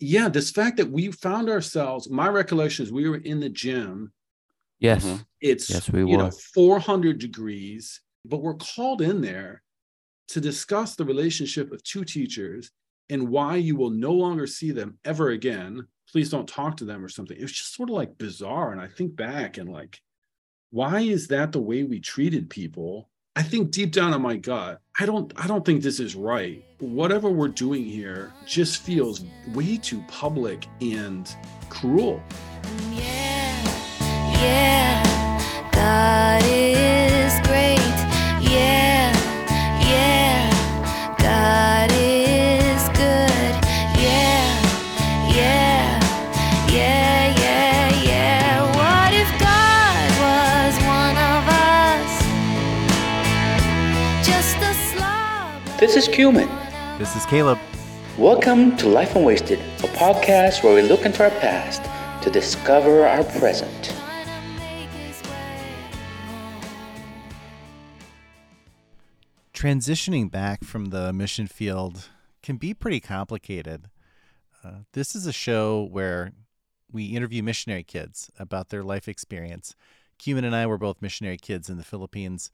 yeah, 0.00 0.28
this 0.28 0.50
fact 0.50 0.76
that 0.76 0.90
we 0.90 1.10
found 1.10 1.48
ourselves, 1.48 2.08
my 2.08 2.28
recollection 2.28 2.84
is 2.84 2.92
we 2.92 3.08
were 3.08 3.16
in 3.16 3.40
the 3.40 3.48
gym. 3.48 4.12
Yes. 4.78 5.04
Mm-hmm. 5.04 5.22
It's 5.40 5.70
yes, 5.70 5.90
we 5.90 6.00
you 6.00 6.16
were. 6.16 6.24
know 6.24 6.30
400 6.30 7.18
degrees, 7.18 8.00
but 8.24 8.42
we're 8.42 8.54
called 8.54 9.02
in 9.02 9.20
there 9.20 9.62
to 10.28 10.40
discuss 10.40 10.94
the 10.94 11.04
relationship 11.04 11.72
of 11.72 11.82
two 11.82 12.04
teachers 12.04 12.70
and 13.10 13.28
why 13.28 13.56
you 13.56 13.74
will 13.74 13.90
no 13.90 14.12
longer 14.12 14.46
see 14.46 14.70
them 14.70 14.98
ever 15.04 15.30
again. 15.30 15.86
Please 16.10 16.30
don't 16.30 16.48
talk 16.48 16.76
to 16.76 16.84
them 16.84 17.04
or 17.04 17.08
something. 17.08 17.36
It 17.36 17.42
was 17.42 17.52
just 17.52 17.74
sort 17.74 17.88
of 17.88 17.96
like 17.96 18.18
bizarre. 18.18 18.72
And 18.72 18.80
I 18.80 18.86
think 18.86 19.16
back 19.16 19.58
and 19.58 19.68
like, 19.68 20.00
why 20.70 21.00
is 21.00 21.28
that 21.28 21.52
the 21.52 21.60
way 21.60 21.82
we 21.82 22.00
treated 22.00 22.50
people? 22.50 23.08
I 23.38 23.42
think 23.42 23.70
deep 23.70 23.92
down 23.92 24.12
in 24.14 24.20
my 24.20 24.34
gut, 24.34 24.80
I 24.98 25.06
don't 25.06 25.32
I 25.36 25.46
don't 25.46 25.64
think 25.64 25.80
this 25.80 26.00
is 26.00 26.16
right. 26.16 26.64
Whatever 26.80 27.30
we're 27.30 27.46
doing 27.46 27.84
here 27.84 28.32
just 28.44 28.82
feels 28.82 29.24
way 29.54 29.76
too 29.76 30.02
public 30.08 30.66
and 30.80 31.32
cruel. 31.68 32.20
Mm, 32.62 32.98
yeah, 32.98 34.32
yeah, 34.42 35.70
God 35.70 36.27
is 55.98 56.06
Cumin. 56.06 56.48
This 56.96 57.16
is 57.16 57.26
Caleb. 57.26 57.58
Welcome 58.16 58.76
to 58.76 58.86
Life 58.86 59.16
Unwasted, 59.16 59.58
a 59.58 59.88
podcast 59.96 60.62
where 60.62 60.72
we 60.72 60.82
look 60.88 61.04
into 61.04 61.24
our 61.24 61.30
past 61.40 61.82
to 62.22 62.30
discover 62.30 63.04
our 63.04 63.24
present. 63.24 63.92
Transitioning 69.52 70.30
back 70.30 70.62
from 70.62 70.90
the 70.90 71.12
mission 71.12 71.48
field 71.48 72.10
can 72.44 72.58
be 72.58 72.72
pretty 72.72 73.00
complicated. 73.00 73.90
Uh, 74.62 74.82
this 74.92 75.16
is 75.16 75.26
a 75.26 75.32
show 75.32 75.88
where 75.90 76.30
we 76.92 77.06
interview 77.06 77.42
missionary 77.42 77.82
kids 77.82 78.30
about 78.38 78.68
their 78.68 78.84
life 78.84 79.08
experience. 79.08 79.74
Cumin 80.16 80.44
and 80.44 80.54
I 80.54 80.64
were 80.64 80.78
both 80.78 81.02
missionary 81.02 81.38
kids 81.38 81.68
in 81.68 81.76
the 81.76 81.82
Philippines, 81.82 82.52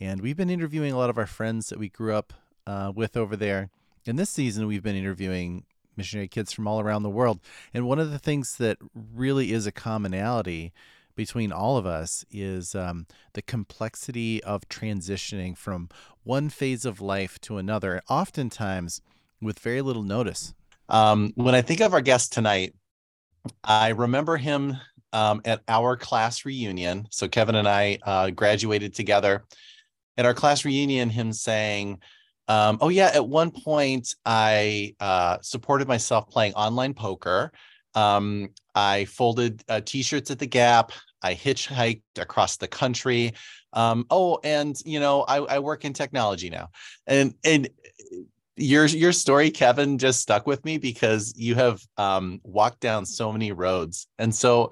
and 0.00 0.22
we've 0.22 0.36
been 0.38 0.48
interviewing 0.48 0.94
a 0.94 0.98
lot 0.98 1.10
of 1.10 1.18
our 1.18 1.26
friends 1.26 1.68
that 1.68 1.78
we 1.78 1.90
grew 1.90 2.14
up 2.14 2.32
uh, 2.66 2.92
with 2.94 3.16
over 3.16 3.36
there. 3.36 3.70
And 4.06 4.18
this 4.18 4.30
season, 4.30 4.66
we've 4.66 4.82
been 4.82 4.96
interviewing 4.96 5.64
missionary 5.96 6.28
kids 6.28 6.52
from 6.52 6.68
all 6.68 6.80
around 6.80 7.02
the 7.02 7.10
world. 7.10 7.40
And 7.72 7.86
one 7.86 7.98
of 7.98 8.10
the 8.10 8.18
things 8.18 8.56
that 8.56 8.78
really 8.94 9.52
is 9.52 9.66
a 9.66 9.72
commonality 9.72 10.72
between 11.14 11.50
all 11.50 11.76
of 11.76 11.86
us 11.86 12.24
is 12.30 12.74
um, 12.74 13.06
the 13.32 13.42
complexity 13.42 14.44
of 14.44 14.68
transitioning 14.68 15.56
from 15.56 15.88
one 16.22 16.50
phase 16.50 16.84
of 16.84 17.00
life 17.00 17.40
to 17.40 17.56
another, 17.56 18.02
oftentimes 18.08 19.00
with 19.40 19.58
very 19.58 19.80
little 19.80 20.02
notice. 20.02 20.54
Um, 20.88 21.32
when 21.34 21.54
I 21.54 21.62
think 21.62 21.80
of 21.80 21.94
our 21.94 22.02
guest 22.02 22.32
tonight, 22.32 22.74
I 23.64 23.88
remember 23.88 24.36
him 24.36 24.76
um, 25.12 25.40
at 25.44 25.62
our 25.68 25.96
class 25.96 26.44
reunion. 26.44 27.06
So 27.10 27.28
Kevin 27.28 27.54
and 27.54 27.68
I 27.68 27.98
uh, 28.04 28.30
graduated 28.30 28.94
together. 28.94 29.44
At 30.18 30.26
our 30.26 30.34
class 30.34 30.64
reunion, 30.64 31.10
him 31.10 31.32
saying, 31.32 32.00
um, 32.48 32.78
"Oh 32.80 32.88
yeah, 32.88 33.10
at 33.14 33.26
one 33.26 33.50
point 33.50 34.14
I 34.24 34.94
uh, 35.00 35.38
supported 35.42 35.88
myself 35.88 36.28
playing 36.28 36.54
online 36.54 36.94
poker. 36.94 37.52
Um, 37.94 38.50
I 38.74 39.06
folded 39.06 39.64
uh, 39.68 39.80
t-shirts 39.84 40.30
at 40.30 40.38
the 40.38 40.46
Gap. 40.46 40.92
I 41.22 41.34
hitchhiked 41.34 42.02
across 42.18 42.56
the 42.56 42.68
country. 42.68 43.32
Um, 43.72 44.06
oh, 44.10 44.38
and 44.44 44.76
you 44.84 45.00
know, 45.00 45.22
I, 45.22 45.38
I 45.38 45.58
work 45.58 45.84
in 45.84 45.92
technology 45.92 46.50
now, 46.50 46.68
and 47.06 47.34
and." 47.44 47.68
your 48.58 48.86
your 48.86 49.12
story 49.12 49.50
kevin 49.50 49.98
just 49.98 50.22
stuck 50.22 50.46
with 50.46 50.64
me 50.64 50.78
because 50.78 51.34
you 51.36 51.54
have 51.54 51.78
um, 51.98 52.40
walked 52.42 52.80
down 52.80 53.04
so 53.04 53.30
many 53.30 53.52
roads 53.52 54.06
and 54.18 54.34
so 54.34 54.64
uh, 54.64 54.68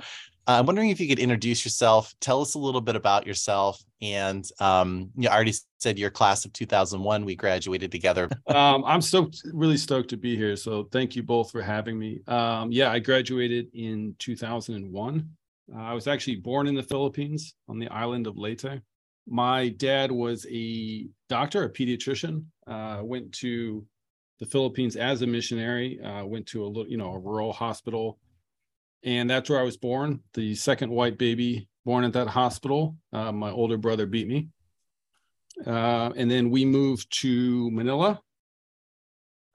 i'm 0.46 0.66
wondering 0.66 0.90
if 0.90 1.00
you 1.00 1.08
could 1.08 1.18
introduce 1.18 1.64
yourself 1.64 2.14
tell 2.20 2.40
us 2.40 2.54
a 2.54 2.58
little 2.58 2.80
bit 2.80 2.96
about 2.96 3.26
yourself 3.26 3.82
and 4.00 4.44
um, 4.60 5.10
you 5.16 5.28
already 5.28 5.54
said 5.78 5.98
your 5.98 6.10
class 6.10 6.44
of 6.44 6.52
2001 6.52 7.24
we 7.24 7.34
graduated 7.34 7.90
together 7.90 8.28
um, 8.48 8.84
I'm 8.84 9.00
stoked, 9.00 9.42
really 9.52 9.76
stoked 9.76 10.10
to 10.10 10.16
be 10.16 10.36
here. 10.36 10.56
So 10.56 10.88
thank 10.92 11.16
you 11.16 11.22
both 11.22 11.50
for 11.50 11.62
having 11.62 11.98
me. 11.98 12.20
Um, 12.26 12.70
yeah, 12.70 12.90
I 12.90 12.98
graduated 12.98 13.68
in 13.74 14.14
2001. 14.18 15.28
Uh, 15.74 15.78
I 15.78 15.94
was 15.94 16.06
actually 16.06 16.36
born 16.36 16.66
in 16.66 16.74
the 16.74 16.82
Philippines 16.82 17.54
on 17.68 17.78
the 17.78 17.88
island 17.88 18.26
of 18.26 18.36
Leyte. 18.36 18.80
My 19.26 19.70
dad 19.70 20.12
was 20.12 20.46
a 20.50 21.08
doctor, 21.28 21.64
a 21.64 21.70
pediatrician. 21.70 22.44
Uh, 22.66 23.00
went 23.02 23.32
to 23.32 23.84
the 24.40 24.46
Philippines 24.46 24.96
as 24.96 25.22
a 25.22 25.26
missionary. 25.26 26.00
Uh, 26.00 26.24
went 26.24 26.46
to 26.48 26.64
a 26.64 26.66
little, 26.66 26.86
you 26.86 26.98
know, 26.98 27.12
a 27.12 27.18
rural 27.18 27.52
hospital, 27.52 28.18
and 29.04 29.28
that's 29.28 29.50
where 29.50 29.60
I 29.60 29.64
was 29.64 29.76
born. 29.76 30.20
The 30.32 30.54
second 30.54 30.90
white 30.90 31.18
baby 31.18 31.68
born 31.84 32.04
at 32.04 32.14
that 32.14 32.28
hospital. 32.28 32.96
Uh, 33.12 33.30
my 33.32 33.50
older 33.50 33.76
brother 33.76 34.06
beat 34.06 34.26
me. 34.26 34.48
Uh, 35.66 36.10
and 36.16 36.30
then 36.30 36.50
we 36.50 36.64
moved 36.64 37.06
to 37.20 37.70
Manila 37.70 38.20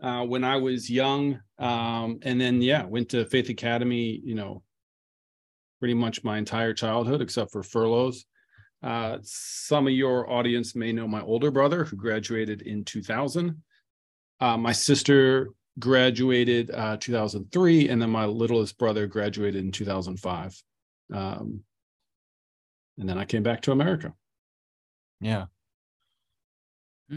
uh, 0.02 0.24
when 0.24 0.44
I 0.44 0.58
was 0.58 0.90
young. 0.90 1.40
Um, 1.58 2.20
and 2.22 2.40
then, 2.40 2.62
yeah, 2.62 2.86
went 2.86 3.10
to 3.10 3.26
Faith 3.26 3.50
Academy, 3.50 4.22
you 4.24 4.36
know, 4.36 4.64
pretty 5.80 5.96
much 5.96 6.24
my 6.24 6.38
entire 6.38 6.74
childhood, 6.74 7.22
except 7.22 7.52
for 7.52 7.64
furloughs. 7.64 8.26
Uh, 8.82 9.18
some 9.24 9.88
of 9.88 9.94
your 9.94 10.32
audience 10.32 10.76
may 10.76 10.94
know 10.94 11.08
my 11.08 11.22
older 11.22 11.52
brother 11.52 11.84
who 11.84 11.98
graduated 11.98 12.62
in 12.62 12.86
2000. 12.86 13.62
Uh, 14.40 14.58
my 14.58 14.72
sister 14.72 15.50
graduated 15.78 16.72
uh, 16.72 16.98
2003, 16.98 17.90
and 17.90 18.02
then 18.02 18.10
my 18.10 18.26
littlest 18.26 18.78
brother 18.78 19.08
graduated 19.08 19.64
in 19.64 19.72
2005. 19.72 20.64
Um, 21.14 21.62
and 22.98 23.08
then 23.08 23.18
I 23.18 23.26
came 23.26 23.44
back 23.44 23.62
to 23.62 23.72
America. 23.72 24.14
yeah 25.22 25.46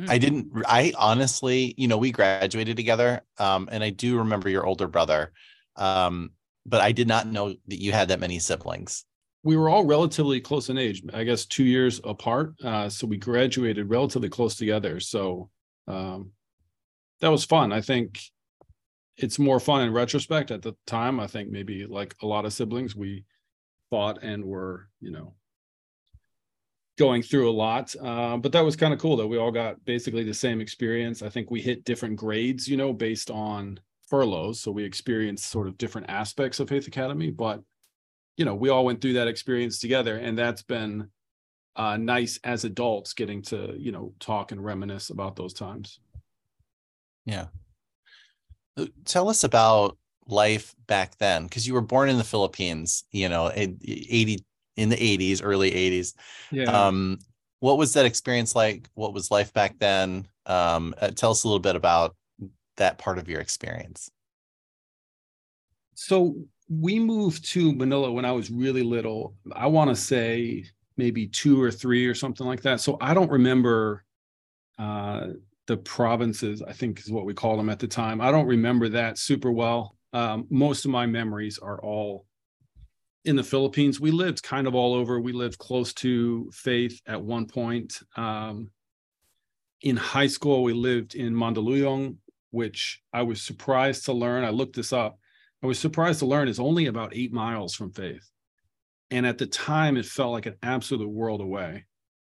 I 0.09 0.17
didn't. 0.17 0.51
I 0.67 0.95
honestly, 0.97 1.75
you 1.77 1.87
know, 1.87 1.99
we 1.99 2.13
graduated 2.13 2.79
together, 2.79 3.21
um, 3.39 3.69
and 3.71 3.85
I 3.85 3.91
do 3.91 4.17
remember 4.19 4.49
your 4.49 4.65
older 4.65 4.89
brother, 4.89 5.33
um, 5.77 6.31
but 6.65 6.81
I 6.81 6.93
did 6.93 7.07
not 7.09 7.27
know 7.27 7.55
that 7.67 7.79
you 7.79 7.93
had 7.93 8.09
that 8.09 8.19
many 8.19 8.39
siblings. 8.39 9.05
we 9.43 9.57
were 9.57 9.69
all 9.69 9.85
relatively 9.85 10.41
close 10.41 10.69
in 10.69 10.79
age 10.79 11.03
i 11.13 11.25
guess 11.25 11.47
two 11.47 11.65
years 11.65 12.01
apart 12.05 12.55
uh, 12.65 12.89
so 12.89 13.07
we 13.07 13.17
graduated 13.17 13.91
relatively 13.91 14.29
close 14.29 14.55
together 14.57 15.01
so 15.01 15.51
um, 15.89 16.31
that 17.21 17.29
was 17.31 17.45
fun 17.45 17.73
i 17.73 17.81
think 17.81 18.21
it's 19.17 19.39
more 19.39 19.61
fun 19.61 19.83
in 19.83 19.93
retrospect. 19.93 20.51
At 20.51 20.63
the 20.63 20.75
time 20.87 21.21
i 21.21 21.27
think 21.27 21.51
maybe 21.51 21.87
like 21.87 22.15
a 22.23 22.27
lot 22.27 22.45
of 22.45 22.53
siblings 22.53 22.97
we 22.97 23.25
fought 23.91 24.23
and 24.23 24.45
were 24.45 24.89
you 25.01 25.11
know 25.11 25.35
going 26.99 27.23
through 27.23 27.51
a 27.51 27.53
lot 27.53 27.95
uh, 28.03 28.37
but 28.37 28.53
that 28.53 28.65
was 28.65 28.77
kind 28.77 28.93
of 28.93 29.01
cool 29.01 29.17
that 29.17 29.27
we 29.27 29.39
all 29.39 29.51
got 29.51 29.83
basically 29.85 30.25
the 30.25 30.35
same 30.35 30.61
experience. 30.61 31.23
I 31.23 31.29
think 31.29 31.51
we 31.51 31.61
hit 31.61 31.85
different 31.85 32.17
grades 32.17 32.69
you 32.69 32.77
know 32.77 32.93
based 32.93 33.31
on 33.31 33.81
furloughs 34.09 34.61
so 34.61 34.71
we 34.71 34.85
experienced 34.85 35.51
sort 35.51 35.69
of 35.69 35.79
different 35.79 36.11
aspects 36.11 36.61
of 36.61 36.69
faith 36.69 36.87
academy 36.87 37.31
but 37.31 37.63
you 38.37 38.45
know 38.45 38.55
we 38.55 38.69
all 38.69 38.85
went 38.85 39.01
through 39.01 39.15
that 39.15 39.29
experience 39.29 39.79
together 39.79 40.17
and 40.17 40.37
that's 40.39 40.63
been 40.63 41.09
uh, 41.77 41.97
nice 41.97 42.39
as 42.45 42.65
adults 42.65 43.15
getting 43.15 43.43
to 43.43 43.75
you 43.79 43.93
know 43.93 44.13
talk 44.21 44.53
and 44.53 44.65
reminisce 44.65 45.11
about 45.11 45.37
those 45.37 45.55
times. 45.55 46.01
Yeah. 47.25 47.47
Uh, 48.77 48.87
Tell 49.05 49.29
us 49.29 49.45
about 49.45 49.99
life 50.27 50.75
back 50.87 51.17
then, 51.19 51.45
because 51.45 51.67
you 51.67 51.75
were 51.75 51.81
born 51.81 52.09
in 52.09 52.19
the 52.19 52.25
Philippines. 52.25 53.05
You 53.11 53.29
know, 53.29 53.49
in 53.49 53.79
eighty 53.85 54.45
in 54.77 54.89
the 54.89 55.03
eighties, 55.03 55.43
early 55.43 55.73
eighties. 55.75 56.15
yeah 56.51 56.65
Um, 56.65 57.19
what 57.61 57.79
was 57.79 57.93
that 57.95 58.07
experience 58.07 58.55
like? 58.57 58.89
What 58.95 59.13
was 59.13 59.31
life 59.31 59.53
back 59.53 59.79
then? 59.79 60.27
Um, 60.47 60.95
uh, 61.01 61.11
tell 61.11 61.31
us 61.31 61.45
a 61.45 61.47
little 61.49 61.61
bit 61.61 61.77
about 61.77 62.17
that 62.77 62.99
part 62.99 63.19
of 63.19 63.29
your 63.29 63.41
experience. 63.41 64.11
so 65.95 66.35
we 66.69 66.99
moved 66.99 67.45
to 67.45 67.73
manila 67.75 68.11
when 68.11 68.25
i 68.25 68.33
was 68.33 68.51
really 68.51 68.83
little 68.83 69.35
i 69.55 69.67
want 69.67 69.91
to 69.91 69.95
say 69.95 70.65
maybe 70.97 71.27
two 71.27 71.61
or 71.63 71.71
three 71.71 72.07
or 72.07 72.15
something 72.15 72.47
like 72.47 72.63
that 72.63 72.81
so 72.81 72.97
i 73.01 73.13
don't 73.13 73.31
remember 73.31 74.03
uh 74.79 75.29
the 75.73 75.77
provinces 75.79 76.61
i 76.61 76.71
think 76.71 77.01
is 77.01 77.11
what 77.11 77.25
we 77.25 77.33
called 77.33 77.59
them 77.59 77.71
at 77.71 77.79
the 77.79 77.89
time. 77.89 78.21
I 78.21 78.31
don't 78.31 78.47
remember 78.47 78.91
that 78.91 79.17
super 79.17 79.51
well. 79.51 79.97
Um, 80.13 80.47
most 80.51 80.85
of 80.85 80.91
my 80.91 81.07
memories 81.07 81.59
are 81.59 81.81
all 81.83 82.27
in 83.25 83.37
the 83.37 83.43
philippines. 83.43 83.99
We 83.99 84.11
lived 84.11 84.43
kind 84.43 84.67
of 84.67 84.75
all 84.75 84.93
over. 84.93 85.19
We 85.19 85.33
lived 85.33 85.57
close 85.57 85.95
to 85.95 86.51
faith 86.53 87.01
at 87.07 87.23
one 87.23 87.47
point. 87.47 88.01
Um, 88.17 88.71
in 89.81 89.97
high 89.97 90.27
school 90.27 90.63
we 90.63 90.75
lived 90.75 91.15
in 91.15 91.33
mandaluyong 91.35 92.17
which 92.51 93.01
i 93.15 93.23
was 93.23 93.41
surprised 93.41 94.05
to 94.05 94.13
learn. 94.13 94.45
I 94.45 94.51
looked 94.51 94.77
this 94.77 94.93
up. 94.93 95.19
I 95.63 95.67
was 95.67 95.79
surprised 95.79 96.19
to 96.19 96.27
learn 96.27 96.49
is 96.49 96.61
only 96.61 96.87
about 96.87 97.17
eight 97.17 97.33
miles 97.33 97.75
from 97.75 97.93
Faith. 97.93 98.29
And 99.11 99.25
at 99.25 99.39
the 99.39 99.47
time, 99.47 99.97
it 99.97 100.07
felt 100.07 100.33
like 100.33 100.47
an 100.47 100.57
absolute 100.63 101.09
world 101.09 101.41
away. 101.41 101.87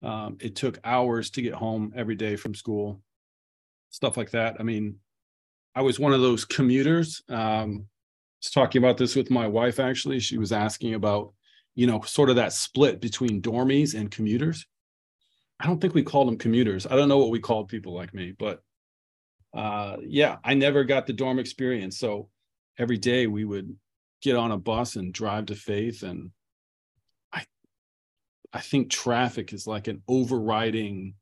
Um, 0.02 0.38
it 0.40 0.56
took 0.56 0.80
hours 0.84 1.30
to 1.32 1.42
get 1.42 1.54
home 1.54 1.92
every 1.96 2.16
day 2.16 2.36
from 2.36 2.54
school, 2.54 3.02
stuff 3.90 4.18
like 4.18 4.32
that. 4.32 4.58
I 4.60 4.64
mean, 4.64 4.98
I 5.76 5.82
was 5.82 6.00
one 6.00 6.14
of 6.14 6.22
those 6.22 6.46
commuters. 6.46 7.22
Um, 7.30 7.86
I 7.88 8.42
was 8.42 8.52
talking 8.52 8.84
about 8.84 8.98
this 8.98 9.16
with 9.16 9.30
my 9.30 9.48
wife, 9.48 9.80
actually. 9.80 10.20
She 10.20 10.38
was 10.38 10.52
asking 10.52 10.94
about, 10.94 11.34
you 11.76 11.88
know, 11.88 12.02
sort 12.02 12.30
of 12.30 12.36
that 12.38 12.54
split 12.54 13.02
between 13.02 13.42
dormies 13.42 13.94
and 13.94 14.12
commuters. 14.12 14.66
I 15.60 15.66
don't 15.66 15.82
think 15.82 15.94
we 15.94 16.04
called 16.04 16.28
them 16.28 16.38
commuters. 16.38 16.86
I 16.86 16.96
don't 16.96 17.10
know 17.10 17.18
what 17.18 17.32
we 17.32 17.40
called 17.40 17.70
people 17.70 17.94
like 17.94 18.14
me, 18.14 18.34
but 18.38 18.62
uh, 19.54 19.98
yeah, 20.02 20.38
I 20.44 20.54
never 20.54 20.84
got 20.84 21.08
the 21.08 21.14
dorm 21.14 21.40
experience. 21.40 21.98
So 21.98 22.30
every 22.78 22.98
day 22.98 23.26
we 23.26 23.44
would 23.44 23.76
get 24.22 24.36
on 24.36 24.52
a 24.52 24.58
bus 24.58 24.96
and 24.96 25.14
drive 25.14 25.48
to 25.48 25.56
Faith, 25.56 26.04
and 26.04 26.32
I, 27.34 27.46
I 28.54 28.62
think 28.62 28.90
traffic 28.92 29.54
is 29.54 29.66
like 29.66 29.88
an 29.88 30.04
overriding, 30.08 31.16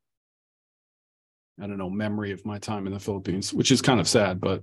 I 1.60 1.66
don't 1.66 1.78
know, 1.78 1.90
memory 1.90 2.32
of 2.32 2.44
my 2.44 2.58
time 2.58 2.86
in 2.86 2.92
the 2.92 3.00
Philippines, 3.00 3.52
which 3.52 3.70
is 3.70 3.80
kind 3.80 4.00
of 4.00 4.08
sad, 4.08 4.40
but 4.40 4.62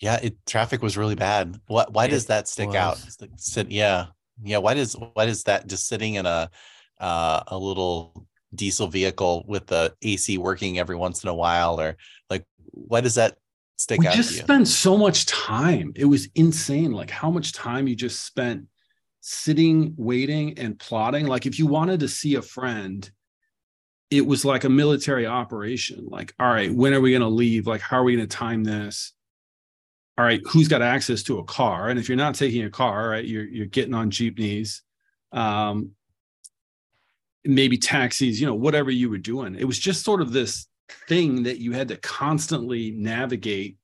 Yeah, 0.00 0.18
it 0.22 0.36
traffic 0.46 0.82
was 0.82 0.96
really 0.96 1.14
bad. 1.14 1.58
What 1.66 1.92
why 1.92 2.08
does 2.08 2.26
that 2.26 2.48
stick 2.48 2.74
out? 2.74 2.96
was. 3.04 3.16
Like 3.20 3.30
Sit, 3.36 3.70
yeah. 3.70 4.06
Yeah. 4.42 4.58
Why 4.58 4.74
does 4.74 4.96
why 5.14 5.26
does 5.26 5.44
that 5.44 5.66
just 5.66 5.86
sitting 5.86 6.14
in 6.14 6.26
a 6.26 6.50
uh 7.00 7.42
a 7.46 7.58
little 7.58 8.26
diesel 8.54 8.88
vehicle 8.88 9.44
with 9.46 9.66
the 9.66 9.94
AC 10.02 10.36
working 10.38 10.78
every 10.78 10.96
once 10.96 11.22
in 11.22 11.28
a 11.28 11.34
while 11.34 11.80
or 11.80 11.96
like 12.28 12.44
why 12.72 13.00
does 13.00 13.14
that 13.14 13.36
stick 13.80 13.98
we 13.98 14.06
out 14.06 14.14
just 14.14 14.30
to 14.30 14.42
spent 14.42 14.68
so 14.68 14.96
much 14.96 15.26
time. 15.26 15.92
It 15.96 16.04
was 16.04 16.28
insane, 16.34 16.92
like 16.92 17.10
how 17.10 17.30
much 17.30 17.52
time 17.52 17.88
you 17.88 17.96
just 17.96 18.26
spent 18.26 18.66
sitting, 19.20 19.94
waiting, 19.96 20.58
and 20.58 20.78
plotting. 20.78 21.26
Like 21.26 21.46
if 21.46 21.58
you 21.58 21.66
wanted 21.66 22.00
to 22.00 22.08
see 22.08 22.34
a 22.34 22.42
friend, 22.42 23.10
it 24.10 24.26
was 24.26 24.44
like 24.44 24.64
a 24.64 24.68
military 24.68 25.26
operation. 25.26 26.06
Like, 26.08 26.34
all 26.40 26.48
right, 26.48 26.72
when 26.72 26.92
are 26.92 27.00
we 27.00 27.10
going 27.10 27.22
to 27.22 27.28
leave? 27.28 27.66
Like, 27.66 27.80
how 27.80 27.98
are 27.98 28.04
we 28.04 28.16
going 28.16 28.28
to 28.28 28.36
time 28.36 28.64
this? 28.64 29.12
All 30.18 30.24
right, 30.24 30.40
who's 30.48 30.68
got 30.68 30.82
access 30.82 31.22
to 31.24 31.38
a 31.38 31.44
car? 31.44 31.88
And 31.88 31.98
if 31.98 32.08
you're 32.08 32.16
not 32.16 32.34
taking 32.34 32.64
a 32.64 32.70
car, 32.70 33.10
right, 33.10 33.24
you're 33.24 33.44
you're 33.44 33.66
getting 33.66 33.94
on 33.94 34.10
jeepneys, 34.10 34.82
um, 35.32 35.92
maybe 37.44 37.78
taxis, 37.78 38.40
you 38.40 38.46
know, 38.46 38.54
whatever 38.54 38.90
you 38.90 39.08
were 39.08 39.18
doing. 39.18 39.54
It 39.54 39.64
was 39.64 39.78
just 39.78 40.04
sort 40.04 40.20
of 40.20 40.32
this 40.32 40.66
thing 41.08 41.44
that 41.44 41.58
you 41.58 41.72
had 41.72 41.88
to 41.88 41.96
constantly 41.96 42.90
navigate 42.90 43.78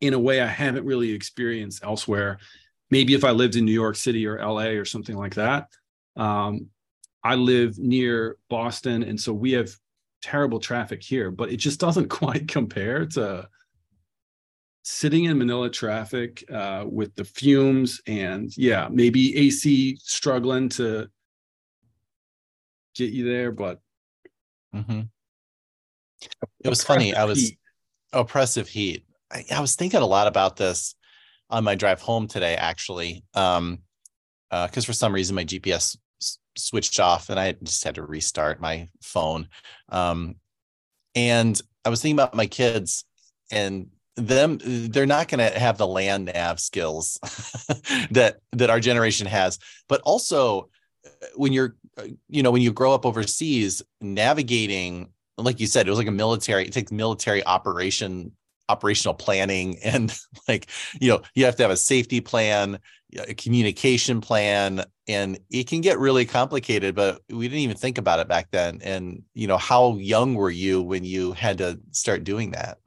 in 0.00 0.14
a 0.14 0.18
way 0.18 0.40
I 0.40 0.46
haven't 0.46 0.84
really 0.84 1.12
experienced 1.12 1.84
elsewhere. 1.84 2.38
Maybe 2.90 3.14
if 3.14 3.22
I 3.22 3.30
lived 3.30 3.54
in 3.54 3.64
New 3.64 3.72
York 3.72 3.94
City 3.94 4.26
or 4.26 4.44
LA 4.44 4.70
or 4.70 4.84
something 4.84 5.16
like 5.16 5.36
that. 5.36 5.68
Um, 6.16 6.70
I 7.24 7.34
live 7.36 7.78
near 7.78 8.36
Boston, 8.48 9.02
and 9.02 9.20
so 9.20 9.32
we 9.32 9.52
have 9.52 9.70
terrible 10.22 10.60
traffic 10.60 11.02
here, 11.02 11.30
but 11.30 11.50
it 11.50 11.56
just 11.56 11.80
doesn't 11.86 12.08
quite 12.08 12.48
compare 12.48 13.06
to 13.06 13.48
sitting 14.84 15.24
in 15.24 15.38
Manila 15.38 15.70
traffic 15.70 16.44
uh, 16.50 16.84
with 16.88 17.14
the 17.14 17.24
fumes 17.24 18.00
and 18.06 18.56
yeah, 18.56 18.88
maybe 18.90 19.36
AC 19.36 19.96
struggling 20.00 20.68
to 20.70 21.08
get 22.96 23.12
you 23.12 23.24
there, 23.24 23.52
but 23.52 23.80
Mhm. 24.74 25.08
It 26.64 26.68
was 26.68 26.82
funny. 26.84 27.14
I 27.14 27.24
was 27.24 27.38
Heat. 27.38 27.58
oppressive 28.12 28.68
heat. 28.68 29.04
I, 29.30 29.44
I 29.52 29.60
was 29.60 29.74
thinking 29.76 30.00
a 30.00 30.06
lot 30.06 30.26
about 30.26 30.56
this 30.56 30.94
on 31.50 31.64
my 31.64 31.74
drive 31.74 32.00
home 32.00 32.26
today, 32.28 32.54
actually. 32.54 33.24
Um, 33.34 33.80
because 34.50 34.84
for 34.84 34.92
some 34.92 35.12
reason 35.14 35.34
my 35.34 35.44
GPS 35.44 35.96
switched 36.56 37.00
off 37.00 37.30
and 37.30 37.38
I 37.38 37.52
just 37.52 37.84
had 37.84 37.96
to 37.96 38.02
restart 38.02 38.60
my 38.60 38.88
phone. 39.02 39.48
Um, 39.88 40.36
and 41.14 41.60
I 41.84 41.88
was 41.88 42.00
thinking 42.00 42.16
about 42.16 42.34
my 42.34 42.46
kids 42.46 43.04
and 43.50 43.88
them 44.16 44.58
they're 44.62 45.06
not 45.06 45.28
going 45.28 45.38
to 45.38 45.58
have 45.58 45.78
the 45.78 45.86
land 45.86 46.26
nav 46.26 46.60
skills 46.60 47.18
that 48.10 48.40
that 48.52 48.68
our 48.68 48.78
generation 48.78 49.26
has 49.26 49.58
but 49.88 50.02
also 50.02 50.68
uh, 51.06 51.26
when 51.36 51.50
you're 51.50 51.76
uh, 51.96 52.04
you 52.28 52.42
know 52.42 52.50
when 52.50 52.60
you 52.60 52.72
grow 52.72 52.92
up 52.92 53.06
overseas 53.06 53.82
navigating 54.02 55.08
like 55.38 55.60
you 55.60 55.66
said 55.66 55.86
it 55.86 55.90
was 55.90 55.98
like 55.98 56.08
a 56.08 56.12
military 56.12 56.66
it 56.66 56.72
takes 56.74 56.92
military 56.92 57.44
operation 57.46 58.30
operational 58.68 59.14
planning 59.14 59.78
and 59.84 60.16
like 60.48 60.68
you 61.00 61.08
know 61.08 61.20
you 61.34 61.44
have 61.44 61.56
to 61.56 61.62
have 61.62 61.70
a 61.70 61.76
safety 61.76 62.20
plan 62.20 62.78
a 63.28 63.34
communication 63.34 64.22
plan 64.22 64.82
and 65.06 65.38
it 65.50 65.66
can 65.66 65.82
get 65.82 65.98
really 65.98 66.24
complicated 66.24 66.94
but 66.94 67.20
we 67.28 67.46
didn't 67.46 67.60
even 67.60 67.76
think 67.76 67.98
about 67.98 68.20
it 68.20 68.28
back 68.28 68.48
then 68.50 68.80
and 68.82 69.22
you 69.34 69.46
know 69.46 69.58
how 69.58 69.96
young 69.96 70.34
were 70.34 70.50
you 70.50 70.80
when 70.80 71.04
you 71.04 71.32
had 71.32 71.58
to 71.58 71.78
start 71.90 72.24
doing 72.24 72.52
that 72.52 72.78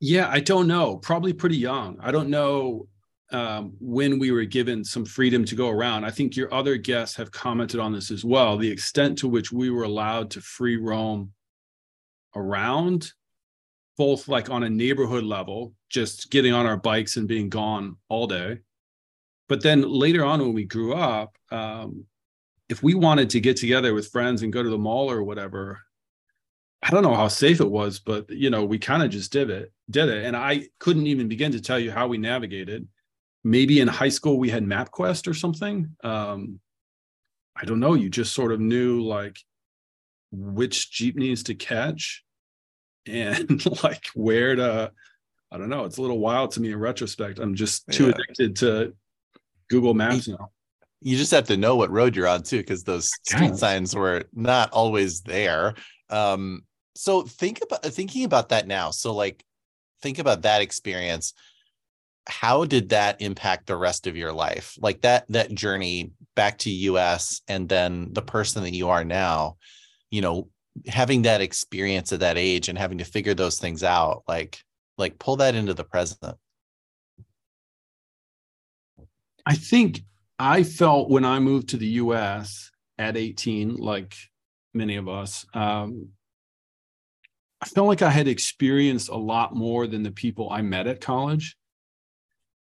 Yeah, 0.00 0.28
I 0.30 0.40
don't 0.40 0.66
know. 0.66 0.96
Probably 0.96 1.34
pretty 1.34 1.58
young. 1.58 1.98
I 2.00 2.10
don't 2.10 2.30
know 2.30 2.88
um, 3.32 3.74
when 3.80 4.18
we 4.18 4.30
were 4.32 4.44
given 4.44 4.82
some 4.82 5.04
freedom 5.04 5.44
to 5.44 5.54
go 5.54 5.68
around. 5.68 6.04
I 6.04 6.10
think 6.10 6.36
your 6.36 6.52
other 6.52 6.76
guests 6.78 7.16
have 7.16 7.30
commented 7.30 7.78
on 7.78 7.92
this 7.92 8.10
as 8.10 8.24
well. 8.24 8.56
The 8.56 8.70
extent 8.70 9.18
to 9.18 9.28
which 9.28 9.52
we 9.52 9.68
were 9.68 9.84
allowed 9.84 10.30
to 10.32 10.40
free 10.40 10.76
roam 10.76 11.32
around, 12.34 13.12
both 14.00 14.28
like 14.28 14.48
on 14.48 14.62
a 14.62 14.70
neighborhood 14.70 15.24
level, 15.24 15.74
just 15.90 16.30
getting 16.30 16.54
on 16.54 16.64
our 16.64 16.78
bikes 16.78 17.18
and 17.18 17.28
being 17.28 17.50
gone 17.50 17.98
all 18.08 18.26
day. 18.26 18.56
But 19.46 19.62
then 19.62 19.82
later 19.82 20.24
on, 20.24 20.40
when 20.40 20.54
we 20.54 20.64
grew 20.64 20.94
up, 20.94 21.36
um, 21.50 22.06
if 22.70 22.82
we 22.82 22.94
wanted 22.94 23.28
to 23.28 23.40
get 23.40 23.58
together 23.58 23.92
with 23.92 24.08
friends 24.08 24.42
and 24.42 24.54
go 24.54 24.62
to 24.62 24.70
the 24.70 24.78
mall 24.78 25.10
or 25.10 25.22
whatever, 25.22 25.82
I 26.82 26.88
don't 26.88 27.02
know 27.02 27.14
how 27.14 27.28
safe 27.28 27.60
it 27.60 27.70
was, 27.70 27.98
but 27.98 28.30
you 28.30 28.48
know, 28.48 28.64
we 28.64 28.78
kind 28.78 29.02
of 29.02 29.10
just 29.10 29.32
did 29.32 29.50
it, 29.50 29.70
did 29.90 30.08
it. 30.08 30.24
And 30.24 30.34
I 30.34 30.68
couldn't 30.78 31.06
even 31.06 31.28
begin 31.28 31.52
to 31.52 31.60
tell 31.60 31.78
you 31.78 31.90
how 31.90 32.08
we 32.08 32.16
navigated. 32.16 32.88
Maybe 33.44 33.80
in 33.80 33.88
high 33.88 34.08
school 34.08 34.38
we 34.38 34.48
had 34.48 34.64
MapQuest 34.64 35.28
or 35.28 35.34
something. 35.34 35.94
Um, 36.02 36.58
I 37.54 37.66
don't 37.66 37.80
know. 37.80 37.92
You 37.92 38.08
just 38.08 38.32
sort 38.32 38.52
of 38.52 38.60
knew 38.60 39.02
like 39.02 39.36
which 40.32 40.90
jeepneys 40.90 41.42
to 41.42 41.54
catch 41.54 42.24
and 43.06 43.64
like 43.82 44.06
where 44.14 44.54
to. 44.56 44.92
I 45.52 45.58
don't 45.58 45.68
know. 45.68 45.84
It's 45.84 45.96
a 45.98 46.02
little 46.02 46.20
wild 46.20 46.52
to 46.52 46.60
me 46.60 46.70
in 46.72 46.78
retrospect. 46.78 47.40
I'm 47.40 47.54
just 47.56 47.88
too 47.88 48.04
Yeah. 48.06 48.10
addicted 48.10 48.56
to 48.56 48.94
Google 49.68 49.94
Maps 49.94 50.28
now. 50.28 50.50
you 51.00 51.16
just 51.16 51.32
have 51.32 51.46
to 51.48 51.56
know 51.56 51.74
what 51.76 51.90
road 51.90 52.14
you're 52.14 52.28
on 52.28 52.42
too 52.42 52.58
because 52.58 52.84
those 52.84 53.08
street 53.24 53.56
signs 53.56 53.94
were 53.94 54.24
not 54.34 54.70
always 54.72 55.22
there 55.22 55.74
um 56.10 56.62
so 56.96 57.22
think 57.22 57.60
about 57.62 57.82
thinking 57.84 58.24
about 58.24 58.50
that 58.50 58.66
now 58.66 58.90
so 58.90 59.14
like 59.14 59.44
think 60.02 60.18
about 60.18 60.42
that 60.42 60.60
experience 60.60 61.32
how 62.26 62.64
did 62.64 62.90
that 62.90 63.20
impact 63.22 63.66
the 63.66 63.76
rest 63.76 64.06
of 64.06 64.16
your 64.16 64.32
life 64.32 64.76
like 64.80 65.00
that 65.00 65.24
that 65.30 65.52
journey 65.54 66.10
back 66.36 66.58
to 66.58 66.70
us 66.98 67.40
and 67.48 67.68
then 67.68 68.08
the 68.12 68.22
person 68.22 68.62
that 68.62 68.74
you 68.74 68.88
are 68.88 69.04
now 69.04 69.56
you 70.10 70.20
know 70.20 70.48
having 70.86 71.22
that 71.22 71.40
experience 71.40 72.12
at 72.12 72.20
that 72.20 72.38
age 72.38 72.68
and 72.68 72.78
having 72.78 72.98
to 72.98 73.04
figure 73.04 73.34
those 73.34 73.58
things 73.58 73.82
out 73.82 74.22
like 74.28 74.62
like 74.98 75.18
pull 75.18 75.36
that 75.36 75.54
into 75.54 75.74
the 75.74 75.84
present 75.84 76.36
I 79.46 79.54
think 79.54 80.02
I 80.38 80.62
felt 80.62 81.10
when 81.10 81.24
I 81.24 81.38
moved 81.38 81.70
to 81.70 81.76
the 81.76 81.86
US 81.86 82.70
at 82.98 83.16
18, 83.16 83.76
like 83.76 84.14
many 84.74 84.96
of 84.96 85.08
us, 85.08 85.46
um, 85.54 86.08
I 87.60 87.66
felt 87.66 87.88
like 87.88 88.02
I 88.02 88.10
had 88.10 88.28
experienced 88.28 89.10
a 89.10 89.16
lot 89.16 89.54
more 89.54 89.86
than 89.86 90.02
the 90.02 90.10
people 90.10 90.48
I 90.50 90.62
met 90.62 90.86
at 90.86 91.00
college. 91.00 91.56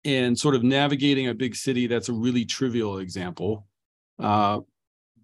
And 0.04 0.38
sort 0.38 0.54
of 0.54 0.62
navigating 0.62 1.28
a 1.28 1.34
big 1.34 1.56
city, 1.56 1.87
that's 1.87 2.11
a 2.11 2.12
really 2.12 2.44
trivial 2.44 2.99
example. 2.99 3.66
Uh, 4.18 4.61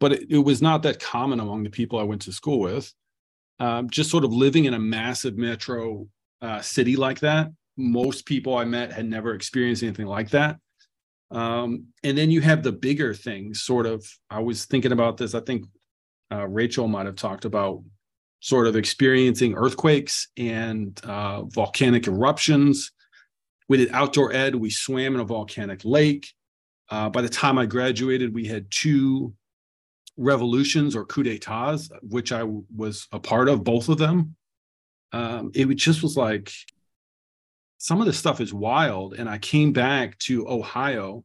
but 0.01 0.13
it, 0.13 0.27
it 0.31 0.39
was 0.39 0.61
not 0.61 0.83
that 0.83 0.99
common 0.99 1.39
among 1.39 1.63
the 1.63 1.71
people 1.71 1.99
I 1.99 2.05
went 2.05 2.23
to 2.23 2.33
school 2.33 2.59
with. 2.59 2.93
Um, 3.61 3.91
just 3.91 4.11
sort 4.11 4.25
of 4.25 4.33
living 4.33 4.65
in 4.65 4.75
a 4.75 4.79
massive 4.79 5.37
metro 5.37 6.09
uh, 6.41 6.63
city 6.63 6.97
like 6.97 7.21
that. 7.21 7.53
Most 7.77 8.25
people 8.27 8.57
I 8.57 8.65
met 8.65 8.93
had 8.93 9.07
never 9.07 9.35
experienced 9.35 9.83
anything 9.83 10.07
like 10.07 10.31
that. 10.31 10.57
Um, 11.31 11.89
and 12.03 12.17
then 12.19 12.31
you 12.31 12.41
have 12.41 12.63
the 12.63 12.73
bigger 12.73 13.15
things, 13.15 13.61
sort 13.61 13.87
of. 13.87 14.05
I 14.31 14.41
was 14.41 14.65
thinking 14.65 14.93
about 14.93 15.19
this. 15.19 15.35
I 15.35 15.41
think 15.41 15.67
uh, 16.33 16.49
Rachel 16.49 16.89
might 16.89 17.07
have 17.07 17.17
talked 17.17 17.45
about 17.45 17.83
sort 18.41 18.67
of 18.67 18.75
experiencing 18.75 19.55
earthquakes 19.55 20.29
and 20.39 20.99
uh, 21.05 21.43
volcanic 21.43 22.07
eruptions. 22.07 22.91
We 23.69 23.77
did 23.77 23.91
outdoor 23.93 24.33
ed. 24.33 24.55
We 24.55 24.71
swam 24.71 25.15
in 25.15 25.21
a 25.21 25.25
volcanic 25.25 25.85
lake. 25.85 26.33
Uh, 26.89 27.11
by 27.11 27.21
the 27.21 27.29
time 27.29 27.59
I 27.59 27.67
graduated, 27.67 28.35
we 28.35 28.47
had 28.47 28.71
two 28.71 29.35
revolutions 30.21 30.95
or 30.95 31.05
coup 31.07 31.23
d'etats, 31.23 31.91
which 32.03 32.31
I 32.31 32.45
was 32.45 33.09
a 33.11 33.19
part 33.19 33.49
of, 33.49 33.65
both 33.65 33.89
of 33.89 33.99
them. 33.99 34.37
Um, 35.13 35.51
it 35.55 35.67
just 35.77 36.03
was 36.03 36.17
like 36.17 36.53
some 37.79 38.01
of 38.01 38.07
this 38.07 38.19
stuff 38.19 38.41
is 38.41 38.53
wild. 38.53 39.15
And 39.15 39.29
I 39.29 39.39
came 39.39 39.73
back 39.73 40.19
to 40.21 40.49
Ohio, 40.49 41.25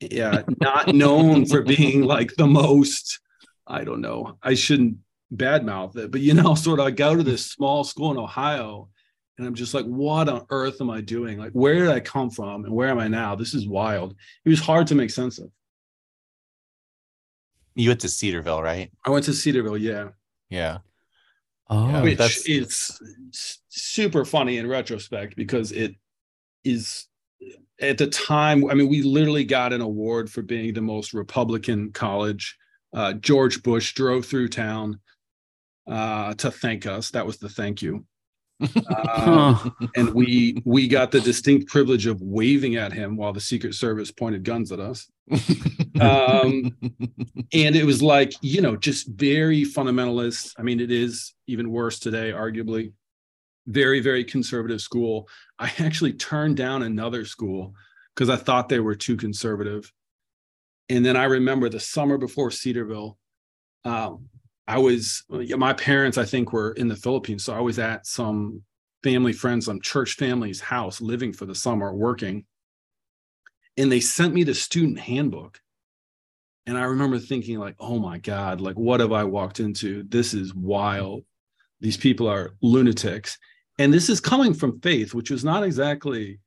yeah, 0.00 0.42
not 0.60 0.94
known 0.94 1.44
for 1.44 1.62
being 1.62 2.02
like 2.02 2.34
the 2.36 2.46
most, 2.46 3.18
I 3.66 3.84
don't 3.84 4.00
know, 4.00 4.38
I 4.42 4.54
shouldn't 4.54 4.98
badmouth 5.34 5.96
it, 5.96 6.10
but 6.12 6.20
you 6.20 6.32
know, 6.32 6.54
sort 6.54 6.80
of 6.80 6.86
I 6.86 6.90
go 6.92 7.16
to 7.16 7.22
this 7.24 7.50
small 7.50 7.82
school 7.84 8.12
in 8.12 8.18
Ohio 8.18 8.88
and 9.36 9.46
I'm 9.46 9.54
just 9.54 9.74
like, 9.74 9.84
what 9.84 10.28
on 10.28 10.46
earth 10.50 10.80
am 10.80 10.90
I 10.90 11.00
doing? 11.00 11.38
Like, 11.38 11.52
where 11.52 11.74
did 11.74 11.88
I 11.88 12.00
come 12.00 12.30
from 12.30 12.64
and 12.64 12.72
where 12.72 12.88
am 12.88 12.98
I 12.98 13.08
now? 13.08 13.34
This 13.34 13.54
is 13.54 13.68
wild. 13.68 14.14
It 14.44 14.48
was 14.48 14.60
hard 14.60 14.86
to 14.88 14.94
make 14.94 15.10
sense 15.10 15.38
of. 15.38 15.50
You 17.78 17.90
went 17.90 18.00
to 18.00 18.08
Cedarville, 18.08 18.60
right? 18.60 18.90
I 19.04 19.10
went 19.10 19.24
to 19.26 19.32
Cedarville, 19.32 19.78
yeah. 19.78 20.08
Yeah. 20.50 20.78
Oh, 21.70 22.02
which 22.02 22.18
that's- 22.18 22.46
is 22.46 22.98
super 23.68 24.24
funny 24.24 24.58
in 24.58 24.66
retrospect 24.66 25.36
because 25.36 25.70
it 25.70 25.94
is 26.64 27.06
at 27.80 27.96
the 27.98 28.08
time 28.08 28.68
i 28.68 28.74
mean 28.74 28.88
we 28.88 29.02
literally 29.02 29.44
got 29.44 29.72
an 29.72 29.80
award 29.80 30.28
for 30.28 30.42
being 30.42 30.74
the 30.74 30.80
most 30.80 31.14
republican 31.14 31.92
college 31.92 32.56
uh, 32.94 33.12
george 33.12 33.62
bush 33.62 33.94
drove 33.94 34.26
through 34.26 34.48
town 34.48 34.98
uh, 35.86 36.34
to 36.34 36.50
thank 36.50 36.86
us 36.86 37.10
that 37.10 37.24
was 37.24 37.36
the 37.38 37.48
thank 37.48 37.80
you 37.80 38.04
uh, 38.90 39.70
and 39.96 40.12
we 40.14 40.60
we 40.64 40.88
got 40.88 41.10
the 41.10 41.20
distinct 41.20 41.68
privilege 41.68 42.06
of 42.06 42.20
waving 42.20 42.76
at 42.76 42.92
him 42.92 43.16
while 43.16 43.32
the 43.32 43.40
secret 43.40 43.74
service 43.74 44.10
pointed 44.10 44.44
guns 44.44 44.72
at 44.72 44.80
us. 44.80 45.10
Um, 46.00 46.76
and 47.52 47.74
it 47.74 47.84
was 47.84 48.00
like 48.02 48.32
you 48.40 48.60
know 48.60 48.76
just 48.76 49.08
very 49.08 49.62
fundamentalist. 49.62 50.54
I 50.58 50.62
mean 50.62 50.80
it 50.80 50.90
is 50.90 51.34
even 51.46 51.70
worse 51.70 51.98
today 51.98 52.32
arguably. 52.32 52.92
Very 53.66 54.00
very 54.00 54.24
conservative 54.24 54.80
school. 54.80 55.28
I 55.58 55.72
actually 55.78 56.12
turned 56.12 56.56
down 56.56 56.82
another 56.82 57.24
school 57.24 57.74
because 58.14 58.30
i 58.30 58.36
thought 58.36 58.68
they 58.68 58.80
were 58.80 58.94
too 58.94 59.16
conservative. 59.16 59.92
And 60.88 61.04
then 61.04 61.16
i 61.16 61.24
remember 61.24 61.68
the 61.68 61.80
summer 61.80 62.16
before 62.16 62.50
cedarville 62.50 63.18
um, 63.84 64.28
i 64.68 64.78
was 64.78 65.24
my 65.28 65.72
parents 65.72 66.16
i 66.16 66.24
think 66.24 66.52
were 66.52 66.72
in 66.72 66.86
the 66.86 66.96
philippines 66.96 67.44
so 67.44 67.52
i 67.52 67.60
was 67.60 67.78
at 67.78 68.06
some 68.06 68.62
family 69.02 69.32
friends 69.32 69.66
some 69.66 69.80
church 69.80 70.14
family's 70.14 70.60
house 70.60 71.00
living 71.00 71.32
for 71.32 71.46
the 71.46 71.54
summer 71.54 71.92
working 71.92 72.44
and 73.76 73.90
they 73.90 74.00
sent 74.00 74.32
me 74.32 74.44
the 74.44 74.54
student 74.54 74.98
handbook 74.98 75.60
and 76.68 76.76
I 76.76 76.82
remember 76.82 77.18
thinking, 77.18 77.58
like, 77.58 77.76
oh 77.80 77.98
my 77.98 78.18
God, 78.18 78.60
like, 78.60 78.76
what 78.76 79.00
have 79.00 79.10
I 79.10 79.24
walked 79.24 79.58
into? 79.58 80.02
This 80.02 80.34
is 80.34 80.54
wild. 80.54 81.24
These 81.80 81.96
people 81.96 82.28
are 82.28 82.56
lunatics. 82.60 83.38
And 83.78 83.90
this 83.90 84.10
is 84.10 84.20
coming 84.20 84.52
from 84.52 84.78
faith, 84.80 85.14
which 85.14 85.30
was 85.30 85.46
not 85.46 85.64
exactly, 85.64 86.40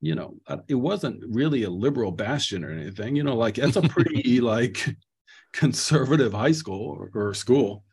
you 0.00 0.16
know, 0.16 0.34
uh, 0.48 0.56
it 0.66 0.74
wasn't 0.74 1.22
really 1.28 1.62
a 1.62 1.70
liberal 1.70 2.10
bastion 2.10 2.64
or 2.64 2.70
anything, 2.70 3.14
you 3.14 3.22
know, 3.22 3.36
like, 3.36 3.54
that's 3.54 3.76
a 3.76 3.82
pretty, 3.82 4.40
like, 4.40 4.96
conservative 5.52 6.32
high 6.32 6.52
school 6.52 6.96
or, 6.98 7.10
or 7.14 7.34
school. 7.34 7.84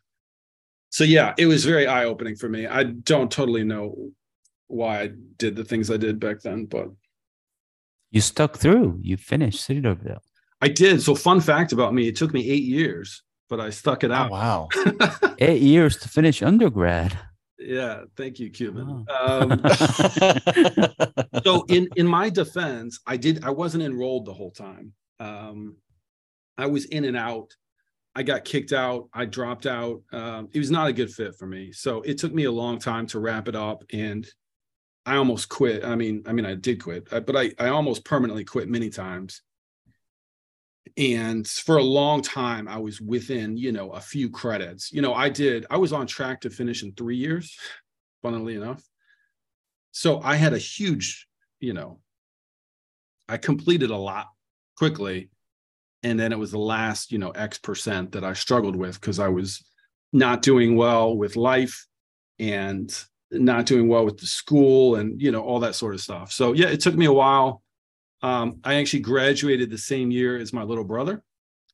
So, 0.90 1.04
yeah, 1.04 1.34
it 1.38 1.46
was 1.46 1.64
very 1.64 1.86
eye 1.86 2.04
opening 2.04 2.36
for 2.36 2.48
me. 2.48 2.66
I 2.66 2.84
don't 2.84 3.30
totally 3.30 3.62
know 3.64 4.10
why 4.66 5.02
I 5.02 5.10
did 5.36 5.56
the 5.56 5.64
things 5.64 5.90
I 5.90 5.96
did 5.96 6.18
back 6.18 6.40
then, 6.40 6.66
but 6.66 6.88
You 8.10 8.20
stuck 8.20 8.56
through. 8.56 8.98
You 9.02 9.16
finished 9.16 9.64
Cedarville. 9.64 10.22
I 10.60 10.68
did. 10.68 11.00
So, 11.02 11.14
fun 11.14 11.40
fact 11.40 11.72
about 11.72 11.94
me: 11.94 12.08
it 12.08 12.16
took 12.16 12.32
me 12.34 12.48
eight 12.50 12.64
years, 12.64 13.22
but 13.48 13.60
I 13.60 13.70
stuck 13.70 14.04
it 14.04 14.10
oh, 14.10 14.14
out. 14.14 14.30
wow. 14.30 14.68
Eight 15.38 15.62
years 15.62 15.96
to 15.98 16.08
finish 16.08 16.42
undergrad. 16.42 17.18
yeah, 17.58 18.02
thank 18.16 18.38
you, 18.38 18.50
Cuban. 18.50 19.06
Wow. 19.08 19.40
Um, 19.40 19.62
so, 21.44 21.64
in 21.68 21.88
in 21.96 22.06
my 22.06 22.28
defense, 22.28 23.00
I 23.06 23.16
did. 23.16 23.42
I 23.42 23.50
wasn't 23.50 23.84
enrolled 23.84 24.26
the 24.26 24.34
whole 24.34 24.50
time. 24.50 24.92
Um, 25.18 25.76
I 26.58 26.66
was 26.66 26.84
in 26.86 27.04
and 27.04 27.16
out. 27.16 27.54
I 28.14 28.22
got 28.22 28.44
kicked 28.44 28.72
out. 28.72 29.08
I 29.14 29.24
dropped 29.24 29.66
out. 29.66 30.02
Um, 30.12 30.48
it 30.52 30.58
was 30.58 30.70
not 30.70 30.88
a 30.88 30.92
good 30.92 31.10
fit 31.10 31.36
for 31.36 31.46
me. 31.46 31.72
So 31.72 32.02
it 32.02 32.18
took 32.18 32.34
me 32.34 32.44
a 32.44 32.52
long 32.52 32.78
time 32.78 33.06
to 33.08 33.20
wrap 33.20 33.48
it 33.48 33.54
up, 33.54 33.84
and 33.92 34.26
I 35.06 35.16
almost 35.16 35.48
quit. 35.48 35.84
I 35.84 35.94
mean, 35.94 36.22
I 36.26 36.32
mean, 36.32 36.46
I 36.46 36.54
did 36.54 36.82
quit, 36.82 37.08
uh, 37.12 37.20
but 37.20 37.36
I 37.36 37.52
I 37.58 37.68
almost 37.68 38.04
permanently 38.04 38.44
quit 38.44 38.68
many 38.68 38.90
times. 38.90 39.42
And 40.96 41.46
for 41.46 41.76
a 41.76 41.82
long 41.82 42.20
time, 42.20 42.66
I 42.66 42.78
was 42.78 43.00
within, 43.00 43.56
you 43.56 43.70
know, 43.70 43.90
a 43.90 44.00
few 44.00 44.28
credits. 44.28 44.92
You 44.92 45.02
know, 45.02 45.14
I 45.14 45.28
did. 45.28 45.66
I 45.70 45.76
was 45.76 45.92
on 45.92 46.06
track 46.06 46.40
to 46.40 46.50
finish 46.50 46.82
in 46.82 46.92
three 46.92 47.16
years, 47.16 47.56
funnily 48.22 48.56
enough. 48.56 48.82
So 49.92 50.20
I 50.20 50.36
had 50.36 50.52
a 50.52 50.58
huge, 50.58 51.26
you 51.60 51.74
know, 51.74 52.00
I 53.28 53.36
completed 53.36 53.90
a 53.90 53.96
lot 53.96 54.28
quickly 54.76 55.30
and 56.02 56.18
then 56.18 56.32
it 56.32 56.38
was 56.38 56.50
the 56.50 56.58
last 56.58 57.12
you 57.12 57.18
know 57.18 57.30
x 57.30 57.58
percent 57.58 58.12
that 58.12 58.24
i 58.24 58.32
struggled 58.32 58.76
with 58.76 59.00
because 59.00 59.18
i 59.18 59.28
was 59.28 59.64
not 60.12 60.42
doing 60.42 60.76
well 60.76 61.16
with 61.16 61.36
life 61.36 61.86
and 62.38 63.04
not 63.30 63.66
doing 63.66 63.88
well 63.88 64.04
with 64.04 64.18
the 64.18 64.26
school 64.26 64.96
and 64.96 65.20
you 65.20 65.30
know 65.30 65.42
all 65.42 65.60
that 65.60 65.74
sort 65.74 65.94
of 65.94 66.00
stuff. 66.00 66.32
So 66.32 66.52
yeah 66.52 66.68
it 66.68 66.80
took 66.80 66.96
me 66.96 67.06
a 67.06 67.12
while. 67.12 67.62
Um, 68.22 68.60
i 68.64 68.74
actually 68.74 69.00
graduated 69.00 69.70
the 69.70 69.78
same 69.78 70.10
year 70.10 70.36
as 70.36 70.52
my 70.52 70.62
little 70.62 70.84
brother 70.84 71.22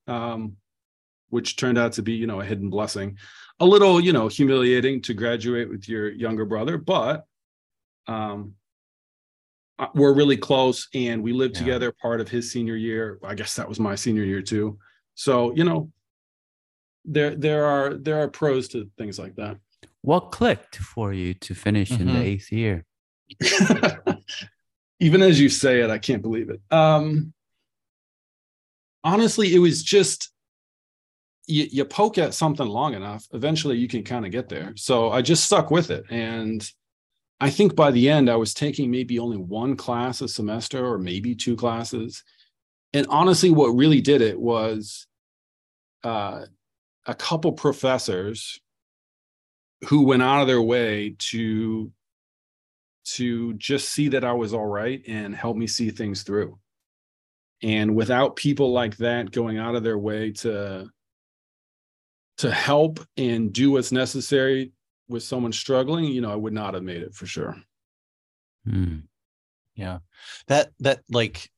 um, 0.07 0.57
which 1.31 1.57
turned 1.57 1.77
out 1.77 1.95
to 1.95 2.03
be 2.03 2.13
you 2.13 2.27
know 2.27 2.41
a 2.41 2.45
hidden 2.45 2.71
blessing. 2.71 3.17
A 3.59 3.67
little 3.67 4.01
you 4.01 4.13
know 4.13 4.29
humiliating 4.29 5.03
to 5.03 5.15
graduate 5.15 5.69
with 5.69 5.89
your 5.89 6.11
younger 6.11 6.45
brother 6.45 6.77
but 6.79 7.25
um, 8.07 8.55
we're 9.95 10.15
really 10.15 10.37
close 10.37 10.89
and 10.95 11.23
we 11.23 11.33
lived 11.33 11.55
Yeah. 11.57 11.61
together 11.61 11.93
part 11.93 12.21
of 12.21 12.29
his 12.29 12.51
senior 12.51 12.77
year 12.77 13.19
i 13.25 13.35
guess 13.35 13.55
that 13.57 13.69
was 13.69 13.79
my 13.79 13.95
senior 13.95 14.25
year 14.25 14.43
too 14.43 14.79
so 15.15 15.55
you 15.55 15.65
know 15.65 15.91
there 17.05 17.35
there 17.37 17.65
are 17.67 17.95
there 17.95 18.19
are 18.23 18.29
pros 18.29 18.69
to 18.69 18.91
things 18.99 19.19
like 19.19 19.35
that 19.37 19.57
What 20.03 20.31
clicked 20.33 20.77
for 20.77 21.13
you 21.13 21.35
to 21.35 21.55
finish 21.55 21.91
in 21.91 22.07
the 22.07 22.13
Mhm. 22.13 22.25
eighth 22.25 22.53
year? 22.53 22.85
even 25.01 25.21
as 25.23 25.39
you 25.41 25.49
say 25.49 25.81
it 25.81 25.91
i 25.91 25.99
can't 25.99 26.23
believe 26.23 26.49
it 26.49 26.61
um 26.71 27.33
honestly 29.05 29.55
it 29.55 29.59
was 29.59 29.83
just 29.83 30.31
you, 31.49 31.67
you 31.71 31.85
poke 31.85 32.19
at 32.19 32.35
something 32.35 32.67
long 32.67 32.95
enough 32.95 33.27
eventually 33.33 33.77
you 33.77 33.89
can 33.89 34.03
kind 34.03 34.25
of 34.25 34.33
get 34.33 34.49
there 34.49 34.73
so 34.77 35.11
i 35.11 35.21
just 35.23 35.45
stuck 35.45 35.71
with 35.71 35.91
it 35.91 36.05
and 36.11 36.71
i 37.41 37.51
think 37.51 37.75
by 37.75 37.91
the 37.91 38.09
end 38.09 38.31
i 38.31 38.37
was 38.37 38.55
taking 38.55 38.91
maybe 38.91 39.19
only 39.19 39.37
one 39.37 39.77
class 39.77 40.21
a 40.21 40.29
semester 40.29 40.85
or 40.85 40.99
maybe 40.99 41.35
two 41.35 41.57
classes 41.57 42.25
and 42.93 43.07
honestly 43.09 43.51
what 43.51 43.69
really 43.69 44.01
did 44.01 44.21
it 44.21 44.39
was 44.39 45.07
uh, 46.05 46.47
a 47.07 47.15
couple 47.15 47.53
professors 47.53 48.61
who 49.89 50.03
went 50.03 50.23
out 50.23 50.41
of 50.41 50.47
their 50.47 50.63
way 50.63 51.15
to 51.19 51.93
to 53.05 53.55
just 53.55 53.91
see 53.91 54.09
that 54.09 54.25
I 54.25 54.33
was 54.33 54.53
all 54.53 54.67
right 54.67 55.03
and 55.07 55.35
help 55.35 55.57
me 55.57 55.67
see 55.67 55.91
things 55.91 56.23
through. 56.23 56.59
And 57.63 57.95
without 57.95 58.37
people 58.37 58.73
like 58.73 58.97
that 58.97 59.31
going 59.31 59.59
out 59.59 59.77
of 59.77 59.83
their 59.83 59.99
way 59.99 60.33
to 60.33 60.91
to 62.39 62.51
help 62.51 63.01
and 63.17 63.53
do 63.53 63.71
what's 63.71 63.93
necessary 63.93 64.73
with 65.09 65.23
someone 65.23 65.53
struggling, 65.53 66.07
you 66.07 66.21
know, 66.21 66.33
I 66.33 66.37
would 66.37 66.53
not 66.53 66.75
have 66.75 66.83
made 66.83 67.03
it 67.03 67.15
for 67.15 67.27
sure. 67.27 67.57
Hmm. 68.69 68.99
Yeah. 69.75 69.99
That 70.49 70.73
that 70.81 71.03
like 71.11 71.51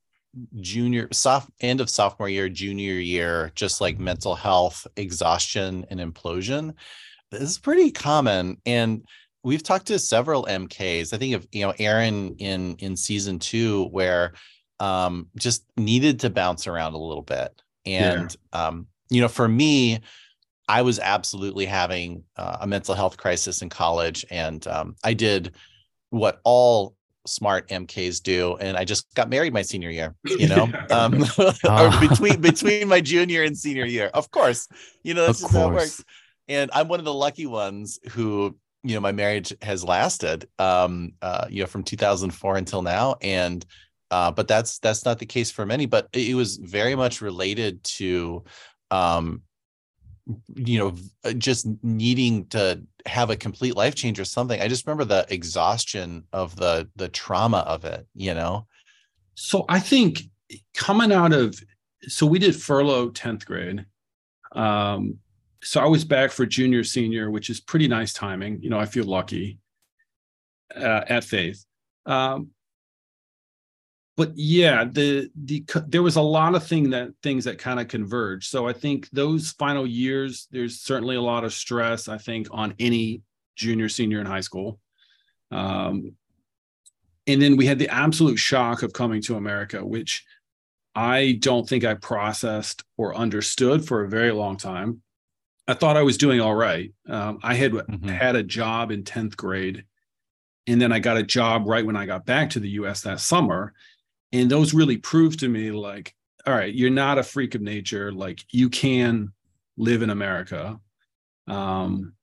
junior 0.60 1.08
soft 1.12 1.50
end 1.60 1.80
of 1.80 1.88
sophomore 1.88 2.28
year, 2.28 2.48
junior 2.48 2.94
year, 2.94 3.52
just 3.54 3.80
like 3.80 3.98
mental 3.98 4.34
health, 4.34 4.86
exhaustion, 4.96 5.86
and 5.90 6.00
implosion. 6.00 6.74
Is 7.32 7.58
pretty 7.58 7.90
common. 7.90 8.58
And 8.64 9.04
we've 9.42 9.62
talked 9.62 9.86
to 9.86 9.98
several 9.98 10.46
MKs. 10.46 11.12
I 11.12 11.18
think 11.18 11.34
of 11.34 11.46
you 11.52 11.66
know 11.66 11.74
Aaron 11.78 12.36
in 12.36 12.76
in 12.76 12.96
season 12.96 13.38
two, 13.38 13.84
where 13.86 14.32
um 14.80 15.28
just 15.36 15.64
needed 15.76 16.20
to 16.20 16.30
bounce 16.30 16.66
around 16.66 16.94
a 16.94 16.98
little 16.98 17.22
bit. 17.22 17.50
And 17.86 18.34
um, 18.52 18.86
you 19.10 19.20
know, 19.20 19.28
for 19.28 19.48
me, 19.48 20.00
I 20.68 20.82
was 20.82 20.98
absolutely 20.98 21.66
having 21.66 22.24
uh, 22.36 22.58
a 22.60 22.66
mental 22.66 22.94
health 22.94 23.16
crisis 23.16 23.62
in 23.62 23.68
college, 23.70 24.24
and 24.30 24.66
um, 24.66 24.96
I 25.02 25.14
did 25.14 25.54
what 26.10 26.40
all 26.44 26.94
smart 27.26 27.70
MKs 27.70 28.20
do, 28.20 28.56
and 28.56 28.76
I 28.76 28.84
just 28.84 29.12
got 29.14 29.28
married 29.28 29.52
my 29.52 29.62
senior 29.62 29.90
year. 29.90 30.14
You 30.36 30.48
know, 30.48 30.74
um, 30.90 31.24
or 31.38 31.54
Ah. 31.66 31.98
between 32.00 32.40
between 32.40 32.88
my 32.88 33.00
junior 33.00 33.42
and 33.44 33.56
senior 33.56 33.84
year, 33.86 34.10
of 34.14 34.30
course. 34.30 34.68
You 35.02 35.14
know, 35.14 35.22
that's 35.24 35.38
Of 35.42 35.50
just 35.50 35.54
how 35.54 35.68
it 35.68 35.72
works. 35.72 36.04
And 36.48 36.70
I'm 36.72 36.88
one 36.88 36.98
of 36.98 37.04
the 37.04 37.14
lucky 37.14 37.46
ones 37.46 37.98
who, 38.12 38.56
you 38.82 38.94
know, 38.94 39.00
my 39.00 39.12
marriage 39.12 39.52
has 39.62 39.84
lasted, 39.84 40.48
um, 40.58 41.12
uh, 41.20 41.46
you 41.50 41.62
know, 41.62 41.66
from 41.66 41.82
2004 41.82 42.56
until 42.56 42.82
now, 42.82 43.16
and 43.20 43.64
uh, 44.10 44.30
but 44.30 44.48
that's 44.48 44.78
that's 44.78 45.04
not 45.04 45.18
the 45.18 45.26
case 45.26 45.50
for 45.50 45.66
many. 45.66 45.86
But 45.86 46.08
it 46.12 46.34
was 46.34 46.56
very 46.56 46.94
much 46.94 47.20
related 47.20 47.84
to 47.84 48.44
um, 48.90 49.42
you 50.54 50.78
know 50.78 51.32
just 51.38 51.66
needing 51.82 52.46
to 52.46 52.80
have 53.06 53.30
a 53.30 53.36
complete 53.36 53.76
life 53.76 53.94
change 53.94 54.20
or 54.20 54.24
something 54.24 54.60
i 54.60 54.68
just 54.68 54.86
remember 54.86 55.04
the 55.04 55.26
exhaustion 55.30 56.24
of 56.32 56.54
the 56.56 56.88
the 56.96 57.08
trauma 57.08 57.58
of 57.58 57.84
it 57.84 58.06
you 58.14 58.34
know 58.34 58.66
So 59.34 59.64
I 59.68 59.78
think 59.78 60.22
coming 60.74 61.12
out 61.12 61.32
of 61.32 61.58
so 62.08 62.26
we 62.26 62.38
did 62.38 62.56
furlough 62.56 63.10
10th 63.10 63.44
grade. 63.44 63.86
Um, 64.52 65.18
so 65.62 65.80
I 65.80 65.86
was 65.86 66.04
back 66.04 66.30
for 66.30 66.46
junior 66.46 66.84
senior, 66.84 67.30
which 67.30 67.50
is 67.50 67.60
pretty 67.60 67.88
nice 67.88 68.12
timing. 68.12 68.60
You 68.62 68.70
know, 68.70 68.80
I 68.80 68.86
feel 68.86 69.04
lucky 69.04 69.58
uh, 70.74 71.04
at 71.08 71.24
Faith. 71.24 71.64
Um, 72.06 72.50
but 74.18 74.32
yeah, 74.34 74.84
the 74.84 75.30
the 75.44 75.64
there 75.86 76.02
was 76.02 76.16
a 76.16 76.20
lot 76.20 76.56
of 76.56 76.66
thing 76.66 76.90
that 76.90 77.10
things 77.22 77.44
that 77.44 77.56
kind 77.56 77.78
of 77.78 77.86
converged. 77.86 78.50
So 78.50 78.66
I 78.66 78.72
think 78.72 79.08
those 79.12 79.52
final 79.52 79.86
years, 79.86 80.48
there's 80.50 80.80
certainly 80.80 81.14
a 81.14 81.22
lot 81.22 81.44
of 81.44 81.54
stress. 81.54 82.08
I 82.08 82.18
think 82.18 82.48
on 82.50 82.74
any 82.80 83.22
junior 83.54 83.88
senior 83.88 84.20
in 84.20 84.26
high 84.26 84.40
school. 84.40 84.80
Um, 85.52 86.16
and 87.28 87.40
then 87.40 87.56
we 87.56 87.66
had 87.66 87.78
the 87.78 87.88
absolute 87.90 88.38
shock 88.38 88.82
of 88.82 88.92
coming 88.92 89.22
to 89.22 89.36
America, 89.36 89.86
which 89.86 90.24
I 90.96 91.38
don't 91.38 91.68
think 91.68 91.84
I 91.84 91.94
processed 91.94 92.82
or 92.96 93.14
understood 93.14 93.86
for 93.86 94.02
a 94.02 94.08
very 94.08 94.32
long 94.32 94.56
time. 94.56 95.00
I 95.68 95.74
thought 95.74 95.96
I 95.96 96.02
was 96.02 96.18
doing 96.18 96.40
all 96.40 96.56
right. 96.56 96.92
Um, 97.08 97.38
I 97.44 97.54
had 97.54 97.70
Mhm. 97.72 98.08
had 98.08 98.34
a 98.34 98.42
job 98.42 98.90
in 98.90 99.04
10th 99.04 99.36
grade, 99.36 99.84
and 100.66 100.80
then 100.82 100.90
I 100.90 100.98
got 100.98 101.18
a 101.18 101.22
job 101.22 101.68
right 101.68 101.86
when 101.86 101.96
I 101.96 102.04
got 102.04 102.26
back 102.26 102.50
to 102.50 102.60
the 102.60 102.70
US 102.70 103.02
that 103.02 103.20
summer. 103.20 103.74
And 104.32 104.50
those 104.50 104.74
really 104.74 104.98
proved 104.98 105.40
to 105.40 105.48
me 105.48 105.70
like, 105.70 106.14
all 106.46 106.54
right, 106.54 106.72
you're 106.72 106.90
not 106.90 107.18
a 107.18 107.22
freak 107.22 107.54
of 107.54 107.62
nature. 107.62 108.12
Like, 108.12 108.44
you 108.50 108.68
can 108.68 109.32
live 109.76 110.02
in 110.02 110.10
America. 110.10 110.78
Um, 111.46 112.14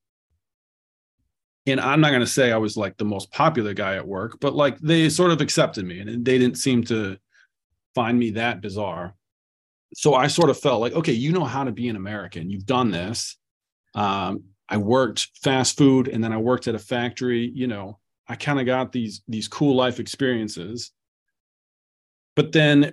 and 1.66 1.80
I'm 1.80 2.00
not 2.00 2.10
going 2.10 2.20
to 2.20 2.26
say 2.26 2.52
I 2.52 2.58
was 2.58 2.76
like 2.76 2.96
the 2.96 3.04
most 3.04 3.32
popular 3.32 3.74
guy 3.74 3.96
at 3.96 4.06
work, 4.06 4.38
but 4.40 4.54
like 4.54 4.78
they 4.78 5.08
sort 5.08 5.32
of 5.32 5.40
accepted 5.40 5.84
me 5.84 5.98
and 5.98 6.24
they 6.24 6.38
didn't 6.38 6.58
seem 6.58 6.84
to 6.84 7.18
find 7.94 8.18
me 8.18 8.30
that 8.30 8.60
bizarre. 8.60 9.14
So 9.94 10.14
I 10.14 10.28
sort 10.28 10.50
of 10.50 10.58
felt 10.58 10.80
like, 10.80 10.92
okay, 10.92 11.12
you 11.12 11.32
know 11.32 11.44
how 11.44 11.64
to 11.64 11.72
be 11.72 11.88
an 11.88 11.96
American. 11.96 12.50
You've 12.50 12.66
done 12.66 12.90
this. 12.90 13.36
Um, 13.94 14.44
I 14.68 14.76
worked 14.76 15.28
fast 15.42 15.76
food 15.76 16.08
and 16.08 16.22
then 16.22 16.32
I 16.32 16.36
worked 16.36 16.68
at 16.68 16.74
a 16.74 16.78
factory. 16.78 17.50
You 17.52 17.66
know, 17.66 17.98
I 18.28 18.36
kind 18.36 18.60
of 18.60 18.66
got 18.66 18.92
these 18.92 19.22
these 19.26 19.48
cool 19.48 19.74
life 19.74 19.98
experiences. 19.98 20.92
But 22.36 22.52
then 22.52 22.92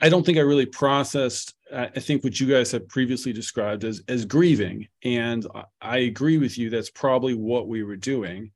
I 0.00 0.08
don't 0.08 0.24
think 0.24 0.38
I 0.38 0.42
really 0.42 0.66
processed. 0.66 1.54
I 1.72 1.88
think 1.88 2.24
what 2.24 2.40
you 2.40 2.46
guys 2.46 2.72
have 2.72 2.88
previously 2.88 3.32
described 3.32 3.84
as 3.84 4.02
as 4.08 4.24
grieving, 4.24 4.88
and 5.04 5.46
I- 5.80 5.98
agree 5.98 6.38
with 6.38 6.56
you. 6.58 6.70
That's 6.70 6.90
probably 6.90 7.34
what 7.34 7.68
we 7.68 7.82
were 7.82 7.96
doing. 7.96 8.50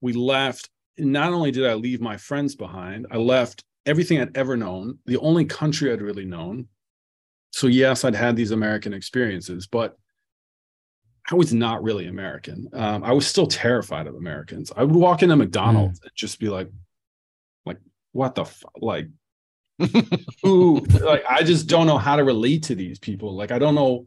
We 0.00 0.12
left. 0.12 0.68
Not 0.98 1.32
only 1.32 1.50
did 1.50 1.66
I 1.66 1.74
leave 1.74 2.00
my 2.00 2.16
friends 2.16 2.54
behind, 2.54 3.06
I 3.10 3.16
left 3.16 3.64
everything 3.86 4.20
I'd 4.20 4.36
ever 4.36 4.56
known, 4.56 4.98
the 5.06 5.18
only 5.18 5.44
country 5.44 5.90
I'd 5.92 6.02
really 6.02 6.24
known. 6.24 6.68
So 7.52 7.66
yes, 7.66 8.04
I'd 8.04 8.14
had 8.14 8.36
these 8.36 8.50
American 8.50 8.92
experiences, 8.92 9.66
but 9.66 9.96
I 11.30 11.34
was 11.34 11.54
not 11.54 11.82
really 11.82 12.06
American. 12.08 12.68
Um, 12.72 13.04
I 13.04 13.12
was 13.12 13.26
still 13.26 13.46
terrified 13.46 14.06
of 14.06 14.16
Americans. 14.16 14.72
I 14.76 14.82
would 14.84 14.94
walk 14.96 15.22
into 15.22 15.36
McDonald's 15.36 16.00
and 16.02 16.10
just 16.14 16.38
be 16.40 16.48
like 16.48 16.70
what 18.12 18.34
the 18.34 18.44
fu- 18.44 18.68
like 18.80 19.08
who 20.42 20.80
like 21.00 21.24
I 21.28 21.42
just 21.42 21.66
don't 21.66 21.86
know 21.86 21.98
how 21.98 22.16
to 22.16 22.24
relate 22.24 22.64
to 22.64 22.74
these 22.74 22.98
people. 22.98 23.34
Like 23.34 23.50
I 23.50 23.58
don't 23.58 23.74
know, 23.74 24.06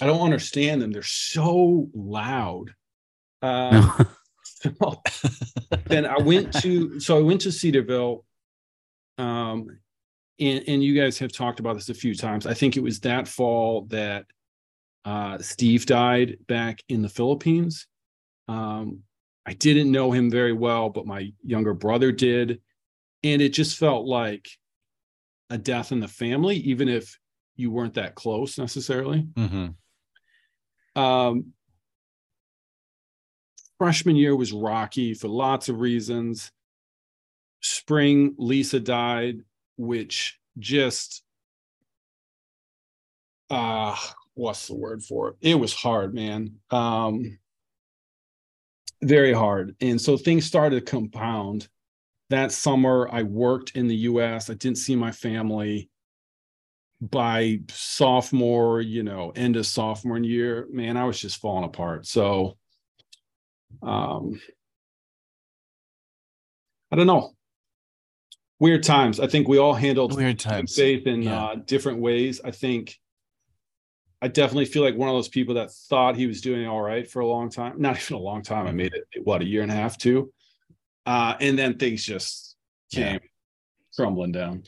I 0.00 0.06
don't 0.06 0.22
understand 0.22 0.82
them. 0.82 0.92
They're 0.92 1.02
so 1.02 1.88
loud. 1.94 2.74
Um, 3.42 4.06
so 4.42 5.02
then 5.86 6.06
I 6.06 6.18
went 6.18 6.52
to 6.62 6.98
so 7.00 7.18
I 7.18 7.22
went 7.22 7.42
to 7.42 7.52
Cedarville. 7.52 8.24
Um, 9.18 9.78
and, 10.38 10.64
and 10.68 10.84
you 10.84 11.00
guys 11.00 11.18
have 11.18 11.32
talked 11.32 11.60
about 11.60 11.74
this 11.74 11.88
a 11.88 11.94
few 11.94 12.14
times. 12.14 12.46
I 12.46 12.54
think 12.54 12.76
it 12.76 12.82
was 12.82 13.00
that 13.00 13.26
fall 13.26 13.86
that 13.86 14.26
uh, 15.04 15.38
Steve 15.38 15.86
died 15.86 16.36
back 16.46 16.82
in 16.88 17.00
the 17.00 17.08
Philippines. 17.08 17.86
Um, 18.48 19.00
I 19.46 19.54
didn't 19.54 19.90
know 19.90 20.10
him 20.10 20.30
very 20.30 20.52
well, 20.52 20.90
but 20.90 21.06
my 21.06 21.32
younger 21.44 21.72
brother 21.72 22.12
did. 22.12 22.60
And 23.22 23.42
it 23.42 23.50
just 23.50 23.78
felt 23.78 24.06
like 24.06 24.48
a 25.50 25.58
death 25.58 25.92
in 25.92 26.00
the 26.00 26.08
family, 26.08 26.56
even 26.56 26.88
if 26.88 27.18
you 27.56 27.70
weren't 27.70 27.94
that 27.94 28.14
close 28.14 28.58
necessarily. 28.58 29.22
Mhm. 29.34 29.74
Um, 30.94 31.52
freshman 33.78 34.16
year 34.16 34.34
was 34.34 34.52
rocky 34.52 35.14
for 35.14 35.28
lots 35.28 35.68
of 35.68 35.80
reasons. 35.80 36.50
Spring, 37.60 38.34
Lisa 38.38 38.80
died, 38.80 39.40
which 39.76 40.38
just 40.58 41.22
uh 43.50 43.96
what's 44.34 44.66
the 44.66 44.74
word 44.74 45.02
for 45.02 45.28
it? 45.28 45.36
It 45.40 45.54
was 45.54 45.72
hard, 45.72 46.14
man. 46.14 46.56
Um 46.70 47.38
very 49.02 49.32
hard. 49.32 49.76
And 49.80 50.00
so 50.00 50.16
things 50.16 50.46
started 50.46 50.84
to 50.84 50.90
compound. 50.90 51.68
That 52.30 52.50
summer 52.52 53.08
I 53.10 53.22
worked 53.22 53.72
in 53.76 53.86
the 53.86 53.96
US. 53.96 54.50
I 54.50 54.54
didn't 54.54 54.78
see 54.78 54.96
my 54.96 55.12
family 55.12 55.88
by 57.00 57.60
sophomore, 57.68 58.80
you 58.80 59.02
know, 59.02 59.30
end 59.36 59.56
of 59.56 59.66
sophomore 59.66 60.18
year, 60.18 60.66
man, 60.70 60.96
I 60.96 61.04
was 61.04 61.20
just 61.20 61.36
falling 61.40 61.64
apart. 61.64 62.06
So 62.06 62.56
um 63.82 64.40
I 66.90 66.96
don't 66.96 67.06
know. 67.06 67.32
Weird 68.58 68.82
times. 68.84 69.20
I 69.20 69.26
think 69.26 69.48
we 69.48 69.58
all 69.58 69.74
handled 69.74 70.16
Weird 70.16 70.38
times. 70.38 70.74
faith 70.74 71.06
in 71.06 71.22
Yeah. 71.22 71.44
uh, 71.44 71.54
different 71.56 72.00
ways. 72.00 72.40
I 72.42 72.50
think 72.50 72.96
I 74.22 74.28
definitely 74.28 74.64
feel 74.64 74.82
like 74.82 74.96
one 74.96 75.10
of 75.10 75.14
those 75.14 75.28
people 75.28 75.56
that 75.56 75.70
thought 75.70 76.16
he 76.16 76.26
was 76.26 76.40
doing 76.40 76.66
all 76.66 76.80
right 76.80 77.08
for 77.08 77.20
a 77.20 77.26
long 77.26 77.50
time. 77.50 77.74
Not 77.78 77.96
even 78.00 78.16
a 78.16 78.20
long 78.20 78.42
time. 78.42 78.66
I 78.66 78.72
made 78.72 78.94
it 78.94 79.04
what 79.24 79.42
a 79.42 79.44
year 79.44 79.62
and 79.62 79.70
a 79.70 79.74
half, 79.74 79.98
two. 79.98 80.32
Uh, 81.06 81.36
and 81.40 81.58
then 81.58 81.78
things 81.78 82.04
just 82.04 82.56
Yeah. 82.90 83.12
came 83.18 83.20
crumbling 83.94 84.32
down. 84.32 84.64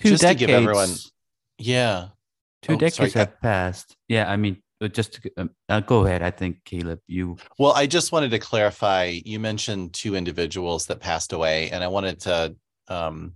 Two 0.00 0.10
Just 0.10 0.22
to 0.24 0.34
give 0.34 0.50
everyone- 0.50 0.88
decades- 0.88 1.12
Yeah. 1.58 2.08
two 2.62 2.74
Oh, 2.74 2.76
decades 2.76 3.12
Kat. 3.14 3.30
have 3.30 3.40
passed. 3.40 3.96
Yeah, 4.08 4.30
I 4.30 4.36
mean, 4.36 4.62
just 4.92 5.14
to, 5.14 5.30
um, 5.38 5.50
uh, 5.70 5.80
go 5.80 6.04
ahead. 6.04 6.20
I 6.22 6.30
think 6.30 6.62
Caleb, 6.64 7.00
you 7.06 7.38
Well, 7.58 7.72
I 7.72 7.86
just 7.86 8.12
wanted 8.12 8.30
to 8.32 8.38
clarify. 8.38 9.04
You 9.24 9.40
mentioned 9.40 9.94
two 9.94 10.14
individuals 10.16 10.86
that 10.86 11.00
passed 11.00 11.32
away, 11.32 11.70
and 11.70 11.82
I 11.82 11.88
wanted 11.88 12.20
to 12.22 12.56
um, 12.88 13.34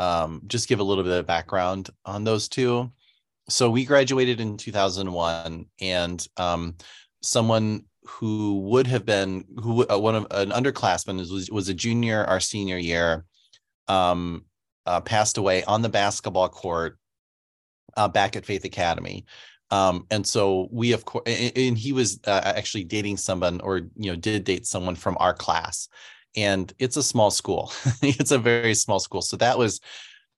um, 0.00 0.42
just 0.48 0.66
give 0.68 0.80
a 0.80 0.82
little 0.82 1.04
bit 1.04 1.12
of 1.12 1.26
background 1.26 1.90
on 2.04 2.24
those 2.24 2.48
two. 2.48 2.92
So 3.48 3.70
we 3.70 3.84
graduated 3.84 4.40
in 4.40 4.56
2001, 4.56 5.66
and 5.80 6.26
um, 6.36 6.76
someone 7.22 7.84
who 8.08 8.60
would 8.60 8.86
have 8.86 9.04
been 9.04 9.44
who 9.62 9.86
uh, 9.88 9.98
one 9.98 10.14
of 10.14 10.26
an 10.30 10.50
underclassman 10.50 11.18
was 11.18 11.50
was 11.50 11.68
a 11.68 11.74
junior 11.74 12.24
our 12.24 12.40
senior 12.40 12.78
year, 12.78 13.24
um, 13.86 14.44
uh, 14.86 15.00
passed 15.00 15.36
away 15.36 15.62
on 15.64 15.82
the 15.82 15.88
basketball 15.88 16.48
court 16.48 16.98
uh, 17.96 18.08
back 18.08 18.34
at 18.34 18.46
Faith 18.46 18.64
Academy. 18.64 19.26
Um 19.70 20.06
and 20.10 20.26
so 20.26 20.68
we 20.72 20.92
of 20.92 21.04
course 21.04 21.24
and 21.26 21.76
he 21.76 21.92
was 21.92 22.20
uh, 22.26 22.40
actually 22.42 22.84
dating 22.84 23.18
someone 23.18 23.60
or 23.60 23.78
you 23.96 24.10
know 24.10 24.16
did 24.16 24.44
date 24.44 24.66
someone 24.66 24.94
from 24.94 25.16
our 25.20 25.34
class. 25.34 25.88
And 26.34 26.72
it's 26.78 26.96
a 26.96 27.02
small 27.02 27.30
school. 27.30 27.70
It's 28.02 28.30
a 28.30 28.38
very 28.38 28.74
small 28.74 28.98
school. 28.98 29.20
So 29.20 29.36
that 29.36 29.58
was 29.58 29.80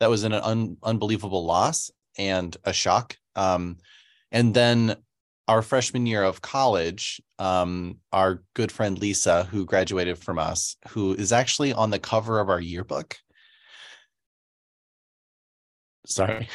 that 0.00 0.10
was 0.10 0.24
an 0.24 0.32
un, 0.32 0.76
unbelievable 0.82 1.44
loss 1.44 1.92
and 2.18 2.56
a 2.64 2.72
shock. 2.72 3.16
Um 3.36 3.76
and 4.32 4.52
then 4.52 4.96
our 5.50 5.62
freshman 5.62 6.06
year 6.06 6.22
of 6.22 6.40
college 6.40 7.20
um 7.38 7.96
our 8.12 8.42
good 8.54 8.70
friend 8.70 8.98
lisa 9.00 9.44
who 9.50 9.64
graduated 9.72 10.16
from 10.18 10.38
us 10.38 10.76
who 10.92 11.14
is 11.14 11.32
actually 11.32 11.72
on 11.72 11.90
the 11.90 11.98
cover 11.98 12.38
of 12.40 12.48
our 12.48 12.60
yearbook 12.60 13.16
sorry 16.06 16.48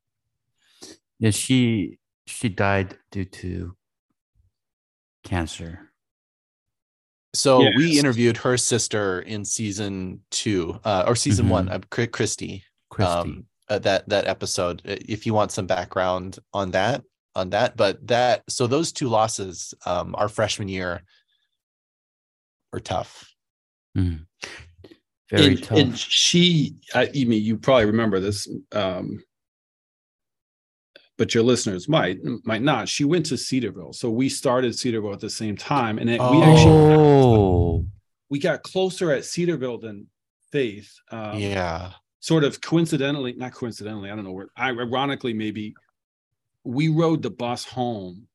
yeah 1.18 1.30
she 1.30 1.98
she 2.26 2.48
died 2.48 2.96
due 3.10 3.24
to 3.24 3.74
cancer. 5.24 5.90
So 7.34 7.60
we 7.76 7.98
interviewed 7.98 8.36
her 8.38 8.56
sister 8.56 9.20
in 9.20 9.44
season 9.44 10.20
two, 10.30 10.78
uh, 10.84 11.04
or 11.06 11.14
season 11.16 11.48
one, 11.48 11.66
Mhm. 11.68 11.74
uh, 11.74 11.78
Chri- 11.90 12.10
Christy. 12.10 12.64
Christy. 12.90 13.12
Um, 13.12 13.46
uh, 13.68 13.78
that 13.80 14.08
that 14.08 14.26
episode. 14.26 14.82
uh, 14.86 14.96
If 15.08 15.26
you 15.26 15.34
want 15.34 15.52
some 15.52 15.66
background 15.66 16.38
on 16.52 16.70
that, 16.72 17.02
on 17.34 17.50
that, 17.50 17.76
but 17.76 18.06
that 18.08 18.42
so 18.48 18.66
those 18.66 18.92
two 18.92 19.08
losses, 19.08 19.74
um, 19.86 20.14
our 20.16 20.28
freshman 20.28 20.68
year, 20.68 21.02
were 22.72 22.80
tough. 22.80 23.32
Mhm. 23.96 24.26
Very 25.30 25.46
and, 25.46 25.62
tough. 25.62 25.78
and 25.78 25.98
she, 25.98 26.76
I, 26.94 27.02
I 27.14 27.24
mean, 27.24 27.42
you 27.42 27.58
probably 27.58 27.86
remember 27.86 28.18
this. 28.20 28.48
Um, 28.72 29.22
but 31.18 31.34
your 31.34 31.42
listeners 31.42 31.88
might 31.88 32.18
might 32.44 32.62
not. 32.62 32.88
She 32.88 33.04
went 33.04 33.26
to 33.26 33.36
Cedarville, 33.36 33.92
so 33.92 34.08
we 34.08 34.28
started 34.28 34.78
Cedarville 34.78 35.12
at 35.12 35.20
the 35.20 35.28
same 35.28 35.56
time, 35.56 35.98
and 35.98 36.08
it, 36.08 36.20
we 36.20 36.42
actually 36.42 36.94
Oh, 36.94 37.84
we 38.30 38.38
got 38.38 38.62
closer 38.62 39.10
at 39.10 39.24
Cedarville 39.24 39.78
than 39.78 40.06
Faith. 40.52 40.92
Um, 41.10 41.38
yeah. 41.38 41.92
sort 42.20 42.44
of 42.44 42.60
coincidentally, 42.60 43.32
not 43.34 43.52
coincidentally, 43.52 44.10
I 44.10 44.16
don't 44.16 44.24
know 44.24 44.32
where, 44.32 44.48
ironically, 44.58 45.34
maybe 45.34 45.74
we 46.68 46.88
rode 46.88 47.22
the 47.22 47.30
bus 47.30 47.64
home 47.64 48.26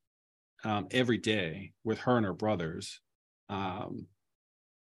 um, 0.63 0.87
every 0.89 1.19
day 1.19 1.71
with 1.83 1.99
her 1.99 2.17
and 2.17 2.25
her 2.25 2.33
brothers. 2.33 2.99
Um, 3.47 4.07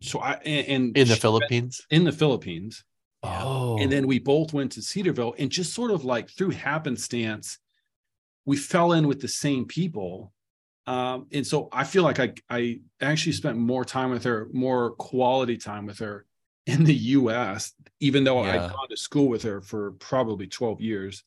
so 0.02 0.18
I, 0.18 0.32
and, 0.44 0.66
and 0.66 0.96
In 0.98 1.06
the 1.06 1.14
she- 1.14 1.20
Philippines. 1.20 1.80
in 1.90 2.02
the 2.02 2.10
Philippines. 2.10 2.84
oh, 3.22 3.78
And 3.78 3.92
then 3.92 4.08
we 4.08 4.18
both 4.18 4.52
went 4.52 4.72
to 4.72 4.82
Cedarville 4.82 5.36
and 5.38 5.50
just 5.52 5.72
sort 5.72 5.92
of 5.92 6.04
like 6.04 6.28
through 6.30 6.50
happenstance, 6.50 7.58
we 8.44 8.56
fell 8.56 8.92
in 8.92 9.06
with 9.06 9.20
the 9.20 9.28
same 9.28 9.66
people. 9.66 10.32
Um, 10.88 11.26
and 11.32 11.46
so 11.46 11.68
I 11.70 11.84
feel 11.84 12.02
like 12.02 12.18
I, 12.18 12.32
I 12.50 12.80
actually 13.00 13.32
spent 13.34 13.56
more 13.56 13.84
time 13.84 14.10
with 14.10 14.24
her, 14.24 14.48
more 14.52 14.92
quality 14.92 15.58
time 15.58 15.86
with 15.86 16.00
her 16.00 16.26
in 16.66 16.82
the 16.82 16.94
US, 16.94 17.72
even 18.00 18.24
though 18.24 18.42
Yeah. 18.42 18.64
I'd 18.64 18.70
gone 18.72 18.88
to 18.90 18.96
school 18.96 19.28
with 19.28 19.42
her 19.44 19.60
for 19.60 19.92
probably 19.92 20.48
12 20.48 20.80
years 20.80 21.22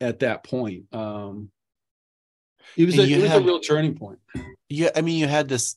at 0.00 0.20
that 0.20 0.44
point. 0.44 0.84
Um, 0.92 1.50
it 2.76 2.84
was, 2.86 2.98
a, 2.98 3.02
it 3.02 3.20
was 3.22 3.30
had- 3.30 3.42
a 3.42 3.44
real 3.44 3.60
turning 3.60 3.94
point. 3.96 4.18
Yeah, 4.68 4.90
I 4.96 5.00
mean, 5.00 5.18
you 5.18 5.28
had 5.28 5.48
this 5.48 5.76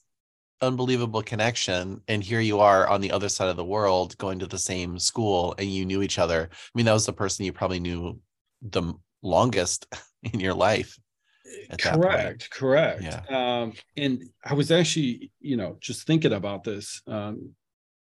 unbelievable 0.61 1.21
connection, 1.21 2.01
and 2.07 2.23
here 2.23 2.39
you 2.41 2.59
are 2.59 2.87
on 2.87 3.01
the 3.01 3.11
other 3.11 3.29
side 3.29 3.49
of 3.49 3.55
the 3.55 3.63
world, 3.63 4.17
going 4.17 4.39
to 4.39 4.47
the 4.47 4.57
same 4.57 4.97
school, 4.99 5.53
and 5.57 5.71
you 5.71 5.85
knew 5.85 6.01
each 6.01 6.17
other. 6.19 6.49
I 6.51 6.71
mean, 6.73 6.85
that 6.87 6.93
was 6.93 7.05
the 7.05 7.13
person 7.13 7.45
you 7.45 7.53
probably 7.53 7.79
knew 7.79 8.19
the 8.61 8.93
longest 9.21 9.85
in 10.33 10.39
your 10.39 10.53
life. 10.55 10.97
point. 11.69 11.81
correct 11.81 12.49
correct 12.51 13.01
Yeah. 13.01 13.21
um 13.61 13.73
and 13.97 14.21
i 14.45 14.53
was 14.53 14.69
actually 14.69 15.31
you 15.39 15.57
know 15.57 15.77
just 15.81 16.05
thinking 16.05 16.31
about 16.33 16.63
this 16.63 17.01
um 17.07 17.55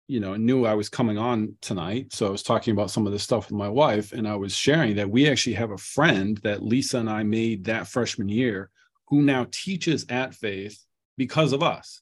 you 0.09 0.21
know, 0.21 0.35
knew 0.37 0.65
I 0.65 0.75
was 0.75 0.89
coming 0.89 1.19
on 1.19 1.55
tonight. 1.61 2.13
So 2.13 2.27
I 2.27 2.31
was 2.31 2.43
talking 2.43 2.73
about 2.73 2.91
some 2.91 3.07
of 3.07 3.13
this 3.13 3.23
stuff 3.23 3.51
with 3.51 3.59
my 3.59 3.69
wife, 3.69 4.13
and 4.13 4.27
I 4.27 4.35
was 4.37 4.55
sharing 4.57 4.97
that 4.97 5.09
we 5.11 5.29
actually 5.29 5.55
have 5.55 5.71
a 5.71 5.79
friend 5.79 6.39
that 6.39 6.63
Lisa 6.63 6.99
and 6.99 7.11
I 7.11 7.23
made 7.23 7.65
that 7.65 7.87
freshman 7.87 8.29
year 8.29 8.71
who 9.09 9.23
now 9.23 9.47
teaches 9.53 10.07
at 10.09 10.35
Faith 10.35 10.83
because 11.19 11.53
of 11.53 11.63
us. 11.63 12.01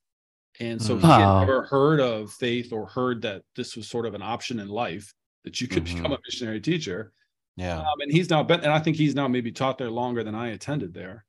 And 0.61 0.81
so 0.81 0.97
he 0.97 1.07
had 1.07 1.41
never 1.41 1.65
heard 1.65 2.01
of 2.01 2.33
Faith 2.33 2.73
or 2.73 2.87
heard 2.87 3.21
that 3.23 3.43
this 3.57 3.77
was 3.77 3.89
sort 3.89 4.07
of 4.07 4.15
an 4.15 4.23
option 4.23 4.61
in 4.61 4.69
life 4.69 5.13
that 5.45 5.61
you 5.61 5.69
could 5.69 5.85
Mhm. 5.87 5.97
become 5.97 6.13
a 6.13 6.19
missionary 6.27 6.61
teacher. 6.61 7.13
Yeah. 7.57 7.79
Um, 7.81 8.01
and 8.01 8.13
he's 8.13 8.31
now 8.31 8.43
been, 8.43 8.61
and 8.61 8.73
I 8.73 8.79
think 8.79 8.97
he's 8.97 9.15
now 9.15 9.29
maybe 9.29 9.51
taught 9.53 9.79
there 9.79 9.91
longer 9.91 10.23
than 10.25 10.35
I 10.35 10.49
attended 10.49 10.95
there. 10.95 11.25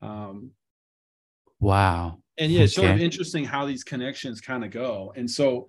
Um, 0.00 0.52
Wow. 1.60 2.18
and 2.38 2.50
yeah, 2.50 2.62
it's 2.62 2.74
sort 2.74 2.90
of 2.90 3.00
interesting 3.00 3.44
how 3.44 3.66
these 3.66 3.84
connections 3.84 4.40
kind 4.40 4.64
of 4.64 4.70
go. 4.70 5.12
And 5.16 5.30
so, 5.30 5.68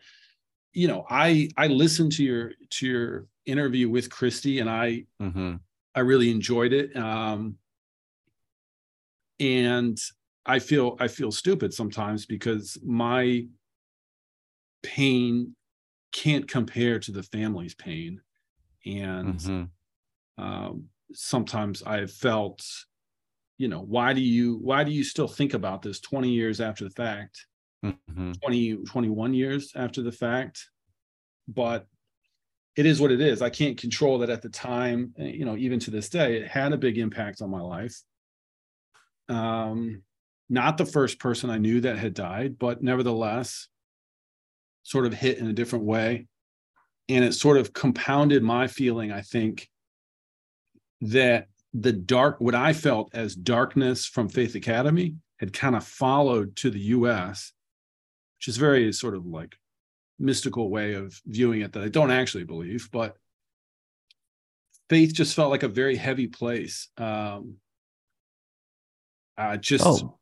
you 0.74 0.88
know, 0.88 1.06
I 1.10 1.50
I 1.58 1.68
listened 1.68 2.12
to 2.14 2.24
your 2.24 2.54
to 2.72 2.88
your 2.88 3.28
interview 3.46 3.90
with 3.90 4.10
Christy, 4.10 4.60
and 4.60 4.70
I 4.70 5.06
hmm 5.20 5.56
I 5.96 6.02
really 6.02 6.32
enjoyed 6.32 6.74
it. 6.74 6.96
Um, 6.98 7.60
and 9.40 9.98
I 10.46 10.60
feel 10.60 10.98
I 11.00 11.08
feel 11.08 11.32
stupid 11.32 11.74
sometimes 11.74 12.26
because 12.26 12.78
my 12.84 13.48
pain 14.82 15.56
can't 16.14 16.48
compare 16.48 17.00
to 17.00 17.12
the 17.12 17.24
family's 17.24 17.76
pain, 17.76 18.22
and 18.86 19.42
hmm 19.42 19.64
um, 20.38 20.90
sometimes 21.14 21.84
I 21.84 22.08
felt, 22.08 22.66
you 23.58 23.68
know, 23.68 23.82
why 23.82 24.14
do 24.14 24.22
you 24.22 24.58
why 24.58 24.84
do 24.84 24.92
you 24.92 25.04
still 25.04 25.28
think 25.28 25.54
about 25.54 25.82
this 25.82 26.00
20 26.00 26.32
years 26.32 26.62
after 26.62 26.84
the 26.86 26.92
fact, 26.92 27.48
hmm 27.84 28.32
20, 28.42 28.78
21 28.86 29.34
years 29.34 29.72
after 29.76 30.02
the 30.02 30.12
fact? 30.12 30.70
But 31.48 31.86
it 32.76 32.86
is 32.86 33.00
what 33.00 33.12
it 33.12 33.22
is. 33.22 33.42
I 33.42 33.50
can't 33.50 33.78
control 33.78 34.20
that 34.20 34.30
at 34.30 34.42
the 34.42 34.50
time, 34.50 35.14
you 35.18 35.46
know, 35.46 35.56
even 35.58 35.80
to 35.82 35.92
this 35.92 36.10
day, 36.10 36.38
it 36.38 36.48
had 36.48 36.74
a 36.74 36.78
big 36.78 36.98
impact 36.98 37.42
on 37.42 37.52
my 37.52 37.62
life. 37.62 38.02
Um, 39.30 40.02
not 40.50 40.78
the 40.78 40.86
first 40.86 41.20
person 41.20 41.50
I 41.50 41.58
knew 41.58 41.82
that 41.82 41.98
had 41.98 42.14
died, 42.14 42.58
but 42.58 42.82
nevertheless, 42.82 43.68
sort 44.84 45.06
of 45.06 45.14
hit 45.14 45.38
in 45.38 45.48
a 45.48 45.54
different 45.54 45.86
way. 45.86 46.28
And 47.10 47.24
it 47.24 47.34
sort 47.34 47.58
of 47.58 47.74
compounded 47.74 48.44
my 48.44 48.68
feeling, 48.68 49.12
I 49.12 49.22
think, 49.22 49.70
that 51.02 51.48
the 51.74 51.92
dark, 51.94 52.40
what 52.40 52.56
I 52.56 52.74
felt 52.74 53.14
as 53.14 53.36
darkness 53.36 54.06
from 54.06 54.30
Faith 54.30 54.56
Academy 54.56 55.16
had 55.40 55.54
kind 55.54 55.76
of 55.76 55.84
followed 55.84 56.56
to 56.58 56.70
the 56.70 56.80
US, 56.80 57.52
which 58.44 58.50
is 58.50 58.58
very 58.58 58.92
sort 58.92 59.16
of 59.16 59.26
like 59.26 59.56
mystical 60.20 60.70
way 60.70 60.96
of 60.96 61.18
viewing 61.26 61.62
it 61.62 61.72
that 61.72 61.82
I 61.82 61.88
don't 61.88 62.12
actually 62.12 62.44
believe, 62.44 62.90
but 62.92 63.16
faith 64.90 65.14
just 65.14 65.34
felt 65.34 65.50
like 65.50 65.64
a 65.64 65.70
very 65.70 65.96
heavy 65.96 66.28
place. 66.28 66.90
Um, 66.98 67.56
uh, 69.38 69.56
just 69.56 69.86
Oh, 69.86 70.20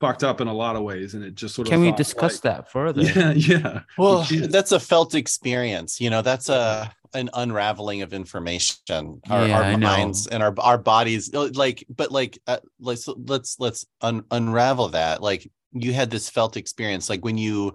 fucked 0.00 0.24
up 0.24 0.40
in 0.40 0.48
a 0.48 0.54
lot 0.54 0.76
of 0.76 0.82
ways, 0.82 1.12
and 1.12 1.22
it 1.22 1.34
just 1.34 1.54
sort 1.54 1.68
of 1.68 1.72
can 1.72 1.82
we 1.82 1.92
discuss 1.92 2.36
like- 2.36 2.42
that 2.54 2.72
further? 2.72 3.02
Yeah, 3.14 3.32
yeah. 3.32 3.80
Well, 3.98 4.26
that's 4.48 4.72
a 4.72 4.80
felt 4.80 5.14
experience. 5.14 6.00
You 6.00 6.08
know, 6.08 6.22
that's 6.22 6.48
a 6.48 6.90
an 7.12 7.28
unraveling 7.34 8.00
of 8.00 8.14
information. 8.14 9.20
Our, 9.28 9.46
Yeah, 9.46 9.72
our 9.72 9.76
minds 9.76 10.26
and 10.26 10.42
our 10.42 10.54
our 10.58 10.78
bodies, 10.78 11.34
like, 11.34 11.84
but 11.94 12.10
like, 12.10 12.38
uh, 12.46 12.60
let's 12.80 13.06
let's 13.08 13.60
let's 13.60 13.84
un- 14.00 14.24
unravel 14.30 14.88
that. 14.88 15.22
Like, 15.22 15.50
you 15.72 15.92
had 15.92 16.10
this 16.10 16.30
felt 16.30 16.56
experience. 16.56 17.08
Like 17.08 17.24
when 17.24 17.38
you 17.38 17.74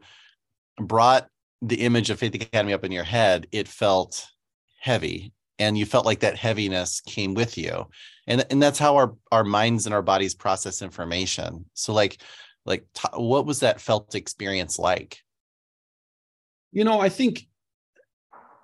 brought 0.77 1.27
the 1.61 1.81
image 1.81 2.09
of 2.09 2.19
Faith 2.19 2.35
Academy 2.35 2.73
up 2.73 2.83
in 2.83 2.91
your 2.91 3.03
head, 3.03 3.47
it 3.51 3.67
felt 3.67 4.27
heavy, 4.79 5.33
and 5.59 5.77
you 5.77 5.85
felt 5.85 6.05
like 6.05 6.19
that 6.21 6.37
heaviness 6.37 7.01
came 7.01 7.33
with 7.33 7.57
you, 7.57 7.87
and 8.27 8.45
and 8.49 8.61
that's 8.61 8.79
how 8.79 8.95
our 8.95 9.15
our 9.31 9.43
minds 9.43 9.85
and 9.85 9.93
our 9.93 10.01
bodies 10.01 10.33
process 10.33 10.81
information. 10.81 11.65
So, 11.73 11.93
like, 11.93 12.21
like, 12.65 12.85
t- 12.93 13.07
what 13.13 13.45
was 13.45 13.61
that 13.61 13.81
felt 13.81 14.15
experience 14.15 14.77
like? 14.77 15.19
You 16.71 16.83
know, 16.83 16.99
I 16.99 17.09
think 17.09 17.47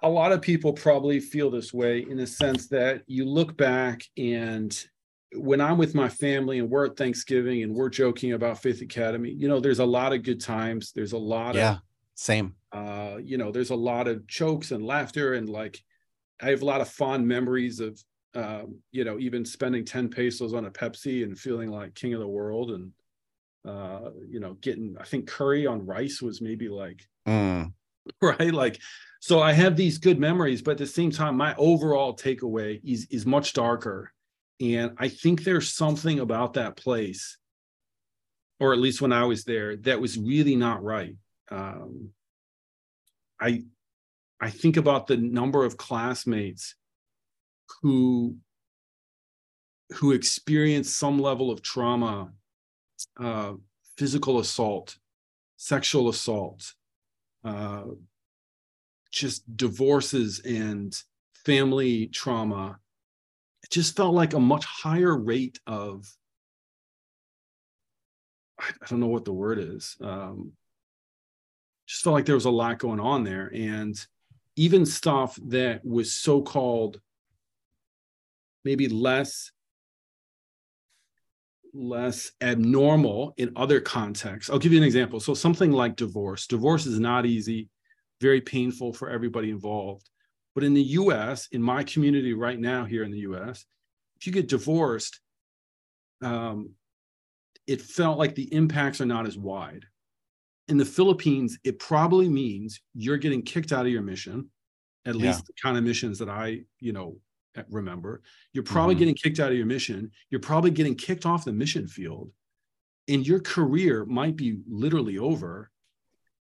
a 0.02 0.10
lot 0.10 0.32
of 0.32 0.42
people 0.42 0.74
probably 0.74 1.20
feel 1.20 1.52
this 1.52 1.74
way 1.74 2.06
in 2.10 2.18
the 2.18 2.28
sense 2.28 2.68
that 2.70 3.04
you 3.06 3.26
look 3.26 3.56
back 3.58 4.04
and 4.18 4.86
when 5.34 5.62
I'm 5.62 5.78
with 5.78 5.94
my 5.96 6.10
family 6.10 6.60
and 6.60 6.70
we're 6.70 6.86
at 6.88 6.98
Thanksgiving 6.98 7.64
and 7.64 7.74
we're 7.76 7.90
joking 7.90 8.34
about 8.34 8.62
Faith 8.62 8.82
Academy, 8.82 9.32
you 9.32 9.48
know, 9.48 9.60
there's 9.60 9.80
a 9.80 9.86
lot 9.86 10.14
of 10.14 10.24
good 10.24 10.42
times. 10.42 10.92
There's 10.94 11.14
a 11.14 11.18
lot 11.18 11.52
of, 11.52 11.56
Yeah, 11.56 11.78
same. 12.16 12.56
uh, 12.72 13.18
you 13.24 13.38
know, 13.38 13.52
there's 13.52 13.70
a 13.70 13.76
lot 13.76 14.08
of 14.08 14.26
jokes 14.28 14.72
and 14.72 14.84
laughter 14.86 15.34
and 15.36 15.50
like, 15.50 15.80
I 16.42 16.50
have 16.50 16.62
a 16.62 16.66
lot 16.66 16.82
of 16.82 16.90
fond 16.90 17.28
memories 17.28 17.80
of, 17.80 18.02
um, 18.34 18.80
you 18.92 19.04
know, 19.04 19.20
even 19.20 19.44
spending 19.46 19.86
10 19.86 20.10
pesos 20.10 20.54
on 20.54 20.66
a 20.66 20.72
Pepsi 20.72 21.24
and 21.24 21.38
feeling 21.38 21.70
like 21.70 21.96
king 21.96 22.14
of 22.14 22.20
the 22.22 22.28
world 22.28 22.72
and, 22.72 22.92
uh, 23.66 24.12
you 24.28 24.40
know, 24.40 24.54
getting, 24.54 24.96
I 25.00 25.04
think 25.04 25.28
curry 25.28 25.68
on 25.68 25.86
rice 25.86 26.22
was 26.22 26.42
maybe 26.42 26.70
like 26.70 27.08
Mm, 27.28 27.74
right 28.22 28.54
like 28.54 28.80
so 29.20 29.40
i 29.40 29.52
have 29.52 29.76
these 29.76 29.98
good 30.00 30.20
memories 30.20 30.62
but 30.64 30.72
at 30.72 30.78
the 30.80 30.88
same 30.88 31.12
time 31.12 31.36
my 31.38 31.54
overall 31.58 32.16
takeaway 32.16 32.80
is 32.84 33.06
is 33.12 33.26
much 33.26 33.54
darker 33.54 34.12
and 34.60 34.92
i 34.98 35.08
think 35.08 35.44
there's 35.44 35.72
something 35.72 36.20
about 36.20 36.54
that 36.54 36.76
place 36.76 37.38
or 38.60 38.74
at 38.74 38.80
least 38.80 39.02
when 39.02 39.14
i 39.14 39.24
was 39.24 39.44
there 39.44 39.76
that 39.78 40.00
was 40.00 40.18
really 40.18 40.56
not 40.56 40.84
right 40.84 41.16
um 41.52 42.10
i 43.40 43.64
i 44.42 44.50
think 44.50 44.78
about 44.78 45.08
the 45.08 45.18
number 45.18 45.64
of 45.66 45.78
classmates 45.78 46.76
who 47.82 48.36
who 49.94 50.12
experienced 50.12 50.98
some 50.98 51.20
level 51.20 51.52
of 51.52 51.62
trauma 51.62 52.32
uh 53.20 53.54
physical 53.98 54.40
assault 54.40 54.98
sexual 55.58 56.10
assault 56.10 56.74
uh, 57.44 57.84
just 59.12 59.44
divorces 59.56 60.40
and 60.40 60.96
family 61.46 62.08
trauma. 62.08 62.80
It 63.70 63.74
just 63.74 63.96
felt 63.96 64.16
like 64.16 64.34
a 64.34 64.40
much 64.40 64.66
higher 64.66 65.16
rate 65.16 65.60
of, 65.68 66.08
I, 68.60 68.72
don't 68.88 69.00
know 69.00 69.08
what 69.08 69.26
the 69.26 69.34
word 69.34 69.60
is. 69.60 69.96
Um, 70.02 70.54
just 71.86 72.04
felt 72.04 72.16
like 72.16 72.26
there 72.26 72.36
was 72.36 72.46
a 72.46 72.50
lot 72.50 72.80
going 72.80 73.00
on 73.00 73.24
there. 73.24 73.52
And 73.54 73.96
even 74.56 74.86
stuff 74.86 75.38
that 75.48 75.86
was 75.86 76.12
so 76.12 76.42
called 76.42 77.00
maybe 78.66 78.88
less 78.88 79.52
less 81.74 82.32
abnormal 82.42 83.34
in 83.38 83.52
other 83.56 83.80
contexts. 83.80 84.50
I'll 84.50 84.60
give 84.60 84.72
you 84.72 84.80
an 84.80 84.84
example. 84.84 85.20
So 85.20 85.36
something 85.36 85.72
like 85.72 85.96
divorce. 85.96 86.48
Divorce 86.48 86.88
is 86.88 87.00
not 87.00 87.28
easy, 87.28 87.70
very 88.20 88.42
painful 88.42 88.94
for 88.94 89.10
everybody 89.10 89.52
involved. 89.52 90.10
But 90.60 90.66
in 90.66 90.74
the 90.74 90.84
US, 90.84 91.48
in 91.54 91.62
my 91.62 91.86
community 91.86 92.34
right 92.34 92.60
now 92.60 92.84
here 92.84 93.04
in 93.06 93.12
the 93.12 93.20
US, 93.20 93.66
if 94.18 94.28
you 94.28 94.34
get 94.34 94.50
divorced, 94.50 95.22
um, 96.22 96.76
it 97.66 97.82
felt 97.82 98.18
like 98.18 98.36
the 98.36 98.54
impacts 98.54 99.00
are 99.00 99.06
not 99.06 99.26
as 99.26 99.38
wide. 99.38 99.86
In 100.68 100.76
the 100.76 100.84
Philippines, 100.84 101.58
it 101.64 101.80
probably 101.80 102.28
means 102.28 102.82
you're 102.94 103.16
getting 103.16 103.42
kicked 103.42 103.72
out 103.72 103.86
of 103.86 103.92
your 103.94 104.02
mission, 104.02 104.52
at 105.06 105.16
Yeah. 105.18 105.22
least 105.38 105.48
the 105.48 105.54
kind 105.54 105.78
of 105.78 105.86
missions 105.86 106.20
that 106.20 106.28
I, 106.28 106.66
you 106.82 106.92
know, 106.92 107.22
eh, 107.56 107.64
remember. 107.70 108.22
You're 108.52 108.66
probably 108.66 108.96
Mhm. 108.96 109.00
getting 109.00 109.16
kicked 109.16 109.40
out 109.40 109.52
of 109.54 109.58
your 109.58 109.66
mission. 109.66 110.12
You're 110.30 110.42
probably 110.42 110.72
getting 110.72 110.96
kicked 110.96 111.26
off 111.26 111.46
the 111.46 111.54
mission 111.54 111.88
field, 111.88 112.34
and 113.08 113.26
your 113.26 113.40
career 113.40 114.06
might 114.06 114.36
be 114.36 114.60
literally 114.68 115.18
over. 115.18 115.72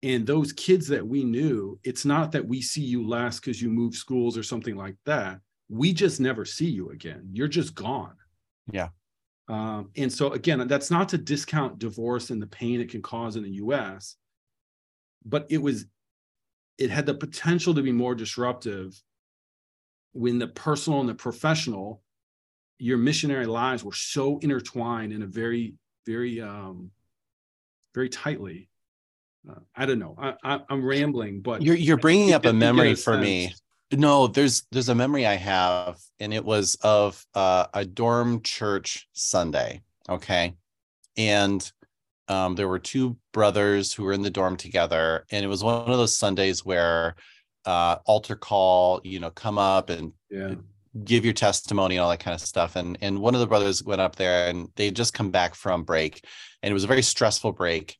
And 0.03 0.27
those 0.27 0.53
kids 0.53 0.87
that 0.87 1.05
we 1.05 1.23
knew, 1.23 1.79
it's 1.83 2.05
not 2.05 2.31
that 2.31 2.47
we 2.47 2.61
see 2.61 2.83
you 2.83 3.07
last 3.07 3.41
because 3.41 3.61
you 3.61 3.69
move 3.69 3.95
schools 3.95 4.37
or 4.37 4.43
something 4.43 4.75
like 4.75 4.95
that. 5.05 5.39
We 5.69 5.91
just 5.91 6.19
never 6.19 6.45
see 6.45 6.69
you 6.69 6.89
again. 6.91 7.29
You're 7.33 7.47
just 7.47 7.73
gone. 7.73 8.15
Yeah. 8.71 8.89
Um, 9.49 9.89
and 9.95 10.11
so 10.11 10.33
again, 10.33 10.65
that's 10.67 10.91
not 10.91 11.09
to 11.09 11.17
discount 11.17 11.79
divorce 11.79 12.29
and 12.29 12.41
the 12.41 12.47
pain 12.47 12.79
it 12.79 12.89
can 12.89 13.01
cause 13.01 13.35
in 13.35 13.43
the 13.43 13.51
US, 13.51 14.17
but 15.25 15.47
it 15.49 15.61
was 15.61 15.85
it 16.77 16.91
had 16.91 17.05
the 17.05 17.13
potential 17.13 17.73
to 17.73 17.81
be 17.81 17.91
more 17.91 18.13
disruptive 18.13 19.01
when 20.11 20.39
the 20.39 20.47
personal 20.47 20.99
and 20.99 21.09
the 21.09 21.15
professional, 21.15 22.01
your 22.77 22.97
missionary 22.97 23.45
lives 23.45 23.83
were 23.83 23.93
so 23.93 24.37
intertwined 24.39 25.11
in 25.11 25.23
a 25.23 25.27
very, 25.27 25.75
very 26.05 26.41
um 26.41 26.91
very 27.95 28.09
tightly. 28.09 28.69
Uh, 29.49 29.53
I 29.75 29.85
don't 29.85 29.99
know. 29.99 30.15
I, 30.17 30.33
I 30.43 30.59
I'm 30.69 30.85
rambling, 30.85 31.41
but 31.41 31.61
You're 31.61 31.75
you're 31.75 31.97
bringing 31.97 32.33
up 32.33 32.45
a 32.45 32.53
memory 32.53 32.91
a 32.91 32.95
for 32.95 33.17
me. 33.17 33.53
No, 33.91 34.27
there's 34.27 34.63
there's 34.71 34.89
a 34.89 34.95
memory 34.95 35.25
I 35.25 35.35
have, 35.35 35.97
and 36.19 36.33
it 36.33 36.43
was 36.43 36.75
of 36.81 37.25
uh, 37.33 37.67
a 37.73 37.85
dorm 37.85 38.41
church 38.41 39.07
Sunday. 39.13 39.81
Okay, 40.09 40.55
and 41.15 41.71
um, 42.27 42.55
there 42.55 42.67
were 42.67 42.79
two 42.79 43.17
brothers 43.31 43.93
who 43.93 44.03
were 44.03 44.13
in 44.13 44.21
the 44.21 44.29
dorm 44.29 44.57
together, 44.57 45.25
and 45.31 45.45
it 45.45 45.47
was 45.47 45.63
one 45.63 45.89
of 45.89 45.97
those 45.97 46.15
Sundays 46.15 46.65
where 46.65 47.15
uh, 47.65 47.97
altar 48.05 48.35
call, 48.35 48.99
you 49.03 49.19
know, 49.19 49.29
come 49.29 49.57
up 49.57 49.89
and 49.89 50.13
Yeah. 50.29 50.55
give 51.03 51.23
your 51.23 51.33
testimony 51.33 51.95
and 51.95 52.03
all 52.03 52.09
that 52.09 52.19
kind 52.19 52.35
of 52.35 52.41
stuff. 52.41 52.75
And 52.75 52.97
and 53.01 53.19
one 53.19 53.35
of 53.35 53.39
the 53.41 53.47
brothers 53.47 53.83
went 53.83 54.01
up 54.01 54.17
there, 54.17 54.49
and 54.49 54.69
they 54.75 54.85
had 54.85 54.95
just 54.95 55.13
come 55.13 55.31
back 55.31 55.55
from 55.55 55.83
break, 55.83 56.25
and 56.61 56.71
it 56.71 56.73
was 56.73 56.83
a 56.83 56.87
very 56.87 57.03
stressful 57.03 57.53
break, 57.53 57.97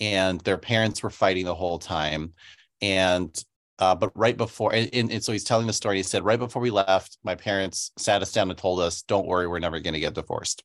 and 0.00 0.40
their 0.40 0.58
parents 0.58 1.02
were 1.02 1.10
fighting 1.10 1.44
the 1.44 1.54
whole 1.54 1.78
time, 1.78 2.32
and 2.80 3.44
uh, 3.78 3.94
but 3.94 4.10
right 4.16 4.36
before, 4.36 4.74
and, 4.74 4.92
and, 4.92 5.22
so 5.22 5.30
he's 5.30 5.44
telling 5.44 5.68
the 5.68 5.72
story. 5.72 5.98
He 5.98 6.02
said, 6.02 6.24
right 6.24 6.38
before 6.38 6.60
we 6.60 6.70
left, 6.70 7.16
my 7.22 7.36
parents 7.36 7.92
sat 7.96 8.22
us 8.22 8.32
down 8.32 8.50
and 8.50 8.58
told 8.58 8.80
us, 8.80 9.02
"Don't 9.02 9.26
worry, 9.26 9.46
we're 9.46 9.60
never 9.60 9.78
going 9.78 9.94
to 9.94 10.00
get 10.00 10.14
divorced." 10.14 10.64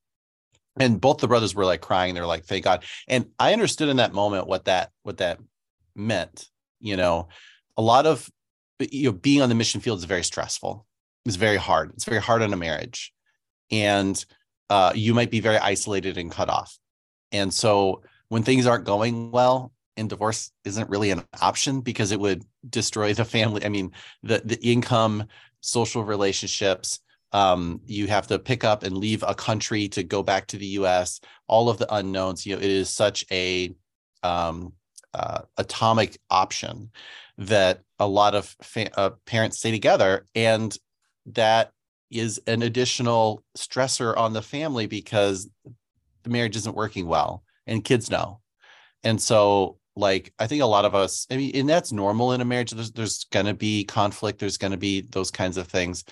And 0.79 0.99
both 0.99 1.19
the 1.19 1.27
brothers 1.27 1.53
were 1.53 1.65
like 1.65 1.81
crying. 1.81 2.15
They're 2.15 2.25
like, 2.25 2.45
"Thank 2.45 2.63
God!" 2.63 2.83
And 3.07 3.27
I 3.37 3.53
understood 3.53 3.89
in 3.89 3.97
that 3.97 4.13
moment 4.13 4.47
what 4.47 4.65
that 4.65 4.91
what 5.03 5.17
that 5.17 5.39
meant. 5.95 6.49
You 6.79 6.97
know, 6.97 7.27
a 7.77 7.81
lot 7.81 8.07
of 8.07 8.29
you 8.79 9.11
know 9.11 9.17
being 9.17 9.41
on 9.41 9.49
the 9.49 9.55
mission 9.55 9.81
field 9.81 9.99
is 9.99 10.05
very 10.05 10.23
stressful. 10.23 10.85
It's 11.25 11.35
very 11.35 11.57
hard. 11.57 11.91
It's 11.93 12.05
very 12.05 12.21
hard 12.21 12.41
on 12.41 12.51
a 12.51 12.57
marriage, 12.57 13.13
and 13.71 14.23
uh, 14.71 14.91
you 14.95 15.13
might 15.13 15.29
be 15.29 15.39
very 15.39 15.57
isolated 15.57 16.17
and 16.17 16.31
cut 16.31 16.49
off. 16.49 16.77
And 17.31 17.53
so 17.53 18.01
when 18.33 18.41
things 18.41 18.65
aren't 18.65 18.83
going 18.83 19.29
well, 19.29 19.71
and 19.95 20.09
divorce 20.09 20.51
isn't 20.65 20.89
really 20.89 21.11
an 21.11 21.21
option 21.39 21.81
because 21.81 22.11
it 22.11 22.19
would 22.19 22.43
destroy 22.67 23.13
the 23.13 23.23
family. 23.23 23.63
I 23.63 23.69
mean, 23.69 23.91
the 24.23 24.41
the 24.43 24.59
income, 24.67 25.27
social 25.61 26.03
relationships. 26.03 26.99
Um, 27.31 27.79
you 27.85 28.07
have 28.07 28.25
to 28.27 28.39
pick 28.39 28.63
up 28.63 28.81
and 28.81 28.97
leave 28.97 29.23
a 29.27 29.35
country 29.35 29.87
to 29.89 30.01
go 30.01 30.23
back 30.23 30.47
to 30.47 30.57
the 30.57 30.65
U.S. 30.79 31.21
All 31.47 31.69
of 31.69 31.77
the 31.77 31.93
unknowns. 31.93 32.43
You 32.43 32.55
know, 32.55 32.61
it 32.63 32.71
is 32.71 32.89
such 32.89 33.23
a 33.31 33.75
um, 34.23 34.73
uh, 35.13 35.41
atomic 35.57 36.17
option 36.31 36.89
that 37.37 37.81
a 37.99 38.07
lot 38.07 38.33
of 38.33 38.55
fa- 38.63 38.99
uh, 38.99 39.11
parents 39.27 39.59
stay 39.59 39.69
together, 39.69 40.25
and 40.33 40.75
that 41.27 41.71
is 42.09 42.41
an 42.47 42.63
additional 42.63 43.43
stressor 43.55 44.17
on 44.17 44.33
the 44.33 44.41
family 44.41 44.87
because 44.87 45.47
the 46.23 46.29
marriage 46.31 46.55
isn't 46.55 46.75
working 46.75 47.05
well, 47.05 47.43
and 47.67 47.83
kids 47.83 48.09
know. 48.09 48.39
And 49.03 49.21
so 49.21 49.77
like 49.95 50.33
I 50.39 50.47
think 50.47 50.61
a 50.61 50.67
lot 50.67 50.85
of 50.85 50.95
us, 50.95 51.27
I 51.29 51.37
mean, 51.37 51.51
and 51.55 51.69
that's 51.69 51.91
normal 51.91 52.33
in 52.33 52.41
a 52.41 52.45
marriage. 52.45 52.71
There's 52.71 52.91
there's 52.91 53.25
gonna 53.25 53.53
be 53.53 53.83
conflict, 53.83 54.39
there's 54.39 54.57
gonna 54.57 54.77
be 54.77 55.01
those 55.01 55.31
kinds 55.31 55.57
of 55.57 55.67
things. 55.67 56.03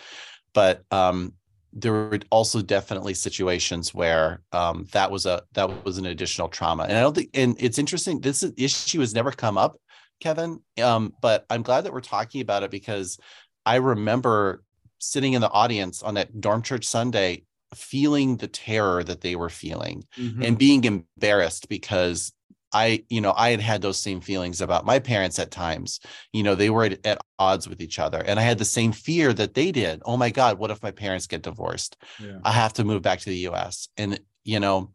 But 0.53 0.83
um 0.91 1.33
there 1.73 1.93
were 1.93 2.19
also 2.29 2.61
definitely 2.61 3.13
situations 3.13 3.93
where 3.93 4.41
um 4.51 4.87
that 4.91 5.09
was 5.09 5.25
a 5.25 5.41
that 5.53 5.85
was 5.85 5.97
an 5.97 6.05
additional 6.05 6.49
trauma. 6.49 6.83
And 6.83 6.93
I 6.93 7.01
don't 7.01 7.15
think 7.15 7.29
and 7.33 7.55
it's 7.59 7.79
interesting, 7.79 8.19
this 8.19 8.43
issue 8.57 8.99
has 8.99 9.15
never 9.15 9.31
come 9.31 9.57
up, 9.57 9.77
Kevin. 10.19 10.61
Um, 10.81 11.13
but 11.21 11.45
I'm 11.49 11.63
glad 11.63 11.85
that 11.85 11.93
we're 11.93 12.01
talking 12.01 12.41
about 12.41 12.63
it 12.63 12.71
because 12.71 13.17
I 13.65 13.77
remember 13.77 14.63
sitting 14.99 15.33
in 15.33 15.41
the 15.41 15.49
audience 15.49 16.03
on 16.03 16.13
that 16.15 16.39
dorm 16.39 16.61
church 16.61 16.85
Sunday 16.85 17.43
feeling 17.73 18.37
the 18.37 18.47
terror 18.47 19.03
that 19.03 19.21
they 19.21 19.35
were 19.35 19.49
feeling 19.49 20.03
Mhm. 20.17 20.45
and 20.45 20.57
being 20.57 20.83
embarrassed 20.83 21.69
because 21.69 22.33
I, 22.73 23.03
you 23.09 23.19
know, 23.19 23.33
I 23.35 23.49
had 23.51 23.59
had 23.59 23.81
those 23.81 23.99
same 23.99 24.21
feelings 24.21 24.61
about 24.61 24.85
my 24.85 24.99
parents 24.99 25.39
at 25.39 25.51
times. 25.51 25.99
You 26.31 26.43
know, 26.43 26.55
they 26.55 26.69
were 26.69 26.85
at, 26.85 27.05
at 27.05 27.19
odds 27.37 27.67
with 27.67 27.81
each 27.81 27.99
other, 27.99 28.19
and 28.19 28.39
I 28.39 28.43
had 28.43 28.57
the 28.59 28.63
same 28.65 28.93
fear 28.93 29.33
that 29.33 29.53
they 29.55 29.73
did. 29.73 30.01
Oh 30.05 30.15
my 30.15 30.29
God, 30.29 30.57
what 30.57 30.71
if 30.71 30.81
my 30.81 30.91
parents 30.91 31.27
get 31.27 31.41
divorced? 31.41 31.97
yeah. 32.23 32.39
I 32.45 32.51
have 32.53 32.71
to 32.73 32.85
move 32.85 33.01
back 33.01 33.19
to 33.19 33.29
the 33.29 33.39
U.S. 33.39 33.89
And 33.97 34.19
you 34.45 34.59
know, 34.61 34.91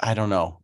I 0.00 0.14
don't 0.14 0.30
know. 0.30 0.60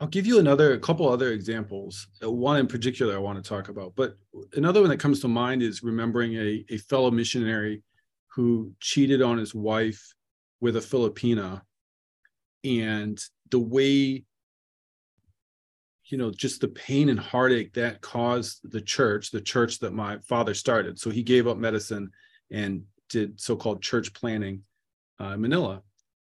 I'll 0.00 0.06
give 0.08 0.26
you 0.26 0.38
another 0.38 0.74
a 0.74 0.78
couple 0.78 1.08
other 1.08 1.32
examples. 1.32 2.06
Uh, 2.22 2.30
One 2.30 2.58
in 2.58 2.66
particular 2.68 3.14
I 3.14 3.18
want 3.18 3.42
to 3.42 3.48
talk 3.48 3.68
about, 3.68 3.94
but 3.96 4.16
another 4.54 4.80
one 4.80 4.90
that 4.90 5.00
comes 5.00 5.20
to 5.20 5.28
mind 5.28 5.62
is 5.62 5.82
remembering 5.82 6.34
a, 6.36 6.64
a 6.70 6.76
fellow 6.76 7.10
missionary 7.10 7.82
who 8.28 8.72
cheated 8.80 9.22
on 9.22 9.38
his 9.38 9.54
wife 9.54 10.12
with 10.60 10.76
a 10.76 10.80
Filipina, 10.80 11.62
and 12.64 13.18
the 13.50 13.58
way 13.58 14.24
you 16.04 16.18
know 16.18 16.30
just 16.30 16.60
the 16.60 16.68
pain 16.68 17.08
and 17.08 17.20
heartache 17.20 17.74
that 17.74 18.00
caused 18.00 18.60
the 18.70 18.80
church, 18.80 19.30
the 19.30 19.40
church 19.40 19.78
that 19.80 19.92
my 19.92 20.18
father 20.18 20.54
started. 20.54 20.98
So 20.98 21.10
he 21.10 21.22
gave 21.22 21.46
up 21.46 21.58
medicine 21.58 22.10
and 22.50 22.82
did 23.08 23.40
so-called 23.40 23.82
church 23.82 24.12
planning 24.14 24.62
uh, 25.20 25.32
in 25.34 25.40
Manila. 25.40 25.82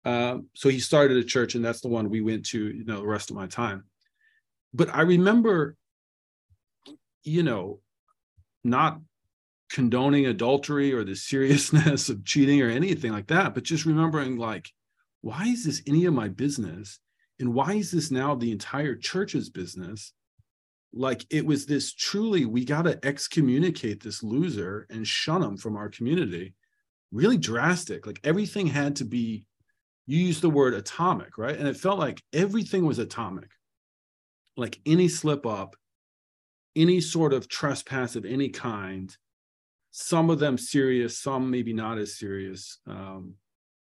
Um, 0.05 0.49
so 0.55 0.69
he 0.69 0.81
started 0.81 1.17
a 1.17 1.25
church, 1.25 1.55
and 1.55 1.65
that's 1.65 1.81
the 1.81 1.89
one 1.89 2.11
we 2.11 2.21
went 2.21 2.47
to, 2.47 2.59
you 2.59 2.85
know, 2.85 2.99
the 2.99 3.07
rest 3.07 3.31
of 3.31 3.37
my 3.37 3.47
time. 3.47 3.85
But 4.73 4.95
I 4.95 5.03
remember, 5.03 5.77
you 7.23 7.43
know, 7.43 7.81
not 8.63 9.01
condoning 9.71 10.27
adultery 10.27 10.93
or 10.93 11.05
the 11.05 11.17
seriousness 11.31 12.09
of 12.09 12.25
cheating 12.25 12.63
or 12.63 12.69
anything 12.69 13.13
like 13.13 13.29
that, 13.29 13.55
but 13.55 13.65
just 13.65 13.87
remembering, 13.87 14.37
like, 14.37 14.71
why 15.21 15.47
is 15.47 15.65
this 15.65 15.83
any 15.87 16.05
of 16.05 16.15
my 16.15 16.29
business? 16.29 16.99
And 17.41 17.55
why 17.55 17.75
is 17.75 17.91
this 17.91 18.11
now 18.11 18.35
the 18.35 18.53
entire 18.53 18.95
church's 18.95 19.51
business? 19.51 20.13
Like, 20.93 21.25
it 21.31 21.45
was 21.45 21.67
this 21.67 21.93
truly, 21.93 22.45
we 22.45 22.65
got 22.65 22.83
to 22.83 23.05
excommunicate 23.05 24.03
this 24.03 24.23
loser 24.23 24.87
and 24.91 25.07
shun 25.07 25.43
him 25.43 25.57
from 25.57 25.77
our 25.77 25.89
community. 25.89 26.55
Really 27.11 27.39
drastic. 27.39 28.07
Like, 28.07 28.21
everything 28.23 28.69
had 28.69 28.97
to 28.97 29.05
be 29.05 29.47
you 30.07 30.19
used 30.19 30.43
the 30.43 30.51
word 30.51 30.75
atomic, 30.75 31.39
right? 31.39 31.57
And 31.57 31.67
it 31.67 31.77
felt 31.77 31.99
like 31.99 32.23
everything 32.33 32.85
was 32.85 32.99
atomic. 32.99 33.51
Like 34.57 34.79
any 34.87 35.09
slip 35.09 35.47
up, 35.47 35.77
any 36.77 37.01
sort 37.01 37.33
of 37.33 37.49
trespass 37.49 38.15
of 38.15 38.25
any 38.25 38.51
kind, 38.51 39.15
some 39.97 40.29
of 40.29 40.41
them 40.41 40.59
serious, 40.59 41.17
some 41.17 41.49
maybe 41.53 41.73
not 41.73 41.99
as 41.99 42.19
serious, 42.19 42.79
um, 42.89 43.37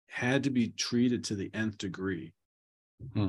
had 0.09 0.45
to 0.45 0.51
be 0.51 0.69
treated 0.69 1.25
to 1.25 1.35
the 1.35 1.51
nth 1.55 1.79
degree. 1.79 2.35
Hmm. 3.15 3.29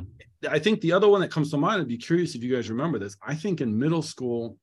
I 0.49 0.60
think 0.60 0.82
the 0.82 0.91
other 0.91 1.08
one 1.08 1.21
that 1.21 1.32
comes 1.32 1.49
to 1.51 1.58
mind, 1.58 1.82
I'd 1.82 1.88
be 1.88 1.97
curious 1.97 2.36
if 2.36 2.43
you 2.43 2.53
guys 2.53 2.69
remember 2.69 2.99
this. 2.99 3.15
I 3.25 3.36
think 3.36 3.62
in 3.62 3.80
middle 3.80 4.01
school, 4.01 4.58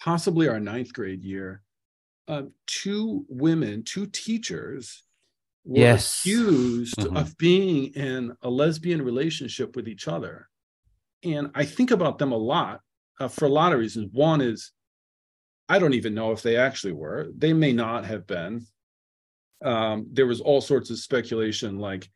possibly 0.00 0.46
our 0.46 0.60
ninth 0.60 0.92
grade 0.92 1.24
year, 1.24 1.64
uh, 2.28 2.44
two 2.68 3.26
women, 3.28 3.82
two 3.82 4.06
teachers, 4.06 5.02
were 5.64 5.80
Yes. 5.80 6.20
accused 6.20 6.98
Mhm. 6.98 7.20
of 7.20 7.36
being 7.36 7.92
in 7.94 8.36
a 8.42 8.48
lesbian 8.48 9.02
relationship 9.02 9.74
with 9.74 9.88
each 9.88 10.06
other. 10.06 10.48
And 11.24 11.50
I 11.52 11.64
think 11.64 11.90
about 11.90 12.18
them 12.18 12.30
a 12.30 12.36
lot 12.36 12.82
uh, 13.18 13.26
for 13.26 13.44
a 13.46 13.48
lot 13.48 13.72
of 13.72 13.80
reasons. 13.80 14.12
One 14.12 14.40
is 14.40 14.70
I 15.70 15.78
don't 15.78 15.94
even 15.94 16.14
know 16.14 16.32
if 16.32 16.42
they 16.42 16.56
actually 16.56 16.92
were. 16.94 17.28
They 17.38 17.52
may 17.52 17.72
not 17.72 18.04
have 18.04 18.26
been. 18.26 18.66
Um, 19.64 20.08
there 20.10 20.26
was 20.26 20.40
all 20.40 20.60
sorts 20.60 20.90
of 20.90 20.98
speculation, 20.98 21.78
like 21.78 22.10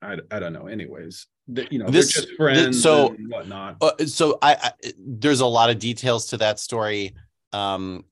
I, 0.00 0.18
I 0.30 0.38
don't 0.38 0.52
know. 0.52 0.68
Anyways, 0.68 1.26
the, 1.48 1.66
you 1.72 1.80
know, 1.80 1.88
This- 1.88 2.14
they're 2.14 2.22
just 2.22 2.36
friends 2.36 2.80
so- 2.80 3.08
and 3.08 3.28
whatnot. 3.28 3.78
Uh, 3.80 4.06
so 4.06 4.38
I, 4.40 4.56
I 4.62 4.92
there's 4.96 5.40
a 5.40 5.46
lot 5.46 5.70
of 5.70 5.80
details 5.80 6.26
to 6.26 6.36
that 6.36 6.60
story, 6.60 7.16
um, 7.52 8.04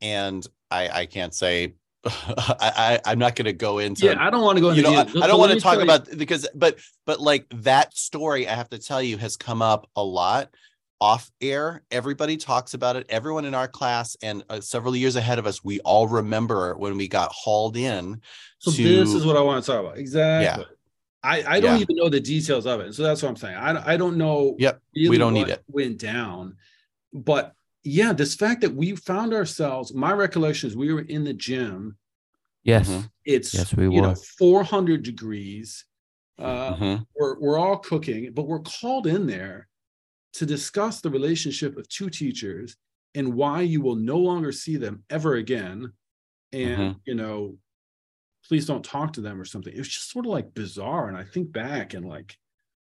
and 0.00 0.46
I 0.70 0.88
I 0.88 1.06
can't 1.06 1.34
say 1.34 1.74
I, 2.06 3.00
I 3.04 3.10
I'm 3.10 3.18
not 3.18 3.36
going 3.36 3.44
to 3.46 3.52
go 3.52 3.80
into 3.80 4.06
Yeah, 4.06 4.16
I 4.18 4.30
don't 4.30 4.42
want 4.42 4.56
to 4.56 4.62
go 4.62 4.70
into 4.70 4.80
you 4.80 4.86
know, 4.86 4.94
I. 4.98 5.24
I 5.24 5.26
don't 5.26 5.38
want 5.38 5.52
to 5.52 5.60
talk 5.60 5.78
about 5.78 6.08
because, 6.16 6.48
but, 6.54 6.78
but 7.04 7.20
like 7.20 7.44
that 7.56 7.94
story, 7.94 8.48
I 8.48 8.54
have 8.54 8.70
to 8.70 8.78
tell 8.78 9.02
you, 9.02 9.18
has 9.18 9.36
come 9.36 9.60
up 9.60 9.90
a 9.96 10.02
lot 10.02 10.48
off 11.00 11.30
air. 11.40 11.82
Everybody 11.90 12.36
talks 12.36 12.74
about 12.74 12.96
it. 12.96 13.06
Everyone 13.08 13.44
in 13.44 13.54
our 13.54 13.68
class 13.68 14.16
and 14.22 14.44
uh, 14.50 14.60
several 14.60 14.94
years 14.94 15.16
ahead 15.16 15.38
of 15.38 15.46
us, 15.46 15.64
we 15.64 15.80
all 15.80 16.06
remember 16.06 16.74
when 16.76 16.96
we 16.96 17.08
got 17.08 17.32
hauled 17.32 17.76
in. 17.76 18.20
So 18.58 18.70
to, 18.70 18.82
this 18.82 19.14
is 19.14 19.24
what 19.24 19.36
I 19.36 19.40
want 19.40 19.64
to 19.64 19.70
talk 19.70 19.80
about. 19.80 19.98
Exactly. 19.98 20.66
I, 21.22 21.42
I 21.56 21.60
don't 21.60 21.76
Yeah. 21.76 21.82
even 21.82 21.96
know 21.96 22.08
the 22.08 22.20
details 22.20 22.66
of 22.66 22.80
it. 22.80 22.94
So 22.94 23.02
that's 23.02 23.22
what 23.22 23.28
I'm 23.30 23.36
saying. 23.36 23.56
I, 23.56 23.92
I 23.94 23.96
don't 23.96 24.16
know. 24.16 24.56
Yep, 24.58 24.80
really 24.96 25.18
don't 25.18 25.34
need 25.34 25.42
what 25.42 25.50
it. 25.50 25.64
Went 25.68 25.98
down, 25.98 26.56
but 27.12 27.54
yeah, 27.82 28.12
this 28.12 28.34
fact 28.34 28.60
that 28.60 28.74
we 28.74 28.94
found 28.96 29.32
ourselves. 29.32 29.94
My 29.94 30.12
recollection 30.12 30.68
is 30.68 30.76
we 30.76 30.92
were 30.92 31.00
in 31.00 31.24
the 31.24 31.32
gym. 31.32 31.96
Yes. 32.62 32.90
Mhm. 32.90 33.10
It's 33.24 33.54
Yes, 33.54 33.74
we 33.74 33.84
you 33.84 34.02
know 34.02 34.10
were. 34.10 34.14
400 34.38 35.02
degrees. 35.02 35.86
Uh, 36.38 36.74
Mhm. 36.74 37.06
we're 37.18 37.38
we're 37.40 37.58
all 37.58 37.78
cooking, 37.78 38.32
but 38.34 38.46
we're 38.46 38.60
called 38.60 39.06
in 39.06 39.26
there 39.26 39.66
to 40.34 40.46
discuss 40.46 41.00
the 41.00 41.10
relationship 41.10 41.76
of 41.76 41.88
two 41.88 42.10
teachers 42.10 42.76
and 43.14 43.34
why 43.34 43.62
you 43.62 43.80
will 43.80 43.96
no 43.96 44.18
longer 44.18 44.52
see 44.52 44.76
them 44.76 45.02
ever 45.10 45.34
again. 45.34 45.92
And 46.52 46.78
mm-hmm. 46.78 46.98
you 47.04 47.14
know, 47.14 47.56
please 48.46 48.66
don't 48.66 48.84
talk 48.84 49.12
to 49.14 49.20
them 49.20 49.40
or 49.40 49.44
something. 49.44 49.72
It 49.72 49.78
was 49.78 49.88
just 49.88 50.10
sort 50.10 50.26
of 50.26 50.32
like 50.32 50.54
bizarre. 50.54 51.08
And 51.08 51.16
I 51.16 51.24
think 51.24 51.52
back 51.52 51.94
and 51.94 52.06
like, 52.06 52.36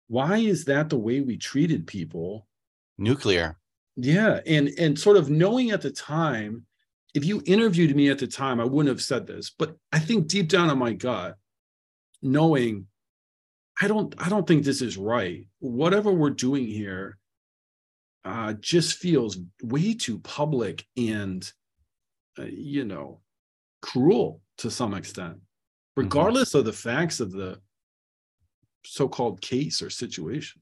why 0.07 0.37
is 0.37 0.65
that 0.65 0.89
the 0.89 0.97
way 0.97 1.21
we 1.21 1.37
treated 1.37 1.87
people? 1.87 2.47
nuclear. 3.01 3.57
Yeah, 3.97 4.39
and 4.45 4.69
and 4.79 4.97
sort 4.97 5.17
of 5.17 5.29
knowing 5.29 5.71
at 5.71 5.81
the 5.81 5.91
time, 5.91 6.65
if 7.13 7.25
you 7.25 7.41
interviewed 7.45 7.95
me 7.95 8.09
at 8.09 8.19
the 8.19 8.27
time, 8.27 8.61
I 8.61 8.65
wouldn't 8.65 8.93
have 8.93 9.01
said 9.01 9.27
this, 9.27 9.51
but 9.57 9.75
I 9.91 9.99
think 9.99 10.27
deep 10.27 10.47
down 10.47 10.69
in 10.69 10.77
my 10.77 10.93
gut, 10.93 11.35
knowing 12.21 12.87
I 13.81 13.87
don't 13.87 14.13
I 14.17 14.29
don't 14.29 14.47
think 14.47 14.63
this 14.63 14.81
is 14.81 14.97
right. 14.97 15.45
Whatever 15.59 16.11
we're 16.11 16.29
doing 16.29 16.65
here 16.67 17.17
uh 18.25 18.53
just 18.53 18.97
feels 18.97 19.37
way 19.63 19.93
too 19.93 20.19
public 20.19 20.85
and 20.97 21.51
uh, 22.39 22.43
you 22.45 22.85
know 22.85 23.19
cruel 23.81 24.41
to 24.57 24.69
some 24.69 24.93
extent 24.93 25.37
regardless 25.97 26.53
of 26.53 26.65
the 26.65 26.73
facts 26.73 27.19
of 27.19 27.31
the 27.31 27.59
so-called 28.85 29.41
case 29.41 29.81
or 29.81 29.89
situation 29.89 30.61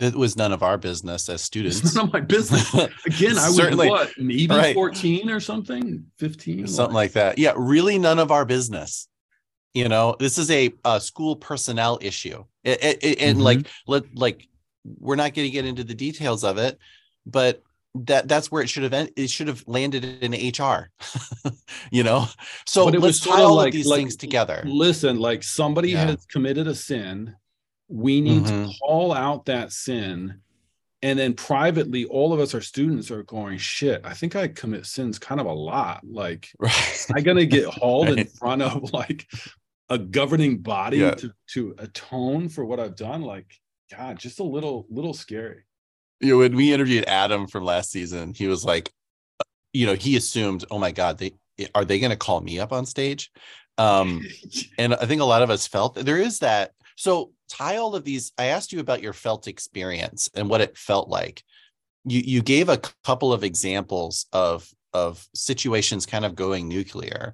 That 0.00 0.14
was 0.14 0.36
none 0.36 0.52
of 0.52 0.62
our 0.62 0.76
business 0.78 1.28
as 1.28 1.40
students. 1.42 1.80
it's 1.80 1.94
none 1.94 2.06
of 2.08 2.12
my 2.12 2.20
business 2.20 2.72
Again, 3.06 3.38
I 3.38 3.48
was 3.48 3.76
what, 3.76 4.10
maybe 4.18 4.48
Right. 4.48 4.74
14 4.74 5.30
or 5.30 5.40
something, 5.40 6.04
15, 6.18 6.66
something 6.66 6.94
like 6.94 7.12
that. 7.12 7.38
Yeah, 7.38 7.52
really 7.56 7.98
none 7.98 8.18
of 8.18 8.30
our 8.30 8.44
business. 8.44 9.08
You 9.72 9.88
know, 9.88 10.16
this 10.18 10.36
is 10.38 10.50
a, 10.50 10.72
uh 10.84 10.98
school 10.98 11.36
personnel 11.36 11.98
issue, 12.02 12.44
It- 12.64 12.82
it- 12.84 12.98
it- 13.04 13.18
and 13.20 13.36
Mm-hmm. 13.36 13.44
like 13.44 13.66
let 13.86 14.02
like 14.16 14.48
we're 14.84 15.16
not 15.16 15.34
going 15.34 15.46
to 15.46 15.50
get 15.52 15.64
into 15.64 15.84
the 15.84 15.94
details 15.94 16.44
of 16.44 16.58
it, 16.58 16.78
but 17.26 17.62
that 17.96 18.26
that's 18.26 18.50
where 18.50 18.60
it 18.62 18.68
should 18.68 18.82
have 18.92 19.08
it 19.16 19.30
should 19.30 19.46
have 19.48 19.62
landed 19.68 20.04
in 20.04 20.32
HR. 20.32 20.90
you 21.92 22.02
know, 22.02 22.26
so 22.66 22.86
But 22.86 22.94
it 22.96 23.00
was 23.00 23.24
let's 23.24 23.36
tie 23.36 23.42
all 23.42 23.54
like- 23.56 23.68
of 23.68 23.72
these 23.74 23.86
like- 23.86 23.98
things 24.00 24.16
together. 24.16 24.62
Listen, 24.66 25.18
like 25.20 25.42
somebody 25.42 25.90
Yeah. 25.90 26.06
has 26.06 26.26
committed 26.26 26.66
a 26.66 26.74
sin. 26.74 27.36
We 27.88 28.20
need 28.20 28.46
to 28.46 28.52
Mhm. 28.52 28.78
call 28.80 29.12
out 29.12 29.44
that 29.46 29.70
sin. 29.72 30.40
And 31.02 31.18
then 31.18 31.34
privately, 31.34 32.06
all 32.06 32.32
of 32.32 32.40
us, 32.40 32.54
our 32.54 32.62
students, 32.62 33.10
are 33.10 33.22
going, 33.24 33.58
shit, 33.58 34.00
I 34.04 34.14
think 34.14 34.34
I 34.34 34.48
commit 34.48 34.86
sins 34.86 35.18
kind 35.18 35.38
of 35.38 35.46
a 35.46 35.52
lot. 35.52 36.00
Like, 36.02 36.48
Right. 36.58 37.06
I 37.14 37.20
gonna 37.20 37.44
get 37.44 37.66
hauled 37.66 38.08
in 38.08 38.26
front 38.26 38.62
of 38.62 38.92
like 38.92 39.26
a 39.90 39.98
governing 39.98 40.58
body 40.62 40.98
Yeah. 40.98 41.10
to, 41.12 41.32
to 41.52 41.74
atone 41.78 42.48
for 42.48 42.64
what 42.64 42.80
I've 42.80 42.96
done. 42.96 43.20
Like, 43.22 43.52
God, 43.90 44.18
just 44.18 44.40
a 44.40 44.44
little, 44.44 44.86
little 44.90 45.14
scary. 45.14 45.64
you 46.20 46.30
know, 46.30 46.38
when 46.38 46.56
we 46.56 46.72
interviewed 46.72 47.04
Adam 47.06 47.46
from 47.46 47.64
last 47.64 47.90
season, 47.90 48.34
he 48.34 48.46
was 48.46 48.64
like, 48.64 48.90
you 49.72 49.86
know, 49.86 49.94
he 49.94 50.16
assumed, 50.16 50.64
oh 50.70 50.78
my 50.78 50.92
God, 50.92 51.18
they 51.18 51.34
are 51.74 51.84
they 51.84 52.00
going 52.00 52.10
to 52.10 52.16
call 52.16 52.40
me 52.40 52.58
up 52.58 52.72
on 52.72 52.86
stage? 52.86 53.30
Um, 53.78 54.22
and 54.78 54.94
I 54.94 55.06
think 55.06 55.20
a 55.20 55.26
lot 55.26 55.42
of 55.42 55.50
us 55.50 55.66
felt 55.66 55.94
there 55.94 56.18
is 56.18 56.38
that. 56.40 56.72
So 56.96 57.32
tie 57.48 57.76
all 57.76 57.94
of 57.94 58.04
these. 58.04 58.32
I 58.38 58.46
asked 58.46 58.72
you 58.72 58.80
about 58.80 59.02
your 59.02 59.12
felt 59.12 59.48
experience 59.48 60.30
and 60.34 60.48
what 60.48 60.60
it 60.60 60.78
felt 60.78 61.08
like. 61.08 61.42
You 62.04 62.20
you 62.20 62.42
gave 62.42 62.68
a 62.68 62.80
couple 63.02 63.32
of 63.32 63.44
examples 63.44 64.26
of 64.32 64.68
of 64.92 65.26
situations 65.34 66.06
kind 66.06 66.24
of 66.24 66.34
going 66.34 66.68
nuclear, 66.68 67.32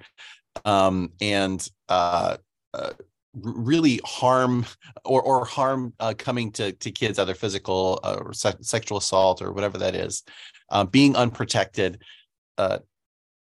um, 0.64 1.12
and 1.20 1.66
uh, 1.88 2.36
uh, 2.72 2.92
really 3.34 4.00
harm 4.04 4.66
or 5.04 5.22
or 5.22 5.44
harm 5.44 5.92
uh, 6.00 6.14
coming 6.16 6.50
to 6.52 6.72
to 6.72 6.90
kids, 6.90 7.18
either 7.18 7.34
physical 7.34 8.00
uh, 8.02 8.18
or 8.20 8.32
se- 8.32 8.54
sexual 8.62 8.98
assault 8.98 9.40
or 9.42 9.52
whatever 9.52 9.78
that 9.78 9.94
is, 9.94 10.22
uh, 10.70 10.84
being 10.84 11.14
unprotected. 11.16 12.02
Uh, 12.58 12.78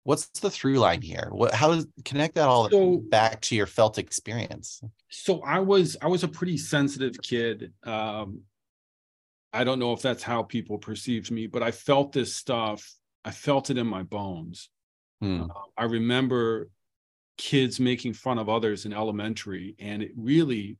what's 0.03 0.27
the 0.39 0.49
through 0.49 0.79
line 0.79 1.01
here? 1.01 1.29
What 1.31 1.53
how 1.53 1.73
does 1.73 1.87
connect 2.05 2.35
that 2.35 2.47
all 2.47 2.69
So- 2.69 2.97
back 2.97 3.41
to 3.41 3.55
your 3.55 3.67
felt 3.67 3.97
experience? 3.97 4.81
so 5.09 5.39
i 5.41 5.57
was 5.57 5.95
i 6.01 6.07
was 6.07 6.25
a 6.25 6.27
pretty 6.27 6.57
sensitive 6.57 7.15
kid 7.21 7.71
um 7.83 8.41
i 9.53 9.63
don't 9.63 9.79
know 9.79 9.93
if 9.93 10.01
that's 10.01 10.21
how 10.21 10.43
people 10.43 10.77
perceived 10.77 11.31
me 11.31 11.47
but 11.47 11.63
i 11.63 11.71
felt 11.71 12.11
this 12.11 12.35
stuff 12.35 12.93
i 13.23 13.31
felt 13.31 13.69
it 13.69 13.77
in 13.77 13.87
my 13.87 14.03
bones 14.03 14.69
Hmm. 15.21 15.43
Uh, 15.43 15.47
i 15.77 15.85
remember 15.85 16.67
kids 17.37 17.79
making 17.79 18.13
fun 18.13 18.37
of 18.37 18.49
others 18.49 18.85
in 18.85 18.93
elementary 18.93 19.75
and 19.79 20.01
it 20.01 20.11
really 20.15 20.77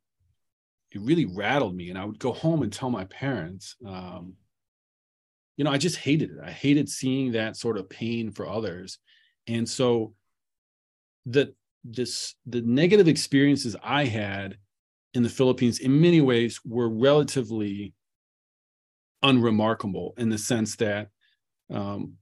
it 0.92 1.02
really 1.02 1.26
rattled 1.26 1.76
me 1.76 1.90
and 1.90 1.98
i 1.98 2.06
would 2.06 2.20
go 2.20 2.34
home 2.34 2.64
and 2.64 2.74
tell 2.74 2.90
my 2.90 3.06
parents 3.06 3.76
um 3.86 4.34
you 5.58 5.64
know 5.64 5.72
i 5.72 5.78
just 5.78 5.98
hated 5.98 6.32
it. 6.32 6.38
I 6.44 6.52
hated 6.52 6.88
seeing 6.88 7.32
that 7.32 7.58
sort 7.58 7.78
of 7.78 7.90
pain 7.90 8.32
for 8.32 8.48
others. 8.48 9.00
And 9.48 9.68
so 9.68 10.14
the 11.26 11.54
this 11.84 12.36
the 12.46 12.62
negative 12.62 13.08
experiences 13.08 13.76
I 13.84 14.06
had 14.06 14.58
in 15.14 15.24
the 15.24 15.30
Philippines 15.30 15.80
in 15.80 16.00
many 16.00 16.22
ways 16.22 16.60
were 16.66 16.90
relatively 16.90 17.94
unremarkable 19.24 20.14
in 20.18 20.30
the 20.30 20.38
sense 20.38 20.76
that 20.78 21.10
um, 21.72 22.14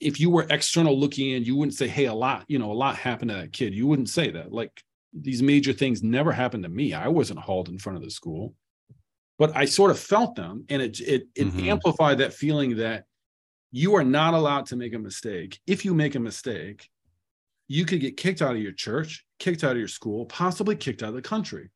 if 0.00 0.20
you 0.20 0.30
were 0.30 0.46
external 0.50 0.98
looking 0.98 1.30
in, 1.30 1.44
you 1.44 1.56
wouldn't 1.56 1.74
say, 1.76 1.88
"Hey, 1.88 2.06
a 2.06 2.14
lot, 2.14 2.44
you 2.48 2.58
know, 2.58 2.70
a 2.72 2.74
lot 2.74 2.96
happened 2.96 3.30
to 3.30 3.36
that 3.36 3.52
kid." 3.52 3.74
You 3.74 3.86
wouldn't 3.86 4.08
say 4.10 4.30
that. 4.32 4.52
Like 4.52 4.82
these 5.12 5.42
major 5.42 5.72
things 5.72 6.02
never 6.02 6.32
happened 6.32 6.64
to 6.64 6.68
me. 6.68 6.92
I 6.94 7.08
wasn't 7.08 7.40
hauled 7.40 7.68
in 7.68 7.78
front 7.78 7.96
of 7.98 8.04
the 8.04 8.10
school, 8.10 8.54
but 9.38 9.56
I 9.56 9.66
sort 9.66 9.90
of 9.92 9.98
felt 10.00 10.36
them, 10.36 10.64
and 10.70 10.82
it 10.82 11.00
it 11.00 11.28
it 11.36 11.54
Mhm. 11.54 11.66
amplified 11.68 12.18
that 12.18 12.34
feeling 12.34 12.76
that 12.76 13.06
you 13.72 13.94
are 13.96 14.04
not 14.04 14.34
allowed 14.34 14.66
to 14.66 14.76
make 14.76 14.94
a 14.94 14.98
mistake. 15.00 15.60
If 15.66 15.84
you 15.84 15.94
make 15.94 16.14
a 16.16 16.20
mistake, 16.20 16.90
you 17.68 17.84
could 17.86 18.00
get 18.00 18.16
kicked 18.16 18.42
out 18.42 18.56
of 18.56 18.62
your 18.62 18.72
church, 18.72 19.26
kicked 19.40 19.64
out 19.64 19.72
of 19.72 19.78
your 19.78 19.88
school, 19.88 20.26
possibly 20.26 20.76
kicked 20.76 21.02
out 21.02 21.10
of 21.10 21.14
the 21.16 21.22
country. 21.22 21.70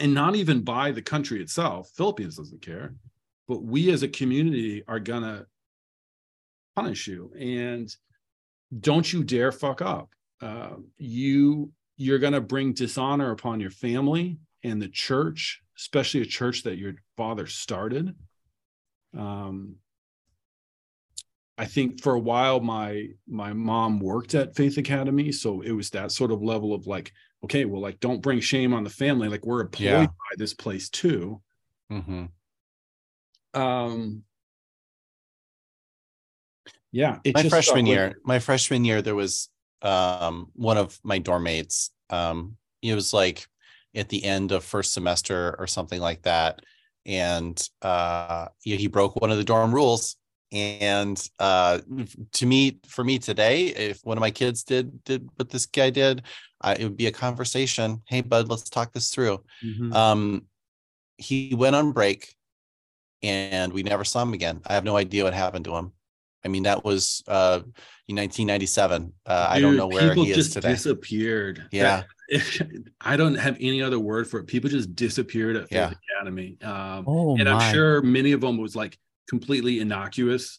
And 0.00 0.14
not 0.14 0.34
even 0.36 0.62
by 0.62 0.90
the 0.90 1.02
country 1.02 1.40
itself. 1.40 1.90
Philippines 1.96 2.36
doesn't 2.36 2.62
care. 2.62 2.96
But 3.48 3.62
we 3.62 3.90
as 3.92 4.02
a 4.02 4.08
community 4.08 4.82
are 4.88 5.00
going 5.00 5.22
to 5.22 5.46
punish 6.76 7.06
you. 7.06 7.32
And 7.38 7.94
don't 8.80 9.10
you 9.12 9.22
dare 9.24 9.52
fuck 9.52 9.82
up. 9.82 10.10
Uh, 10.40 10.76
you 10.98 11.72
you're 11.96 12.18
going 12.18 12.32
to 12.32 12.40
bring 12.40 12.72
dishonor 12.72 13.30
upon 13.30 13.60
your 13.60 13.70
family 13.70 14.38
and 14.64 14.80
the 14.80 14.88
church, 14.88 15.60
especially 15.78 16.20
a 16.22 16.26
church 16.26 16.62
that 16.64 16.78
your 16.78 16.94
father 17.16 17.46
started. 17.46 18.14
Um, 19.16 19.76
I 21.58 21.66
think 21.66 22.02
for 22.02 22.14
a 22.14 22.18
while 22.18 22.60
my 22.60 23.08
my 23.28 23.52
mom 23.52 24.00
worked 24.00 24.34
at 24.34 24.56
Faith 24.56 24.78
Academy, 24.78 25.30
so 25.32 25.60
it 25.60 25.72
was 25.72 25.90
that 25.90 26.10
sort 26.10 26.32
of 26.32 26.42
level 26.42 26.74
of 26.74 26.86
like, 26.86 27.12
okay, 27.44 27.66
well, 27.66 27.80
like 27.82 28.00
don't 28.00 28.22
bring 28.22 28.40
shame 28.40 28.72
on 28.72 28.84
the 28.84 28.90
family. 28.90 29.28
Like 29.28 29.44
we're 29.44 29.60
employed 29.60 29.84
Yeah. 29.84 30.06
by 30.06 30.36
this 30.38 30.54
place 30.54 30.88
too. 30.88 31.40
Mhm. 31.90 32.30
Um, 33.54 34.24
yeah, 36.92 37.18
it 37.24 37.34
my 37.34 37.42
just 37.42 37.50
freshman 37.50 37.84
stuck 37.86 37.88
with 37.88 37.88
year 37.88 38.08
me. 38.10 38.14
my 38.24 38.38
freshman 38.38 38.84
year 38.84 39.02
there 39.02 39.14
was 39.14 39.48
um 39.82 40.48
one 40.54 40.78
of 40.78 40.98
my 41.02 41.18
dorm 41.18 41.42
mates 41.44 41.90
um 42.10 42.56
it 42.82 42.94
was 42.94 43.12
like 43.12 43.46
at 43.94 44.08
the 44.08 44.22
end 44.24 44.52
of 44.52 44.64
first 44.64 44.92
semester 44.92 45.56
or 45.58 45.66
something 45.66 46.00
like 46.00 46.22
that. 46.22 46.60
And 47.04 47.56
uh 47.82 48.48
he, 48.60 48.76
he 48.76 48.86
broke 48.86 49.16
one 49.16 49.30
of 49.30 49.38
the 49.38 49.44
dorm 49.44 49.74
rules. 49.74 50.16
And 50.52 51.18
uh 51.38 51.80
to 52.32 52.46
me 52.46 52.78
for 52.86 53.02
me 53.04 53.18
today 53.18 53.66
if 53.68 54.00
one 54.04 54.16
of 54.18 54.20
my 54.20 54.30
kids 54.30 54.64
did 54.64 55.02
did 55.04 55.28
what 55.36 55.48
this 55.50 55.66
guy 55.66 55.90
did 55.90 56.22
I, 56.60 56.74
it 56.74 56.84
would 56.84 56.96
be 56.96 57.06
a 57.08 57.12
conversation. 57.12 58.02
Hey 58.06 58.20
bud 58.20 58.48
let's 58.48 58.68
talk 58.70 58.92
this 58.92 59.10
through. 59.10 59.42
Mhm. 59.64 59.94
um 59.94 60.46
he 61.18 61.54
went 61.56 61.76
on 61.76 61.92
break 61.92 62.34
and 63.22 63.72
we 63.72 63.82
never 63.82 64.04
saw 64.04 64.22
him 64.22 64.32
again. 64.32 64.60
I 64.66 64.74
have 64.74 64.84
no 64.84 64.96
idea 64.96 65.24
what 65.24 65.34
happened 65.34 65.64
to 65.66 65.76
him 65.76 65.92
I 66.44 66.48
mean, 66.48 66.64
that 66.64 66.84
was 66.84 67.22
uh, 67.28 67.60
in 68.08 68.16
1997. 68.16 69.12
Uh, 69.24 69.46
I 69.48 69.60
don't 69.60 69.76
know 69.76 69.86
where 69.86 70.12
he 70.14 70.30
is 70.30 70.36
just 70.36 70.52
today. 70.54 70.70
disappeared. 70.70 71.66
Yeah. 71.70 72.02
That- 72.02 72.06
I 73.00 73.16
don't 73.16 73.34
have 73.34 73.56
any 73.60 73.82
other 73.82 73.98
word 74.00 74.26
for 74.28 74.40
it. 74.40 74.46
People 74.46 74.70
just 74.70 74.94
disappeared 74.96 75.56
at 75.56 75.62
Faith 75.68 75.72
Yeah. 75.72 75.92
Academy. 76.18 76.56
Um, 76.62 77.04
Oh 77.06 77.36
and 77.36 77.44
my. 77.44 77.52
I'm 77.52 77.74
sure 77.74 78.00
many 78.02 78.32
of 78.32 78.40
them 78.40 78.56
was 78.56 78.74
like 78.74 78.98
completely 79.28 79.80
innocuous 79.80 80.58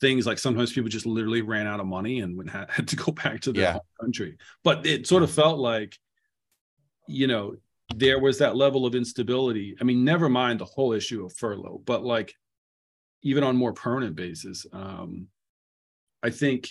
things. 0.00 0.26
Like 0.26 0.38
sometimes 0.38 0.72
people 0.72 0.90
just 0.90 1.06
literally 1.06 1.42
ran 1.42 1.66
out 1.66 1.78
of 1.80 1.86
money 1.86 2.20
and 2.20 2.36
would 2.36 2.50
ha- 2.50 2.66
had 2.70 2.88
to 2.88 2.96
go 2.96 3.12
back 3.12 3.40
to 3.42 3.52
their 3.52 3.62
Yeah. 3.62 3.72
home 3.74 3.80
country. 4.00 4.36
But 4.64 4.84
it 4.86 5.06
sort 5.06 5.22
of 5.22 5.30
felt 5.30 5.58
like, 5.58 5.96
you 7.08 7.26
know, 7.28 7.54
there 7.94 8.18
was 8.18 8.38
that 8.38 8.56
level 8.56 8.84
of 8.84 8.94
instability. 8.96 9.76
I 9.80 9.84
mean, 9.84 10.04
never 10.04 10.28
mind 10.28 10.58
the 10.60 10.64
whole 10.64 10.92
issue 10.92 11.24
of 11.24 11.32
furlough, 11.36 11.80
but 11.86 12.02
like 12.04 12.34
even 13.26 13.42
on 13.42 13.56
more 13.56 13.72
permanent 13.72 14.14
basis, 14.14 14.66
um, 14.72 15.26
I 16.22 16.30
think 16.30 16.70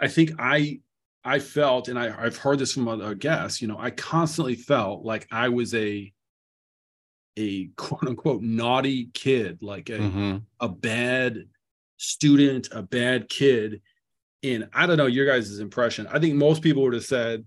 I 0.00 0.08
think 0.08 0.32
I 0.38 0.80
I 1.22 1.38
felt, 1.38 1.88
and 1.88 1.98
I, 1.98 2.06
I've 2.18 2.38
heard 2.38 2.58
this 2.58 2.72
from 2.72 2.88
other 2.88 3.14
guests, 3.14 3.60
you 3.60 3.68
know, 3.68 3.78
I 3.78 3.90
constantly 3.90 4.54
felt 4.54 5.04
like 5.04 5.28
I 5.30 5.50
was 5.50 5.74
a 5.74 6.10
a 7.36 7.66
quote 7.76 8.06
unquote 8.08 8.40
naughty 8.42 9.10
kid, 9.12 9.58
like 9.62 9.90
a, 9.90 9.98
Mhm. 9.98 10.42
a 10.60 10.68
bad 10.68 11.44
student, 11.98 12.68
a 12.72 12.82
bad 12.82 13.28
kid. 13.28 13.82
And 14.42 14.68
I 14.72 14.86
don't 14.86 14.96
know 14.96 15.06
your 15.06 15.26
guys' 15.26 15.58
impression. 15.58 16.06
I 16.06 16.18
think 16.18 16.34
most 16.36 16.62
people 16.62 16.82
would 16.84 16.94
have 16.94 17.04
said 17.04 17.46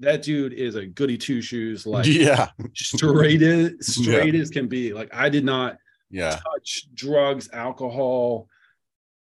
that 0.00 0.22
dude 0.22 0.52
is 0.52 0.74
a 0.74 0.86
goody 0.86 1.16
two 1.18 1.40
shoes, 1.40 1.86
like 1.86 2.06
yeah, 2.06 2.48
straight 2.74 3.42
as 3.42 3.74
straight 3.80 4.34
as 4.34 4.50
can 4.50 4.66
be. 4.68 4.92
Like 4.92 5.10
I 5.14 5.28
did 5.28 5.44
not 5.44 5.78
yeah, 6.10 6.38
touch 6.52 6.88
drugs, 6.94 7.48
alcohol. 7.52 8.48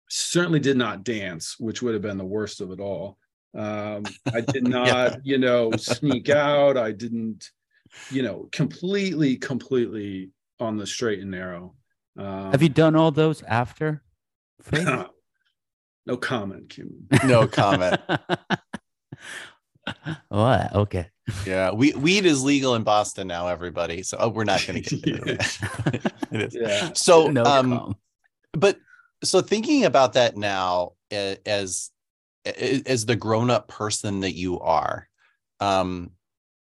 Certainly 0.08 0.60
did 0.60 0.76
not 0.76 1.04
dance, 1.04 1.58
which 1.58 1.82
would 1.82 1.94
have 1.94 2.02
been 2.02 2.18
the 2.18 2.24
worst 2.24 2.60
of 2.60 2.70
it 2.72 2.80
all. 2.80 3.16
Um, 3.56 4.04
I 4.32 4.40
did 4.40 4.66
not, 4.68 4.86
Yeah. 4.86 5.16
you 5.22 5.38
know, 5.38 5.70
sneak 5.72 6.28
out. 6.28 6.76
I 6.76 6.92
didn't, 6.92 7.50
you 8.10 8.22
know, 8.22 8.48
completely, 8.52 9.36
completely 9.36 10.30
on 10.58 10.76
the 10.76 10.86
straight 10.86 11.20
and 11.20 11.30
narrow. 11.30 11.74
Um, 12.16 12.50
Have 12.50 12.62
you 12.62 12.68
done 12.68 12.96
all 12.96 13.10
those 13.10 13.42
after? 13.42 14.02
No 16.06 16.16
comment, 16.16 16.70
Kim. 16.70 17.06
no 17.26 17.46
comment. 17.46 18.00
what? 20.28 20.74
Okay. 20.74 21.08
Yeah, 21.46 21.70
we, 21.72 21.92
weed 21.92 22.26
is 22.26 22.42
legal 22.42 22.74
in 22.74 22.82
Boston 22.82 23.28
now, 23.28 23.48
everybody. 23.48 24.02
So 24.02 24.16
oh, 24.18 24.28
we're 24.28 24.44
not 24.44 24.66
going 24.66 24.82
to 24.82 24.96
get 24.96 25.08
into 25.08 25.24
that. 25.36 26.12
it 26.32 26.42
is. 26.42 26.54
Yeah. 26.54 26.90
So, 26.94 27.28
no 27.30 27.44
um, 27.44 27.96
but 28.52 28.78
so 29.22 29.40
thinking 29.40 29.84
about 29.84 30.14
that 30.14 30.36
now 30.36 30.92
as 31.12 31.90
as 32.44 33.04
the 33.06 33.16
grown-up 33.16 33.68
person 33.68 34.20
that 34.20 34.32
you 34.32 34.58
are 34.60 35.06
um 35.60 36.10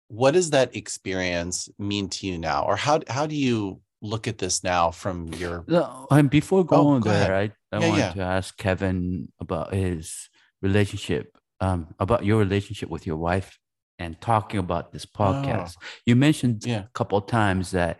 what 0.09 0.31
does 0.31 0.49
that 0.49 0.75
experience 0.75 1.69
mean 1.79 2.09
to 2.09 2.27
you 2.27 2.37
now 2.37 2.65
or 2.65 2.75
how 2.75 2.99
how 3.07 3.25
do 3.25 3.35
you 3.35 3.79
look 4.01 4.27
at 4.27 4.37
this 4.37 4.63
now 4.63 4.91
from 4.91 5.27
your 5.35 5.63
No, 5.67 6.05
and 6.11 6.29
before 6.29 6.65
going 6.65 7.01
go 7.01 7.09
there, 7.09 7.33
I, 7.33 7.43
I 7.71 7.79
Yeah, 7.79 7.87
wanted 7.87 7.97
yeah. 7.99 8.13
to 8.13 8.21
ask 8.21 8.57
Kevin 8.57 9.31
about 9.39 9.73
his 9.73 10.29
relationship, 10.61 11.37
um, 11.59 11.93
about 11.99 12.25
your 12.25 12.39
relationship 12.39 12.89
with 12.89 13.05
your 13.07 13.17
wife 13.17 13.57
and 13.99 14.19
talking 14.19 14.59
about 14.59 14.91
this 14.91 15.05
podcast. 15.05 15.75
You 16.05 16.15
mentioned 16.15 16.63
Oh. 16.65 16.69
Yeah. 16.69 16.83
a 16.85 16.89
couple 16.93 17.17
of 17.17 17.27
times 17.27 17.71
that 17.71 17.99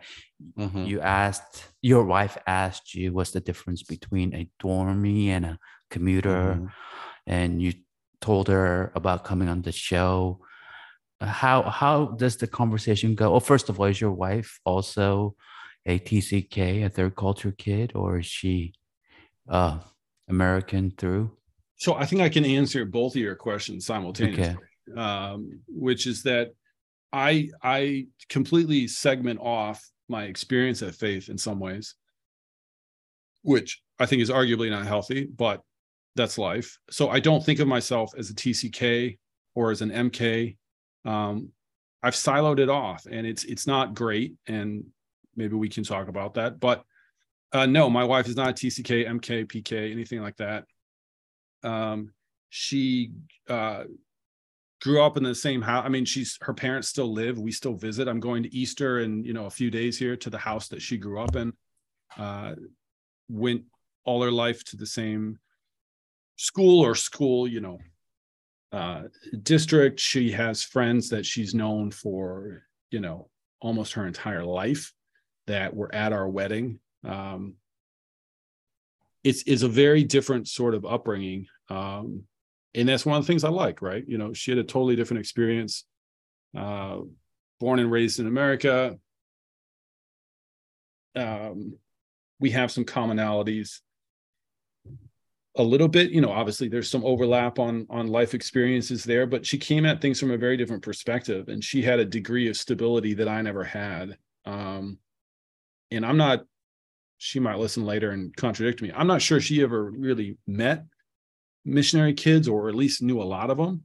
Mhm. 0.58 0.86
you 0.86 1.00
asked 1.00 1.72
your 1.80 2.04
wife 2.04 2.36
asked 2.46 2.94
you 2.94 3.12
what's 3.12 3.30
the 3.30 3.40
difference 3.40 3.82
between 3.82 4.34
a 4.34 4.50
dormie 4.60 5.28
and 5.28 5.44
a 5.46 5.58
commuter, 5.90 6.56
Mhm. 6.58 6.70
and 7.26 7.62
you 7.62 7.72
told 8.20 8.48
her 8.48 8.90
about 8.94 9.24
coming 9.24 9.48
on 9.48 9.62
the 9.62 9.72
show. 9.72 10.40
How 11.20 11.62
how 11.62 12.06
does 12.18 12.36
the 12.36 12.46
conversation 12.46 13.14
go? 13.14 13.30
Well, 13.30 13.40
first 13.40 13.68
of 13.70 13.78
all, 13.78 13.86
is 13.86 14.00
your 14.00 14.12
wife 14.12 14.58
also 14.64 15.36
a 15.86 15.98
TCK, 15.98 16.82
a 16.82 16.90
third 16.90 17.14
culture 17.14 17.52
kid, 17.52 17.92
or 17.94 18.18
is 18.18 18.26
she 18.26 18.74
uh 19.48 19.78
American 20.28 20.90
through? 20.90 21.30
So 21.76 21.94
I 21.94 22.06
think 22.06 22.22
I 22.22 22.28
can 22.28 22.44
answer 22.44 22.84
both 22.84 23.14
of 23.14 23.22
your 23.22 23.34
questions 23.34 23.86
simultaneously. 23.86 24.56
Um, 24.96 25.60
which 25.66 26.06
is 26.06 26.22
that 26.24 26.50
I 27.12 27.48
I 27.62 28.06
completely 28.28 28.86
segment 28.86 29.40
off 29.40 29.82
my 30.08 30.24
experience 30.24 30.82
at 30.82 30.94
faith 30.94 31.28
in 31.28 31.38
some 31.38 31.58
ways, 31.58 31.94
which 33.42 33.80
I 33.98 34.06
think 34.06 34.20
is 34.20 34.30
arguably 34.30 34.70
not 34.70 34.86
healthy, 34.86 35.24
but 35.24 35.62
that's 36.16 36.38
life. 36.38 36.78
So 36.90 37.08
I 37.08 37.20
don't 37.20 37.44
think 37.44 37.60
of 37.60 37.68
myself 37.68 38.12
as 38.16 38.30
a 38.30 38.34
TCK 38.34 39.18
or 39.54 39.70
as 39.70 39.82
an 39.82 39.90
MK. 39.90 40.56
Um, 41.04 41.50
I've 42.02 42.14
siloed 42.14 42.58
it 42.58 42.68
off, 42.68 43.06
and 43.10 43.26
it's 43.26 43.44
it's 43.44 43.66
not 43.66 43.94
great. 43.94 44.34
And 44.46 44.84
maybe 45.36 45.54
we 45.54 45.68
can 45.68 45.84
talk 45.84 46.08
about 46.08 46.34
that. 46.34 46.60
But 46.60 46.84
uh, 47.52 47.66
no, 47.66 47.88
my 47.88 48.04
wife 48.04 48.28
is 48.28 48.36
not 48.36 48.50
a 48.50 48.52
TCK, 48.52 49.08
MK, 49.08 49.46
PK, 49.46 49.92
anything 49.92 50.20
like 50.20 50.36
that. 50.36 50.64
Um, 51.64 52.12
she 52.50 53.10
uh, 53.48 53.84
grew 54.80 55.02
up 55.02 55.16
in 55.16 55.22
the 55.22 55.34
same 55.34 55.62
house. 55.62 55.84
I 55.84 55.88
mean, 55.88 56.04
she's 56.04 56.38
her 56.42 56.54
parents 56.54 56.88
still 56.88 57.12
live. 57.12 57.38
We 57.38 57.50
still 57.50 57.74
visit. 57.74 58.06
I'm 58.06 58.20
going 58.20 58.42
to 58.42 58.54
Easter 58.54 59.00
in 59.00 59.24
you 59.24 59.32
know 59.32 59.46
a 59.46 59.50
few 59.50 59.70
days 59.70 59.98
here 59.98 60.16
to 60.16 60.30
the 60.30 60.38
house 60.38 60.68
that 60.68 60.82
she 60.82 60.98
grew 60.98 61.20
up 61.20 61.34
in. 61.36 61.52
Uh, 62.16 62.54
went 63.28 63.62
all 64.04 64.22
her 64.22 64.30
life 64.30 64.62
to 64.64 64.76
the 64.76 64.86
same 64.86 65.38
school 66.36 66.84
or 66.84 66.94
school, 66.94 67.48
you 67.48 67.60
know, 67.60 67.78
uh, 68.72 69.02
district. 69.42 69.98
She 69.98 70.30
has 70.32 70.62
friends 70.62 71.08
that 71.08 71.24
she's 71.24 71.54
known 71.54 71.90
for 71.90 72.62
you 72.90 73.00
know 73.00 73.30
almost 73.60 73.94
her 73.94 74.06
entire 74.06 74.44
life 74.44 74.92
that 75.46 75.74
were 75.74 75.92
at 75.94 76.12
our 76.12 76.28
wedding. 76.28 76.78
Um, 77.04 77.54
it's 79.24 79.42
is 79.42 79.62
a 79.62 79.68
very 79.68 80.04
different 80.04 80.48
sort 80.48 80.74
of 80.74 80.84
upbringing. 80.84 81.46
Um, 81.68 82.24
and 82.74 82.88
that's 82.88 83.06
one 83.06 83.16
of 83.16 83.24
the 83.24 83.26
things 83.26 83.44
I 83.44 83.48
like, 83.48 83.82
right? 83.82 84.04
You 84.06 84.18
know, 84.18 84.32
she 84.32 84.50
had 84.50 84.58
a 84.58 84.64
totally 84.64 84.96
different 84.96 85.20
experience. 85.20 85.84
Uh, 86.56 86.98
born 87.60 87.78
and 87.78 87.90
raised 87.90 88.20
in 88.20 88.26
America. 88.26 88.98
Um, 91.16 91.78
we 92.40 92.50
have 92.50 92.70
some 92.70 92.84
commonalities. 92.84 93.80
A 95.56 95.62
little 95.62 95.86
bit, 95.86 96.10
you 96.10 96.20
know, 96.20 96.32
obviously 96.32 96.68
there's 96.68 96.90
some 96.90 97.04
overlap 97.04 97.60
on 97.60 97.86
on 97.88 98.08
life 98.08 98.34
experiences 98.34 99.04
there, 99.04 99.24
but 99.24 99.46
she 99.46 99.56
came 99.56 99.86
at 99.86 100.00
things 100.00 100.18
from 100.18 100.32
a 100.32 100.36
very 100.36 100.56
different 100.56 100.82
perspective, 100.82 101.48
and 101.48 101.62
she 101.62 101.80
had 101.80 102.00
a 102.00 102.04
degree 102.04 102.48
of 102.48 102.56
stability 102.56 103.14
that 103.14 103.28
I 103.28 103.40
never 103.40 103.62
had. 103.62 104.18
Um, 104.44 104.98
and 105.90 106.04
I'm 106.04 106.16
not. 106.16 106.44
She 107.18 107.40
might 107.40 107.58
listen 107.58 107.84
later 107.84 108.10
and 108.10 108.34
contradict 108.36 108.82
me. 108.82 108.92
I'm 108.94 109.06
not 109.06 109.22
sure 109.22 109.40
she 109.40 109.62
ever 109.62 109.90
really 109.90 110.36
met 110.46 110.84
missionary 111.64 112.12
kids 112.14 112.48
or 112.48 112.68
at 112.68 112.74
least 112.74 113.02
knew 113.02 113.22
a 113.22 113.24
lot 113.24 113.50
of 113.50 113.56
them 113.56 113.84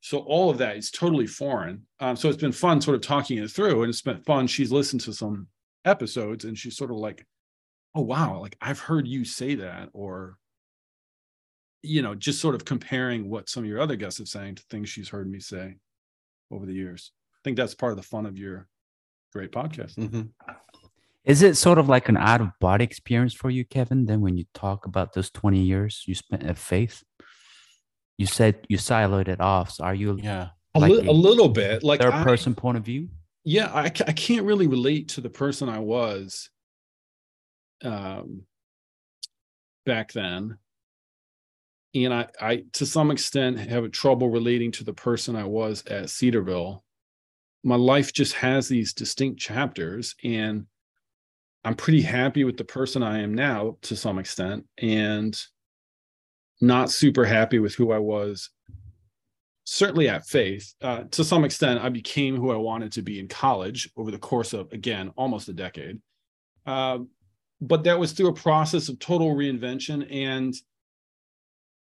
so 0.00 0.18
all 0.20 0.50
of 0.50 0.58
that 0.58 0.76
is 0.76 0.90
totally 0.90 1.26
foreign. 1.26 1.86
Um, 2.00 2.16
so 2.16 2.28
it's 2.30 2.40
been 2.40 2.52
fun 2.52 2.80
sort 2.80 2.94
of 2.94 3.02
talking 3.02 3.36
it 3.36 3.50
through 3.50 3.82
and 3.82 3.90
it's 3.90 4.00
been 4.00 4.22
fun. 4.22 4.46
She's 4.46 4.72
listened 4.72 5.02
to 5.02 5.12
some 5.12 5.48
episodes 5.84 6.44
and 6.44 6.58
she's 6.58 6.76
sort 6.76 6.90
of 6.90 6.96
like 6.96 7.26
oh 7.94 8.02
wow 8.02 8.38
like 8.38 8.56
i've 8.60 8.78
heard 8.78 9.06
you 9.08 9.24
say 9.24 9.54
that 9.54 9.88
or 9.94 10.36
you 11.82 12.02
know 12.02 12.14
just 12.14 12.40
sort 12.40 12.54
of 12.54 12.64
comparing 12.64 13.30
what 13.30 13.48
some 13.48 13.62
of 13.64 13.68
your 13.68 13.80
other 13.80 13.96
guests 13.96 14.18
have 14.18 14.28
saying 14.28 14.54
to 14.54 14.62
things 14.68 14.88
she's 14.88 15.08
heard 15.08 15.30
me 15.30 15.40
say 15.40 15.76
over 16.50 16.66
the 16.66 16.74
years. 16.74 17.12
I 17.34 17.38
think 17.44 17.56
that's 17.56 17.74
part 17.74 17.92
of 17.92 17.96
the 17.96 18.02
fun 18.02 18.26
of 18.26 18.36
your 18.36 18.68
great 19.32 19.52
podcast. 19.52 19.94
Mhm. 19.96 20.30
Is 21.24 21.42
it 21.42 21.56
sort 21.56 21.78
of 21.78 21.88
like 21.88 22.08
an 22.08 22.16
out 22.16 22.40
of 22.40 22.48
body 22.60 22.84
experience 22.84 23.34
for 23.34 23.50
you, 23.50 23.64
Kevin? 23.64 24.06
Then 24.06 24.20
when 24.20 24.36
you 24.36 24.44
talk 24.54 24.86
about 24.86 25.12
those 25.12 25.30
20 25.30 25.60
years 25.60 26.02
you 26.06 26.14
spent 26.14 26.42
at 26.44 26.56
faith, 26.58 27.02
you 28.16 28.26
said 28.26 28.66
you 28.68 28.78
siloed 28.78 29.28
it 29.28 29.40
off. 29.40 29.72
So 29.72 29.84
are 29.84 29.94
you 29.94 30.18
yeah 30.22 30.48
a, 30.74 30.80
li- 30.80 31.06
a 31.06 31.10
a 31.10 31.12
little 31.12 31.48
bit 31.48 31.82
like 31.82 32.00
third 32.00 32.14
I- 32.14 32.24
person 32.24 32.54
point 32.54 32.78
of 32.78 32.84
view? 32.84 33.08
yeah 33.44 33.70
I, 33.72 33.84
I 33.84 34.12
can't 34.12 34.44
really 34.44 34.66
relate 34.66 35.08
to 35.10 35.22
the 35.22 35.30
person 35.30 35.70
i 35.70 35.78
was 35.78 36.50
um 37.82 38.42
back 39.86 40.12
then 40.12 40.58
and 41.94 42.12
i 42.12 42.26
i 42.38 42.64
to 42.74 42.84
some 42.84 43.10
extent 43.10 43.58
have 43.58 43.90
trouble 43.92 44.28
relating 44.28 44.72
to 44.72 44.84
the 44.84 44.92
person 44.92 45.36
i 45.36 45.44
was 45.44 45.86
at 45.86 46.10
cedarville 46.10 46.84
my 47.64 47.76
life 47.76 48.12
just 48.12 48.34
has 48.34 48.68
these 48.68 48.92
distinct 48.92 49.40
chapters 49.40 50.14
and 50.22 50.66
i'm 51.64 51.74
pretty 51.74 52.00
happy 52.00 52.44
with 52.44 52.56
the 52.56 52.64
person 52.64 53.02
i 53.02 53.20
am 53.20 53.34
now 53.34 53.76
to 53.82 53.96
some 53.96 54.18
extent 54.18 54.64
and 54.78 55.38
not 56.60 56.90
super 56.90 57.24
happy 57.24 57.58
with 57.58 57.74
who 57.74 57.92
i 57.92 57.98
was 57.98 58.50
certainly 59.64 60.08
at 60.08 60.26
faith 60.26 60.74
uh, 60.82 61.04
to 61.10 61.22
some 61.22 61.44
extent 61.44 61.80
i 61.82 61.88
became 61.88 62.36
who 62.36 62.50
i 62.50 62.56
wanted 62.56 62.90
to 62.90 63.02
be 63.02 63.20
in 63.20 63.28
college 63.28 63.90
over 63.96 64.10
the 64.10 64.18
course 64.18 64.52
of 64.52 64.72
again 64.72 65.12
almost 65.16 65.48
a 65.48 65.52
decade 65.52 66.00
um, 66.66 67.08
but 67.60 67.84
that 67.84 67.98
was 67.98 68.12
through 68.12 68.28
a 68.28 68.34
process 68.34 68.88
of 68.88 68.98
total 68.98 69.34
reinvention 69.34 70.06
and 70.10 70.54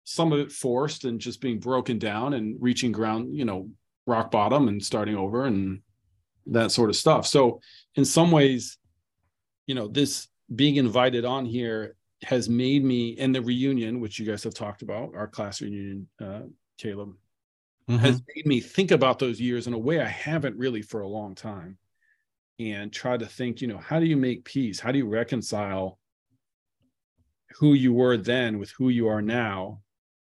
some 0.09 0.33
of 0.33 0.39
it 0.39 0.51
forced 0.51 1.05
and 1.05 1.19
just 1.19 1.39
being 1.39 1.59
broken 1.59 1.99
down 1.99 2.33
and 2.33 2.57
reaching 2.59 2.91
ground, 2.91 3.35
you 3.37 3.45
know, 3.45 3.69
rock 4.07 4.31
bottom 4.31 4.67
and 4.67 4.83
starting 4.83 5.15
over 5.15 5.45
and 5.45 5.81
that 6.47 6.71
sort 6.71 6.89
of 6.89 6.95
stuff. 6.95 7.27
So 7.27 7.61
in 7.93 8.03
some 8.05 8.31
ways, 8.31 8.78
you 9.69 9.75
know, 9.75 9.87
this 9.87 10.27
being 10.55 10.77
invited 10.77 11.25
on 11.25 11.45
here 11.45 11.95
has 12.23 12.49
made 12.49 12.83
me 12.83 13.15
and 13.19 13.35
the 13.35 13.41
reunion, 13.41 13.99
which 13.99 14.17
you 14.17 14.25
guys 14.25 14.43
have 14.43 14.55
talked 14.55 14.81
about, 14.81 15.13
our 15.13 15.27
class 15.27 15.61
reunion, 15.61 16.07
uh, 16.19 16.41
Caleb, 16.79 17.15
Mhm. 17.87 17.99
has 17.99 18.19
made 18.35 18.47
me 18.47 18.61
think 18.61 18.89
about 18.89 19.19
those 19.19 19.39
years 19.39 19.67
in 19.67 19.73
a 19.73 19.77
way 19.77 20.01
I 20.01 20.07
haven't 20.07 20.57
really 20.57 20.81
for 20.81 21.01
a 21.01 21.07
long 21.07 21.35
time 21.35 21.77
and 22.57 22.91
try 22.91 23.15
to 23.15 23.27
think, 23.27 23.61
you 23.61 23.67
know, 23.67 23.77
how 23.77 23.99
do 23.99 24.07
you 24.07 24.17
make 24.17 24.43
peace? 24.43 24.79
How 24.79 24.91
do 24.91 24.97
you 24.97 25.07
reconcile 25.07 25.99
who 27.59 27.75
you 27.75 27.93
were 27.93 28.17
then 28.17 28.57
with 28.57 28.71
who 28.71 28.89
you 28.89 29.07
are 29.07 29.21
now? 29.21 29.83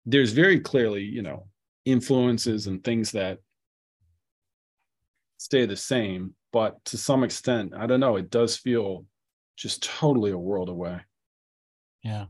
There's 0.06 0.34
very 0.34 0.60
clearly, 0.60 1.06
you 1.06 1.22
know, 1.22 1.48
influences 1.86 2.68
and 2.68 2.84
things 2.84 3.14
that 3.14 3.40
stay 5.38 5.66
the 5.66 5.78
same, 5.78 6.36
but 6.52 6.84
to 6.84 6.98
some 6.98 7.24
extent, 7.24 7.74
I 7.74 7.88
don't 7.88 8.02
know, 8.02 8.18
it 8.18 8.30
does 8.30 8.58
feel 8.58 9.06
just 9.60 9.84
totally 9.84 10.32
a 10.32 10.38
world 10.38 10.70
away. 10.70 11.01
Yeah. 12.03 12.26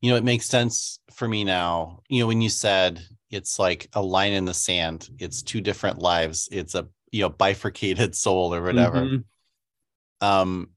You 0.00 0.10
know, 0.10 0.16
it 0.16 0.24
makes 0.24 0.46
sense 0.46 1.00
for 1.12 1.26
me 1.26 1.42
now. 1.44 2.00
You 2.08 2.20
know, 2.20 2.28
when 2.28 2.40
you 2.40 2.48
said 2.48 3.00
it's 3.30 3.58
like 3.58 3.88
a 3.92 4.00
line 4.02 4.32
in 4.32 4.44
the 4.44 4.54
sand, 4.54 5.08
it's 5.18 5.42
two 5.42 5.60
different 5.60 5.98
lives, 5.98 6.48
it's 6.52 6.74
a 6.76 6.86
you 7.10 7.22
know 7.22 7.28
bifurcated 7.28 8.14
soul 8.24 8.54
or 8.54 8.62
whatever. 8.62 9.00
Mhm. 9.00 9.24
Um, 10.20 10.70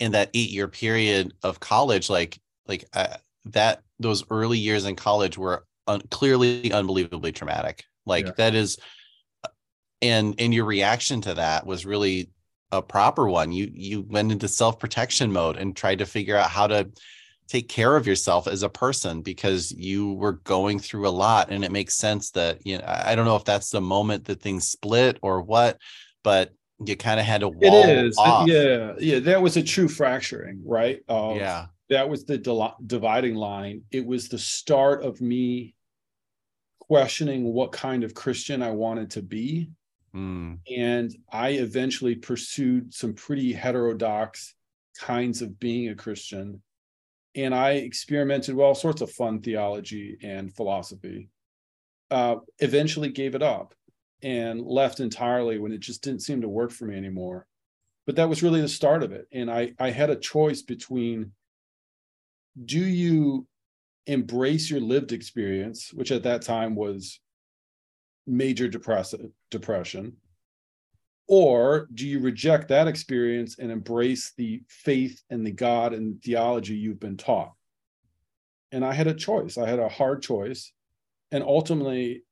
in 0.00 0.12
that 0.12 0.30
eight 0.34 0.50
year 0.50 0.66
period 0.68 1.32
of 1.42 1.60
college, 1.60 2.10
like 2.10 2.40
like 2.66 2.84
uh, 2.92 3.16
that, 3.46 3.82
those 4.00 4.24
early 4.30 4.58
years 4.58 4.84
in 4.86 4.96
college 4.96 5.38
were 5.38 5.64
un- 5.86 6.02
clearly 6.10 6.72
unbelievably 6.72 7.32
traumatic. 7.32 7.84
Like 8.06 8.26
Yeah. 8.26 8.32
that 8.38 8.54
is, 8.54 8.78
and 10.02 10.34
and 10.40 10.52
your 10.54 10.64
reaction 10.64 11.20
to 11.22 11.34
that 11.34 11.66
was 11.66 11.86
really 11.86 12.30
a 12.72 12.82
proper 12.82 13.28
one. 13.28 13.52
You 13.52 13.70
you 13.72 14.02
went 14.02 14.32
into 14.32 14.48
self 14.48 14.78
protection 14.78 15.32
mode 15.32 15.56
and 15.56 15.76
tried 15.76 15.98
to 15.98 16.06
figure 16.06 16.36
out 16.36 16.50
how 16.50 16.66
to 16.66 16.90
take 17.48 17.68
care 17.68 17.96
of 17.96 18.06
yourself 18.06 18.46
as 18.46 18.62
a 18.62 18.68
person 18.68 19.22
because 19.22 19.72
you 19.72 20.12
were 20.14 20.34
going 20.34 20.78
through 20.78 21.08
a 21.08 21.10
lot 21.10 21.50
and 21.50 21.64
it 21.64 21.72
makes 21.72 21.94
sense 21.96 22.30
that 22.30 22.64
you 22.64 22.78
know 22.78 22.84
I 22.86 23.16
don't 23.16 23.24
know 23.24 23.36
if 23.36 23.44
that's 23.44 23.70
the 23.70 23.80
moment 23.80 24.26
that 24.26 24.40
things 24.40 24.68
split 24.68 25.18
or 25.20 25.42
what 25.42 25.78
but 26.22 26.52
you 26.84 26.96
kind 26.96 27.18
of 27.18 27.26
had 27.26 27.40
to 27.40 27.48
wall 27.48 27.88
It 27.88 28.06
is. 28.06 28.16
Uh, 28.16 28.22
off. 28.22 28.48
Yeah. 28.48 28.92
Yeah. 28.98 29.18
That 29.18 29.42
was 29.42 29.56
a 29.56 29.62
true 29.62 29.88
fracturing, 29.88 30.62
right? 30.64 31.00
Of- 31.08 31.38
yeah 31.38 31.66
that 31.90 32.08
was 32.08 32.24
the 32.24 32.38
dil- 32.38 32.76
dividing 32.86 33.34
line. 33.34 33.82
It 33.90 34.06
was 34.06 34.28
the 34.28 34.38
start 34.38 35.02
of 35.02 35.20
me 35.20 35.74
questioning 36.78 37.44
what 37.52 37.72
kind 37.72 38.04
of 38.04 38.14
Christian 38.14 38.62
I 38.62 38.70
wanted 38.70 39.10
to 39.12 39.22
be. 39.22 39.70
Mm, 40.14 40.58
And 40.68 41.14
I 41.30 41.50
eventually 41.50 42.16
pursued 42.16 42.92
some 42.92 43.14
pretty 43.14 43.52
heterodox 43.52 44.54
kinds 44.98 45.42
of 45.42 45.58
being 45.58 45.88
a 45.88 45.94
Christian. 45.94 46.62
And 47.34 47.54
I 47.54 47.72
experimented 47.72 48.54
with 48.54 48.64
all 48.64 48.74
sorts 48.74 49.02
of 49.02 49.10
fun 49.12 49.40
theology 49.40 50.18
and 50.22 50.54
philosophy. 50.54 51.28
Uh, 52.10 52.36
eventually 52.58 53.08
gave 53.10 53.36
it 53.36 53.42
up 53.42 53.72
and 54.22 54.60
left 54.60 54.98
entirely 54.98 55.58
when 55.58 55.72
it 55.72 55.78
just 55.78 56.02
didn't 56.02 56.22
seem 56.22 56.40
to 56.40 56.48
work 56.48 56.72
for 56.72 56.86
me 56.86 56.96
anymore. 56.96 57.46
But 58.04 58.16
that 58.16 58.28
was 58.28 58.42
really 58.42 58.60
the 58.60 58.68
start 58.68 59.04
of 59.04 59.12
it. 59.12 59.28
And 59.32 59.48
I, 59.48 59.74
I 59.78 59.90
had 59.90 60.10
a 60.10 60.16
choice 60.16 60.62
between 60.62 61.32
do 62.64 62.80
you 62.80 63.46
embrace 64.06 64.70
your 64.70 64.80
lived 64.80 65.12
experience, 65.12 65.92
which 65.92 66.10
at 66.10 66.24
that 66.24 66.42
time 66.42 66.74
was 66.74 67.20
major 68.26 68.68
depression, 68.68 70.16
or 71.28 71.88
do 71.94 72.08
you 72.08 72.18
reject 72.18 72.68
that 72.68 72.88
experience 72.88 73.58
and 73.58 73.70
embrace 73.70 74.32
the 74.36 74.62
faith 74.68 75.22
and 75.30 75.46
the 75.46 75.52
God 75.52 75.92
and 75.92 76.20
theology 76.22 76.74
you've 76.74 76.98
been 76.98 77.16
taught? 77.16 77.52
And 78.72 78.84
I 78.84 78.92
had 78.92 79.06
a 79.06 79.14
choice. 79.14 79.56
I 79.56 79.68
had 79.68 79.78
a 79.78 79.88
hard 79.88 80.22
choice. 80.22 80.72
And 81.30 81.44
ultimately, 81.44 82.24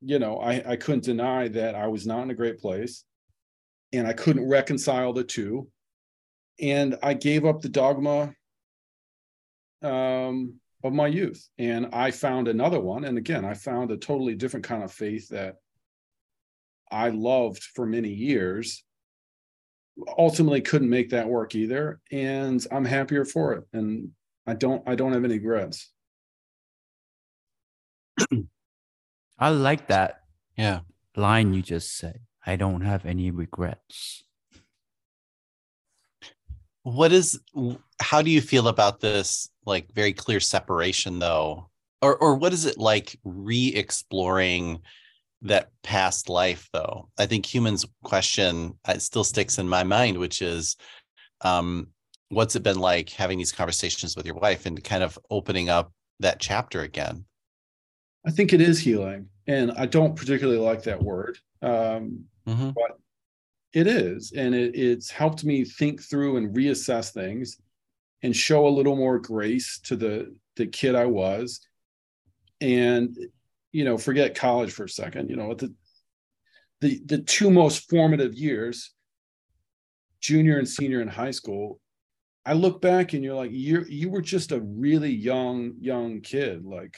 you 0.00 0.18
know, 0.18 0.38
I, 0.38 0.72
I 0.72 0.76
couldn't 0.76 1.04
deny 1.04 1.46
that 1.48 1.76
I 1.76 1.86
was 1.86 2.06
not 2.06 2.24
in 2.24 2.30
a 2.30 2.34
great 2.34 2.58
place 2.58 3.04
and 3.92 4.06
I 4.06 4.12
couldn't 4.12 4.48
reconcile 4.48 5.12
the 5.12 5.22
two. 5.22 5.68
And 6.60 6.96
I 7.02 7.14
gave 7.14 7.44
up 7.44 7.60
the 7.60 7.68
dogma 7.68 8.34
um, 9.82 10.54
of 10.84 10.92
my 10.92 11.06
youth. 11.08 11.48
And 11.58 11.88
I 11.92 12.10
found 12.12 12.46
another 12.46 12.78
one. 12.78 13.04
And 13.04 13.18
again, 13.18 13.44
I 13.44 13.54
found 13.54 13.90
a 13.90 13.96
totally 13.96 14.34
different 14.34 14.64
kind 14.64 14.84
of 14.84 14.92
faith 14.92 15.28
that 15.30 15.56
I 16.90 17.08
loved 17.08 17.62
for 17.62 17.86
many 17.86 18.10
years. 18.10 18.84
Ultimately 20.18 20.60
couldn't 20.60 20.90
make 20.90 21.10
that 21.10 21.28
work 21.28 21.54
either. 21.54 22.00
And 22.12 22.64
I'm 22.70 22.84
happier 22.84 23.24
for 23.24 23.54
it. 23.54 23.64
And 23.72 24.10
I 24.46 24.54
don't 24.54 24.86
I 24.86 24.94
don't 24.94 25.12
have 25.12 25.24
any 25.24 25.38
regrets. 25.38 25.90
I 29.38 29.48
like 29.48 29.88
that 29.88 30.20
yeah 30.56 30.80
line 31.16 31.54
you 31.54 31.62
just 31.62 31.96
said. 31.96 32.20
I 32.46 32.56
don't 32.56 32.82
have 32.82 33.06
any 33.06 33.30
regrets. 33.30 34.24
what 36.84 37.12
is 37.12 37.40
how 38.00 38.22
do 38.22 38.30
you 38.30 38.40
feel 38.40 38.68
about 38.68 39.00
this 39.00 39.50
like 39.66 39.92
very 39.94 40.12
clear 40.12 40.40
separation 40.40 41.18
though 41.18 41.68
or 42.02 42.16
or 42.16 42.36
what 42.36 42.52
is 42.52 42.64
it 42.64 42.78
like 42.78 43.18
re-exploring 43.24 44.80
that 45.42 45.70
past 45.82 46.28
life 46.28 46.68
though 46.72 47.08
i 47.18 47.26
think 47.26 47.44
humans 47.46 47.84
question 48.02 48.78
it 48.88 49.02
still 49.02 49.24
sticks 49.24 49.58
in 49.58 49.68
my 49.68 49.84
mind 49.84 50.16
which 50.18 50.42
is 50.42 50.76
um 51.42 51.88
what's 52.28 52.56
it 52.56 52.62
been 52.62 52.78
like 52.78 53.10
having 53.10 53.38
these 53.38 53.52
conversations 53.52 54.16
with 54.16 54.26
your 54.26 54.34
wife 54.36 54.66
and 54.66 54.82
kind 54.82 55.02
of 55.02 55.18
opening 55.30 55.68
up 55.68 55.92
that 56.20 56.40
chapter 56.40 56.80
again 56.82 57.24
I 58.26 58.30
think 58.30 58.54
it 58.54 58.60
is 58.62 58.78
healing. 58.78 59.28
And 59.46 59.72
I 59.72 59.84
don't 59.84 60.16
particularly 60.16 60.58
like 60.58 60.82
that 60.84 61.02
word. 61.02 61.36
Um, 61.60 62.24
Mhm. 62.48 62.74
but 62.74 62.98
it 63.74 63.86
is 63.86 64.32
and 64.36 64.54
it, 64.54 64.74
it's 64.74 65.10
helped 65.10 65.44
me 65.44 65.64
think 65.64 66.00
through 66.00 66.36
and 66.36 66.54
reassess 66.54 67.12
things 67.12 67.58
and 68.24 68.34
show 68.34 68.66
a 68.66 68.76
little 68.76 68.96
more 68.96 69.20
grace 69.20 69.78
to 69.84 69.94
the 69.94 70.34
the 70.56 70.66
kid 70.66 70.96
i 70.96 71.06
was. 71.06 71.60
And 72.60 73.16
you 73.70 73.84
know 73.84 73.96
forget 73.98 74.34
college 74.34 74.72
for 74.72 74.84
a 74.84 74.88
second 74.88 75.28
you 75.30 75.36
know 75.36 75.54
the 75.54 75.72
the 76.80 77.00
the 77.06 77.18
two 77.18 77.50
most 77.50 77.88
formative 77.90 78.34
years 78.34 78.92
junior 80.20 80.58
and 80.58 80.68
senior 80.68 81.00
in 81.02 81.08
high 81.08 81.32
school 81.32 81.80
i 82.46 82.52
look 82.52 82.80
back 82.80 83.14
and 83.14 83.24
you're 83.24 83.34
like 83.34 83.50
you 83.50 83.84
you 83.88 84.08
were 84.08 84.22
just 84.22 84.52
a 84.52 84.60
really 84.60 85.10
young 85.10 85.74
young 85.80 86.20
kid 86.20 86.64
like 86.64 86.96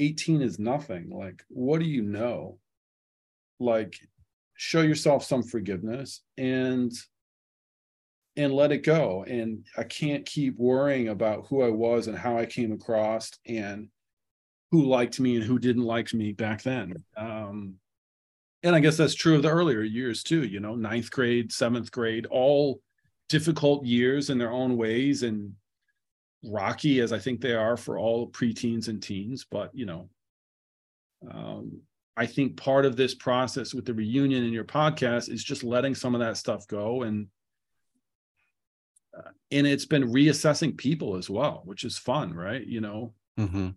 18 0.00 0.40
is 0.40 0.58
nothing 0.58 1.10
like 1.10 1.44
what 1.48 1.78
do 1.78 1.86
you 1.86 2.02
know? 2.02 2.58
Like 3.60 3.94
show 4.54 4.80
yourself 4.80 5.24
some 5.24 5.42
forgiveness 5.42 6.22
and 6.38 6.90
and 8.40 8.54
let 8.54 8.72
it 8.72 8.82
go. 8.82 9.24
And 9.28 9.64
i 9.76 9.84
can't 9.84 10.26
keep 10.26 10.56
worrying 10.58 11.08
about 11.08 11.46
who 11.46 11.62
i 11.62 11.68
was 11.68 12.06
and 12.06 12.18
how 12.18 12.36
i 12.36 12.46
came 12.46 12.72
across 12.72 13.30
and 13.46 13.88
who 14.70 14.84
liked 14.84 15.18
me 15.18 15.36
and 15.36 15.44
who 15.44 15.58
didn't 15.58 15.82
like 15.82 16.14
me 16.14 16.32
back 16.32 16.62
then. 16.62 16.94
Um 17.16 17.74
and 18.62 18.76
i 18.76 18.80
guess 18.80 18.96
that's 18.96 19.14
true 19.14 19.36
of 19.36 19.42
the 19.42 19.48
earlier 19.48 19.80
years 19.80 20.22
too 20.22 20.44
you 20.44 20.60
know 20.60 20.74
ninth 20.74 21.10
grade 21.10 21.50
seventh 21.50 21.90
grade 21.90 22.26
all 22.26 22.80
difficult 23.30 23.86
years 23.86 24.28
in 24.28 24.36
their 24.36 24.52
own 24.52 24.76
ways 24.76 25.22
and 25.22 25.54
rocky 26.44 27.00
as 27.00 27.10
i 27.10 27.18
think 27.18 27.40
they 27.40 27.54
are 27.54 27.78
for 27.78 27.98
all 27.98 28.30
preteens 28.30 28.88
and 28.88 29.02
teens 29.02 29.46
but 29.50 29.70
you 29.74 29.86
know 29.86 30.10
um 31.30 31.80
I 32.16 32.26
think 32.26 32.58
part 32.58 32.84
of 32.84 32.96
this 32.96 33.14
process 33.14 33.72
with 33.72 33.86
the 33.86 33.94
reunion 33.94 34.44
in 34.44 34.52
your 34.52 34.64
podcast 34.64 35.30
is 35.30 35.42
just 35.42 35.64
letting 35.64 35.94
some 35.94 36.14
of 36.14 36.20
that 36.20 36.36
stuff 36.36 36.66
go 36.66 37.02
and 37.02 37.26
and 39.50 39.66
it's 39.66 39.86
been 39.86 40.04
reassessing 40.04 40.76
people 40.76 41.16
as 41.16 41.28
well, 41.28 41.62
which 41.64 41.84
is 41.84 41.98
fun, 41.98 42.32
right? 42.34 42.64
You 42.66 42.80
know, 42.80 43.14
Mhm. 43.38 43.74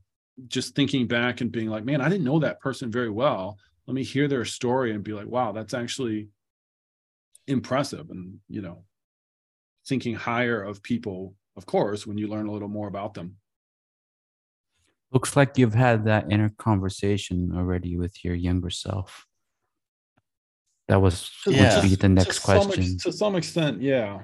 just 0.47 0.76
thinking 0.76 1.07
back 1.07 1.41
and 1.41 1.51
being 1.51 1.69
like, 1.69 1.84
man, 1.86 2.01
I 2.01 2.09
didn't 2.09 2.26
know 2.26 2.39
that 2.39 2.59
person 2.59 2.91
very 2.91 3.09
well. 3.09 3.57
Let 3.88 3.93
me 3.95 4.03
hear 4.03 4.28
their 4.28 4.45
story 4.45 4.93
and 4.93 5.03
be 5.03 5.13
like, 5.13 5.28
wow, 5.28 5.51
that's 5.51 5.74
actually 5.74 6.30
impressive. 7.47 8.09
And, 8.09 8.39
you 8.47 8.61
know, 8.61 8.86
thinking 9.86 10.15
higher 10.15 10.61
of 10.63 10.82
people, 10.84 11.36
of 11.57 11.65
course, 11.65 12.07
when 12.07 12.17
you 12.17 12.28
learn 12.28 12.47
a 12.47 12.51
little 12.51 12.69
more 12.69 12.88
about 12.88 13.13
them. 13.13 13.38
Looks 15.11 15.36
like 15.36 15.57
you've 15.57 15.74
had 15.76 16.05
that 16.05 16.32
inner 16.32 16.49
conversation 16.57 17.51
already 17.55 17.97
with 17.97 18.24
your 18.24 18.34
younger 18.34 18.69
self. 18.71 19.28
That 20.88 21.01
was 21.01 21.30
Yeah. 21.45 21.82
would 21.82 21.89
be 21.89 21.95
the 21.95 22.09
next 22.09 22.38
to 22.38 22.41
some 22.41 22.55
ex- 22.57 22.65
question. 22.65 22.97
to 22.99 23.11
some 23.11 23.36
extent, 23.36 23.82
yeah. 23.82 24.24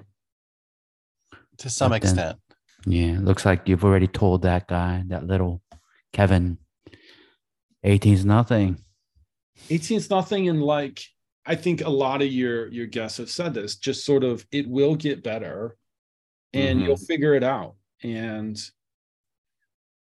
To 1.60 1.70
some 1.70 1.92
But 1.92 2.02
then- 2.02 2.12
extent. 2.12 2.38
Yeah, 2.86 3.20
looks 3.22 3.46
like 3.46 3.68
you've 3.68 3.84
already 3.84 4.08
told 4.08 4.42
that 4.44 4.68
guy, 4.68 5.04
that 5.08 5.28
little 5.28 5.62
Kevin, 6.14 6.58
18's 7.86 8.26
nothing. 8.26 8.78
18's 9.70 10.10
nothing 10.10 10.48
and 10.48 10.64
like 10.64 11.02
i 11.46 11.54
think 11.54 11.82
a 11.82 11.90
lot 11.90 12.22
of 12.22 12.30
your 12.32 12.68
your 12.72 12.86
guests 12.88 13.18
have 13.18 13.30
said 13.30 13.54
this 13.54 13.76
just 13.76 14.06
sort 14.06 14.24
of 14.24 14.46
it 14.54 14.66
will 14.70 14.96
get 14.96 15.22
better 15.22 15.76
and 16.54 16.80
Mhm. 16.80 16.84
you'll 16.86 16.96
figure 17.12 17.34
it 17.36 17.44
out 17.44 17.76
and 18.02 18.58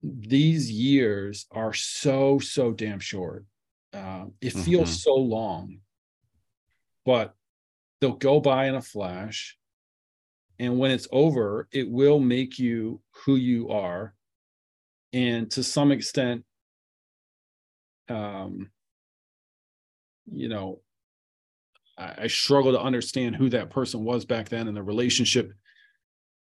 these 0.03 0.71
years 0.71 1.47
are 1.51 1.75
so 1.75 2.39
so 2.39 2.73
damn 2.73 3.01
short 3.01 3.45
uh, 3.93 4.25
it 4.41 4.51
feels 4.55 4.91
Mhm. 4.91 5.01
so 5.03 5.15
long 5.15 5.81
but 7.05 7.35
they'll 8.01 8.17
go 8.17 8.41
by 8.41 8.67
in 8.69 8.75
a 8.75 8.83
flash 8.83 9.59
and 10.59 10.79
when 10.79 10.91
it's 10.91 11.09
over 11.13 11.69
it 11.73 11.91
will 11.91 12.21
make 12.21 12.59
you 12.59 13.01
who 13.25 13.37
you 13.37 13.69
are. 13.71 14.15
And 15.13 15.51
to 15.53 15.63
some 15.63 15.93
extent 15.93 16.45
um 18.09 18.71
you 20.31 20.49
know 20.49 20.81
I, 21.97 22.15
I 22.23 22.27
struggle 22.27 22.73
to 22.73 22.81
understand 22.81 23.37
who 23.37 23.49
that 23.51 23.71
person 23.71 24.05
was 24.05 24.25
back 24.25 24.49
then 24.49 24.69
and 24.69 24.77
the 24.77 24.83
relationship 24.83 25.53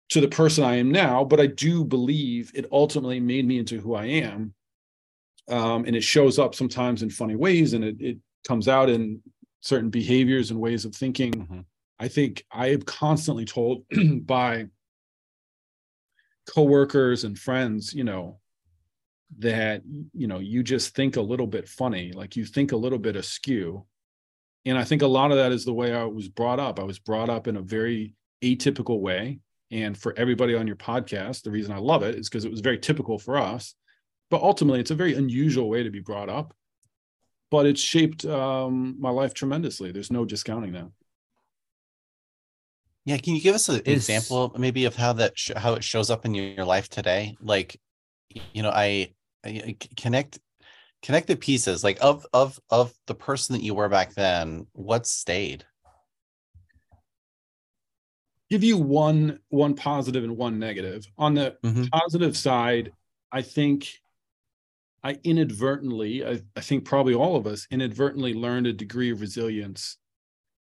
to 0.10 0.22
the 0.22 0.28
person 0.28 0.64
i 0.64 0.76
am 0.76 0.92
now 0.92 1.24
but 1.24 1.40
i 1.40 1.48
do 1.48 1.84
believe 1.84 2.52
it 2.56 2.66
ultimately 2.72 3.20
made 3.20 3.46
me 3.46 3.58
into 3.60 3.80
who 3.80 3.96
i 3.96 4.06
am. 4.06 4.54
Um, 5.48 5.86
and 5.86 5.96
it 5.96 6.04
shows 6.04 6.40
up 6.40 6.56
sometimes 6.56 7.04
in 7.04 7.10
funny 7.12 7.36
ways 7.36 7.74
and 7.74 7.84
it, 7.84 7.96
it 8.00 8.18
comes 8.48 8.68
out 8.68 8.90
in 8.90 9.22
certain 9.62 9.92
behaviors 9.92 10.50
and 10.50 10.60
ways 10.60 10.86
of 10.86 10.96
thinking. 10.96 11.32
Mhm. 11.34 11.66
I 12.00 12.08
think 12.08 12.44
i 12.52 12.68
am 12.68 12.82
constantly 12.82 13.46
told 13.46 13.84
by 14.26 14.66
coworkers 16.48 17.24
and 17.24 17.38
friends 17.38 17.94
you 17.94 18.04
know 18.04 18.40
that 19.40 19.82
you 20.14 20.28
know 20.28 20.40
you 20.40 20.64
just 20.64 20.96
think 20.96 21.18
a 21.18 21.22
little 21.22 21.48
bit 21.48 21.68
funny 21.68 22.12
like 22.14 22.36
you 22.36 22.46
think 22.46 22.72
a 22.72 22.78
little 22.78 23.00
bit 23.00 23.16
askew. 23.16 23.86
And 24.66 24.78
i 24.78 24.84
think 24.84 25.02
a 25.02 25.08
lot 25.08 25.32
of 25.32 25.38
that 25.38 25.52
is 25.52 25.66
the 25.66 25.74
way 25.74 25.94
i 25.94 26.04
was 26.04 26.28
brought 26.28 26.60
up. 26.60 26.80
I 26.80 26.84
was 26.84 27.00
brought 27.00 27.30
up 27.30 27.48
in 27.48 27.58
a 27.58 27.62
very 27.62 28.16
atypical 28.44 29.00
way. 29.00 29.40
And 29.72 29.98
for 29.98 30.14
everybody 30.18 30.56
on 30.56 30.68
your 30.68 30.76
podcast 30.76 31.44
the 31.44 31.52
reason 31.52 31.72
i 31.72 31.78
love 31.78 32.04
it 32.04 32.16
is 32.16 32.30
because 32.30 32.46
it 32.46 32.52
was 32.52 32.62
very 32.62 32.78
typical 32.78 33.18
for 33.18 33.38
us. 33.38 33.76
But 34.30 34.42
ultimately 34.42 34.80
it's 34.80 34.92
a 34.92 34.96
very 34.96 35.16
unusual 35.16 35.70
way 35.70 35.84
to 35.84 35.92
be 35.92 36.00
brought 36.00 36.30
up. 36.30 36.54
But 37.52 37.66
it's 37.66 37.82
shaped 37.82 38.26
um, 38.26 38.96
my 39.00 39.12
life 39.12 39.34
tremendously. 39.34 39.92
There's 39.92 40.12
no 40.12 40.26
discounting 40.26 40.74
that 40.74 40.90
Yeah, 43.06 43.18
can 43.18 43.36
you 43.36 43.42
give 43.42 43.54
us 43.56 43.70
an 43.70 43.82
Is- 43.86 44.10
example 44.10 44.54
maybe 44.58 44.86
of 44.86 44.96
how 44.96 45.14
that 45.14 45.38
sh- 45.38 45.52
how 45.56 45.74
it 45.76 45.84
shows 45.84 46.10
up 46.10 46.26
in 46.26 46.34
your, 46.34 46.46
your 46.46 46.66
life 46.66 46.90
today? 46.90 47.36
Like, 47.40 47.80
you 48.54 48.64
know, 48.64 48.72
I 48.72 49.14
connect 49.96 50.40
connect 51.04 51.28
the 51.28 51.36
pieces 51.36 51.84
like 51.84 52.00
of 52.02 52.26
of 52.34 52.60
of 52.72 52.94
the 53.06 53.14
person 53.14 53.54
that 53.56 53.62
you 53.64 53.76
were 53.76 53.90
back 53.90 54.16
then. 54.16 54.66
What 54.74 55.06
stayed? 55.08 55.66
give 58.52 58.64
you 58.64 58.78
one 58.78 59.40
one 59.50 59.74
positive 59.74 60.24
and 60.24 60.38
one 60.38 60.60
negative 60.60 61.06
on 61.18 61.34
the 61.34 61.58
Mhm. 61.64 61.90
positive 61.90 62.38
side 62.38 62.92
i 63.32 63.42
think 63.42 64.00
i 65.04 65.18
inadvertently 65.24 66.24
I, 66.24 66.40
I 66.56 66.62
think 66.62 66.86
probably 66.86 67.16
all 67.16 67.36
of 67.38 67.48
us 67.48 67.68
inadvertently 67.72 68.36
learned 68.36 68.68
a 68.68 68.72
degree 68.74 69.10
of 69.12 69.20
resilience 69.20 69.98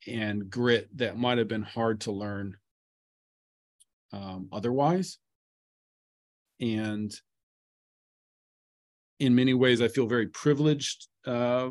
and 0.07 0.51
grit 0.51 0.89
that 0.97 1.19
might 1.19 1.39
have 1.39 1.49
been 1.49 1.63
hard 1.63 2.01
to 2.03 2.13
learn 2.13 2.57
um, 4.13 4.49
otherwise. 4.53 5.19
And 6.61 7.13
in 9.21 9.35
many 9.35 9.55
ways 9.55 9.83
i 9.83 9.89
feel 9.89 10.07
very 10.07 10.29
privileged 10.29 11.09
uh, 11.27 11.71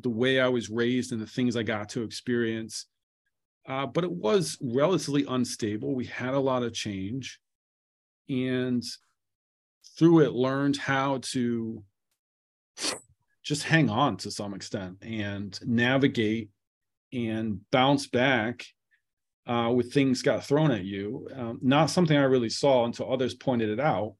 the 0.00 0.10
way 0.10 0.40
i 0.40 0.48
was 0.48 0.68
raised 0.68 1.12
and 1.12 1.20
the 1.20 1.26
things 1.26 1.56
i 1.56 1.62
got 1.62 1.88
to 1.88 2.02
experience. 2.02 2.86
Uh, 3.66 3.84
but 3.86 4.02
it 4.02 4.10
was 4.10 4.56
relatively 4.62 5.26
unstable. 5.28 5.94
We 5.94 6.06
had 6.06 6.32
a 6.32 6.40
lot 6.40 6.62
of 6.62 6.72
change, 6.72 7.38
and 8.30 8.82
through 9.98 10.20
it, 10.20 10.32
learned 10.32 10.78
how 10.78 11.18
to 11.32 11.84
just 13.48 13.62
hang 13.62 13.88
on 13.88 14.18
to 14.18 14.30
some 14.30 14.52
extent 14.52 14.98
and 15.00 15.58
navigate 15.64 16.50
and 17.14 17.62
bounce 17.72 18.06
back 18.06 18.66
uh, 19.46 19.72
with 19.74 19.90
things 19.90 20.20
got 20.20 20.44
thrown 20.44 20.70
at 20.70 20.84
you. 20.84 21.26
Um, 21.34 21.58
not 21.62 21.88
something 21.88 22.14
I 22.14 22.24
really 22.24 22.50
saw 22.50 22.84
until 22.84 23.10
others 23.10 23.32
pointed 23.32 23.70
it 23.70 23.80
out. 23.80 24.16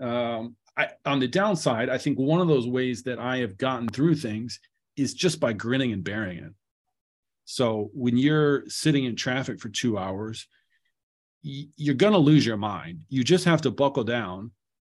Um, 0.00 0.56
I, 0.78 0.88
on 1.04 1.20
the 1.20 1.28
downside, 1.28 1.90
I 1.90 1.98
think 1.98 2.18
one 2.18 2.40
of 2.40 2.48
those 2.48 2.66
ways 2.66 3.02
that 3.02 3.18
I 3.18 3.40
have 3.40 3.58
gotten 3.58 3.86
through 3.86 4.14
things 4.14 4.60
is 4.96 5.12
just 5.12 5.38
by 5.38 5.52
grinning 5.52 5.92
and 5.92 6.02
bearing 6.02 6.38
it. 6.38 6.54
So 7.44 7.90
when 7.92 8.16
you're 8.16 8.66
sitting 8.70 9.04
in 9.04 9.14
traffic 9.14 9.60
for 9.60 9.68
two 9.68 9.98
hours, 9.98 10.48
you're 11.42 11.94
going 11.94 12.14
to 12.14 12.18
lose 12.18 12.46
your 12.46 12.56
mind. 12.56 13.00
You 13.10 13.24
just 13.24 13.44
have 13.44 13.60
to 13.62 13.70
buckle 13.70 14.04
down 14.04 14.52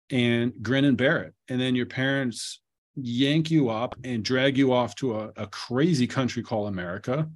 and 0.09 0.53
grin 0.61 0.85
and 0.85 0.95
bear 0.95 1.23
it. 1.23 1.33
And 1.49 1.59
then 1.59 1.75
your 1.75 1.85
parents 1.85 2.61
yank 2.95 3.49
you 3.49 3.69
up 3.69 3.95
and 4.03 4.23
drag 4.23 4.57
you 4.57 4.73
off 4.73 4.95
to 4.95 5.19
a, 5.19 5.31
a 5.35 5.47
crazy 5.47 6.07
country 6.07 6.43
called 6.43 6.67
America. 6.67 7.29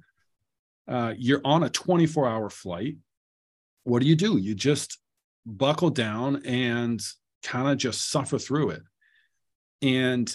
Uh, 0.86 1.14
you're 1.16 1.40
on 1.44 1.64
a 1.64 1.70
24 1.70 2.28
hour 2.28 2.48
flight. 2.48 2.96
What 3.84 4.00
do 4.00 4.08
you 4.08 4.16
do? 4.16 4.36
You 4.36 4.54
just 4.54 4.98
buckle 5.44 5.90
down 5.90 6.44
and 6.44 7.00
kind 7.42 7.68
of 7.68 7.78
just 7.78 8.10
suffer 8.10 8.38
through 8.38 8.70
it. 8.70 8.82
And 9.82 10.34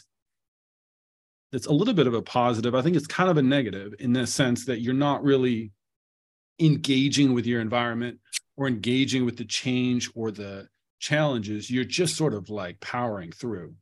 it's 1.52 1.68
a 1.68 1.72
little 1.72 1.94
bit 1.94 2.08
of 2.08 2.14
a 2.14 2.22
positive. 2.22 2.74
I 2.74 2.82
think 2.82 2.96
it's 2.96 3.08
kind 3.08 3.30
of 3.30 3.38
a 3.38 3.44
negative 3.44 3.94
in 4.00 4.14
the 4.14 4.26
sense 4.26 4.66
that 4.66 4.82
you're 4.82 4.94
not 4.94 5.24
really 5.24 5.72
engaging 6.60 7.34
with 7.34 7.46
your 7.46 7.62
environment 7.62 8.20
or 8.58 8.68
engaging 8.68 9.26
with 9.26 9.38
the 9.38 9.46
change 9.46 10.10
or 10.16 10.32
the 10.32 10.68
challenges. 11.00 11.70
You're 11.70 11.84
just 11.84 12.16
sort 12.16 12.34
of 12.34 12.50
like 12.50 12.80
powering 12.80 13.32
through. 13.32 13.76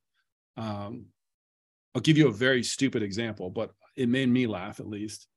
Um, 0.57 1.05
I'll 1.93 2.01
give 2.01 2.17
you 2.17 2.27
a 2.27 2.33
very 2.33 2.63
stupid 2.63 3.03
example, 3.03 3.49
but 3.49 3.71
it 3.95 4.09
made 4.09 4.29
me 4.29 4.47
laugh 4.47 4.79
at 4.79 4.87
least. 4.87 5.27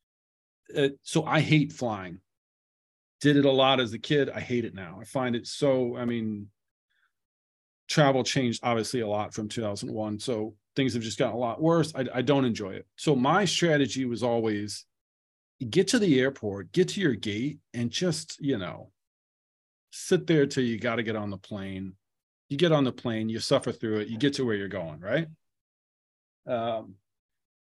Uh, 0.76 0.88
so 1.02 1.24
I 1.24 1.40
hate 1.40 1.72
flying. 1.72 2.20
Did 3.20 3.36
it 3.36 3.44
a 3.44 3.50
lot 3.50 3.80
as 3.80 3.92
a 3.92 3.98
kid. 3.98 4.30
I 4.30 4.40
hate 4.40 4.64
it 4.64 4.74
now. 4.74 4.98
I 5.00 5.04
find 5.04 5.34
it 5.34 5.46
so, 5.46 5.96
I 5.96 6.04
mean, 6.04 6.48
travel 7.88 8.24
changed 8.24 8.60
obviously 8.62 9.00
a 9.00 9.08
lot 9.08 9.34
from 9.34 9.48
2001. 9.48 10.18
So 10.20 10.54
things 10.76 10.94
have 10.94 11.02
just 11.02 11.18
gotten 11.18 11.34
a 11.34 11.38
lot 11.38 11.60
worse. 11.60 11.92
I, 11.94 12.06
I 12.14 12.22
don't 12.22 12.44
enjoy 12.44 12.72
it. 12.72 12.86
So 12.96 13.16
my 13.16 13.44
strategy 13.44 14.04
was 14.04 14.22
always 14.22 14.84
get 15.70 15.88
to 15.88 15.98
the 15.98 16.20
airport, 16.20 16.72
get 16.72 16.88
to 16.88 17.00
your 17.00 17.14
gate, 17.14 17.58
and 17.72 17.90
just, 17.90 18.40
you 18.40 18.58
know, 18.58 18.90
sit 19.90 20.26
there 20.26 20.46
till 20.46 20.64
you 20.64 20.78
got 20.78 20.96
to 20.96 21.02
get 21.02 21.16
on 21.16 21.30
the 21.30 21.38
plane. 21.38 21.94
You 22.48 22.56
get 22.56 22.72
on 22.72 22.84
the 22.84 22.92
plane, 22.92 23.28
you 23.28 23.38
suffer 23.38 23.72
through 23.72 24.00
it, 24.00 24.08
you 24.08 24.18
get 24.18 24.34
to 24.34 24.44
where 24.44 24.54
you're 24.54 24.68
going, 24.68 25.00
right? 25.00 25.28
Um, 26.46 26.94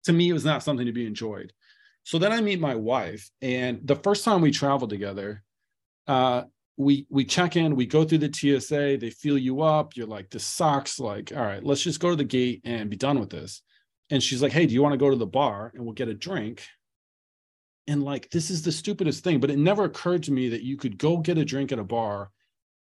to 0.04 0.12
me, 0.12 0.30
it 0.30 0.32
was 0.32 0.44
not 0.44 0.62
something 0.62 0.86
to 0.86 0.92
be 0.92 1.06
enjoyed. 1.06 1.52
So 2.04 2.18
then 2.18 2.32
I 2.32 2.40
meet 2.40 2.60
my 2.60 2.74
wife, 2.74 3.30
and 3.42 3.80
the 3.84 3.96
first 3.96 4.24
time 4.24 4.40
we 4.40 4.50
traveled 4.50 4.90
together, 4.90 5.42
uh, 6.06 6.44
we 6.78 7.06
we 7.10 7.24
check 7.24 7.56
in, 7.56 7.76
we 7.76 7.84
go 7.84 8.04
through 8.04 8.18
the 8.18 8.32
TSA, 8.32 8.96
they 8.98 9.10
feel 9.10 9.36
you 9.36 9.62
up, 9.62 9.96
you're 9.96 10.06
like, 10.06 10.30
this 10.30 10.44
sucks. 10.44 10.98
Like, 10.98 11.32
all 11.36 11.42
right, 11.42 11.62
let's 11.62 11.82
just 11.82 12.00
go 12.00 12.10
to 12.10 12.16
the 12.16 12.24
gate 12.24 12.62
and 12.64 12.88
be 12.88 12.96
done 12.96 13.20
with 13.20 13.30
this. 13.30 13.62
And 14.10 14.22
she's 14.22 14.42
like, 14.42 14.52
Hey, 14.52 14.64
do 14.64 14.72
you 14.72 14.82
want 14.82 14.94
to 14.94 14.98
go 14.98 15.10
to 15.10 15.16
the 15.16 15.26
bar 15.26 15.72
and 15.74 15.84
we'll 15.84 15.92
get 15.92 16.08
a 16.08 16.14
drink? 16.14 16.64
And 17.88 18.02
like, 18.02 18.30
this 18.30 18.50
is 18.50 18.62
the 18.62 18.72
stupidest 18.72 19.24
thing, 19.24 19.40
but 19.40 19.50
it 19.50 19.58
never 19.58 19.84
occurred 19.84 20.22
to 20.24 20.32
me 20.32 20.50
that 20.50 20.62
you 20.62 20.76
could 20.76 20.98
go 20.98 21.18
get 21.18 21.38
a 21.38 21.44
drink 21.44 21.72
at 21.72 21.78
a 21.78 21.84
bar 21.84 22.30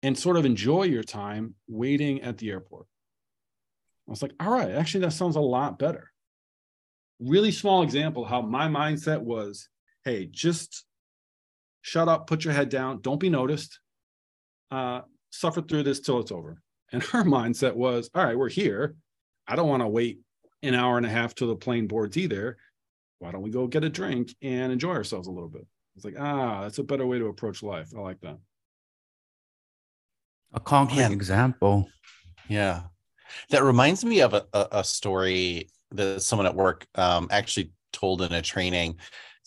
and 0.02 0.18
sort 0.18 0.36
of 0.36 0.44
enjoy 0.44 0.84
your 0.84 1.02
time 1.02 1.54
waiting 1.68 2.22
at 2.22 2.38
the 2.38 2.50
airport. 2.50 2.86
I 4.10 4.12
was 4.12 4.22
like, 4.22 4.34
all 4.40 4.50
right, 4.50 4.72
actually, 4.72 5.04
that 5.04 5.12
sounds 5.12 5.36
a 5.36 5.40
lot 5.40 5.78
better. 5.78 6.10
Really 7.20 7.52
small 7.52 7.82
example 7.82 8.24
how 8.24 8.42
my 8.42 8.66
mindset 8.66 9.20
was 9.20 9.68
hey, 10.04 10.26
just 10.26 10.84
shut 11.82 12.08
up, 12.08 12.26
put 12.26 12.42
your 12.42 12.54
head 12.54 12.70
down, 12.70 13.00
don't 13.02 13.20
be 13.20 13.28
noticed, 13.28 13.78
uh, 14.70 15.02
suffer 15.28 15.60
through 15.62 15.84
this 15.84 16.00
till 16.00 16.18
it's 16.18 16.32
over. 16.32 16.60
And 16.90 17.02
her 17.12 17.22
mindset 17.22 17.76
was, 17.76 18.10
all 18.14 18.24
right, 18.24 18.36
we're 18.36 18.48
here. 18.48 18.96
I 19.46 19.54
don't 19.54 19.68
want 19.68 19.82
to 19.82 19.88
wait 19.88 20.20
an 20.62 20.74
hour 20.74 20.96
and 20.96 21.06
a 21.06 21.10
half 21.10 21.34
till 21.34 21.48
the 21.48 21.54
plane 21.54 21.86
boards 21.86 22.16
either. 22.16 22.56
Why 23.20 23.30
don't 23.30 23.42
we 23.42 23.50
go 23.50 23.66
get 23.68 23.84
a 23.84 23.90
drink 23.90 24.34
and 24.42 24.72
enjoy 24.72 24.92
ourselves 24.92 25.28
a 25.28 25.30
little 25.30 25.48
bit? 25.48 25.66
It's 25.94 26.04
like, 26.04 26.18
ah, 26.18 26.62
that's 26.62 26.78
a 26.78 26.82
better 26.82 27.06
way 27.06 27.18
to 27.18 27.26
approach 27.26 27.62
life. 27.62 27.92
I 27.96 28.00
like 28.00 28.20
that. 28.22 28.38
A 30.52 30.58
concrete 30.58 30.96
Man. 30.96 31.12
example. 31.12 31.88
Yeah. 32.48 32.82
That 33.50 33.62
reminds 33.62 34.04
me 34.04 34.20
of 34.20 34.34
a, 34.34 34.44
a, 34.52 34.68
a 34.72 34.84
story 34.84 35.68
that 35.92 36.22
someone 36.22 36.46
at 36.46 36.54
work 36.54 36.86
um, 36.94 37.28
actually 37.30 37.72
told 37.92 38.22
in 38.22 38.32
a 38.32 38.42
training. 38.42 38.98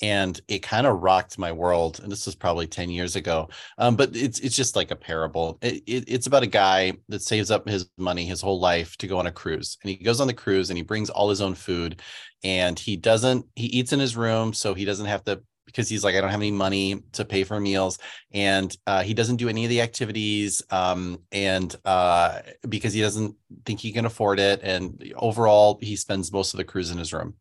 and 0.02 0.42
it 0.48 0.60
kind 0.64 0.88
of 0.88 1.02
rocked 1.02 1.38
my 1.38 1.52
world. 1.52 2.00
And 2.02 2.12
this 2.12 2.26
was 2.26 2.36
probably 2.36 2.68
10 2.68 2.90
years 2.90 3.16
ago. 3.16 3.50
Um, 3.78 3.96
but 3.96 4.16
it's 4.16 4.40
it's 4.40 4.56
just 4.56 4.76
like 4.76 4.92
a 4.92 4.96
parable. 4.96 5.60
It, 5.62 5.84
it, 5.86 6.04
it's 6.08 6.28
about 6.28 6.44
a 6.44 6.48
guy 6.48 6.94
that 7.10 7.22
saves 7.22 7.52
up 7.52 7.68
his 7.70 7.90
money 7.98 8.26
his 8.26 8.42
whole 8.42 8.60
life 8.60 8.98
to 8.98 9.08
go 9.08 9.20
on 9.20 9.28
a 9.28 9.32
cruise. 9.32 9.78
And 9.82 9.90
he 9.92 9.98
goes 9.98 10.20
on 10.20 10.28
the 10.28 10.34
cruise 10.34 10.70
and 10.70 10.78
he 10.78 10.84
brings 10.84 11.10
all 11.10 11.30
his 11.30 11.42
own 11.42 11.56
food 11.56 12.02
and 12.44 12.78
he 12.78 12.98
doesn't 12.98 13.46
he 13.56 13.68
eats 13.68 13.94
in 13.94 14.00
his 14.00 14.18
room 14.18 14.54
so 14.54 14.74
he 14.74 14.86
doesn't 14.86 15.06
have 15.06 15.24
to 15.26 15.42
because 15.66 15.90
he's 15.90 16.04
like, 16.04 16.16
I 16.16 16.22
don't 16.22 16.30
have 16.30 16.40
any 16.40 16.52
money 16.52 17.02
to 17.14 17.26
pay 17.26 17.44
for 17.44 17.60
meals, 17.60 18.00
and 18.32 18.76
uh, 18.88 19.04
he 19.04 19.14
doesn't 19.14 19.38
do 19.38 19.50
any 19.50 19.66
of 19.66 19.70
the 19.70 19.82
activities, 19.82 20.62
um, 20.70 21.20
and 21.32 21.76
uh, 21.86 22.40
because 22.68 22.94
he 22.94 23.02
doesn't 23.02 23.36
think 23.66 23.80
he 23.80 23.92
can 23.92 24.06
afford 24.06 24.40
it, 24.40 24.62
and 24.64 25.14
overall, 25.16 25.80
he 25.82 25.96
spends 25.96 26.32
most 26.32 26.54
of 26.54 26.58
the 26.58 26.64
cruise 26.64 26.92
in 26.92 26.98
his 26.98 27.14
room. 27.14 27.36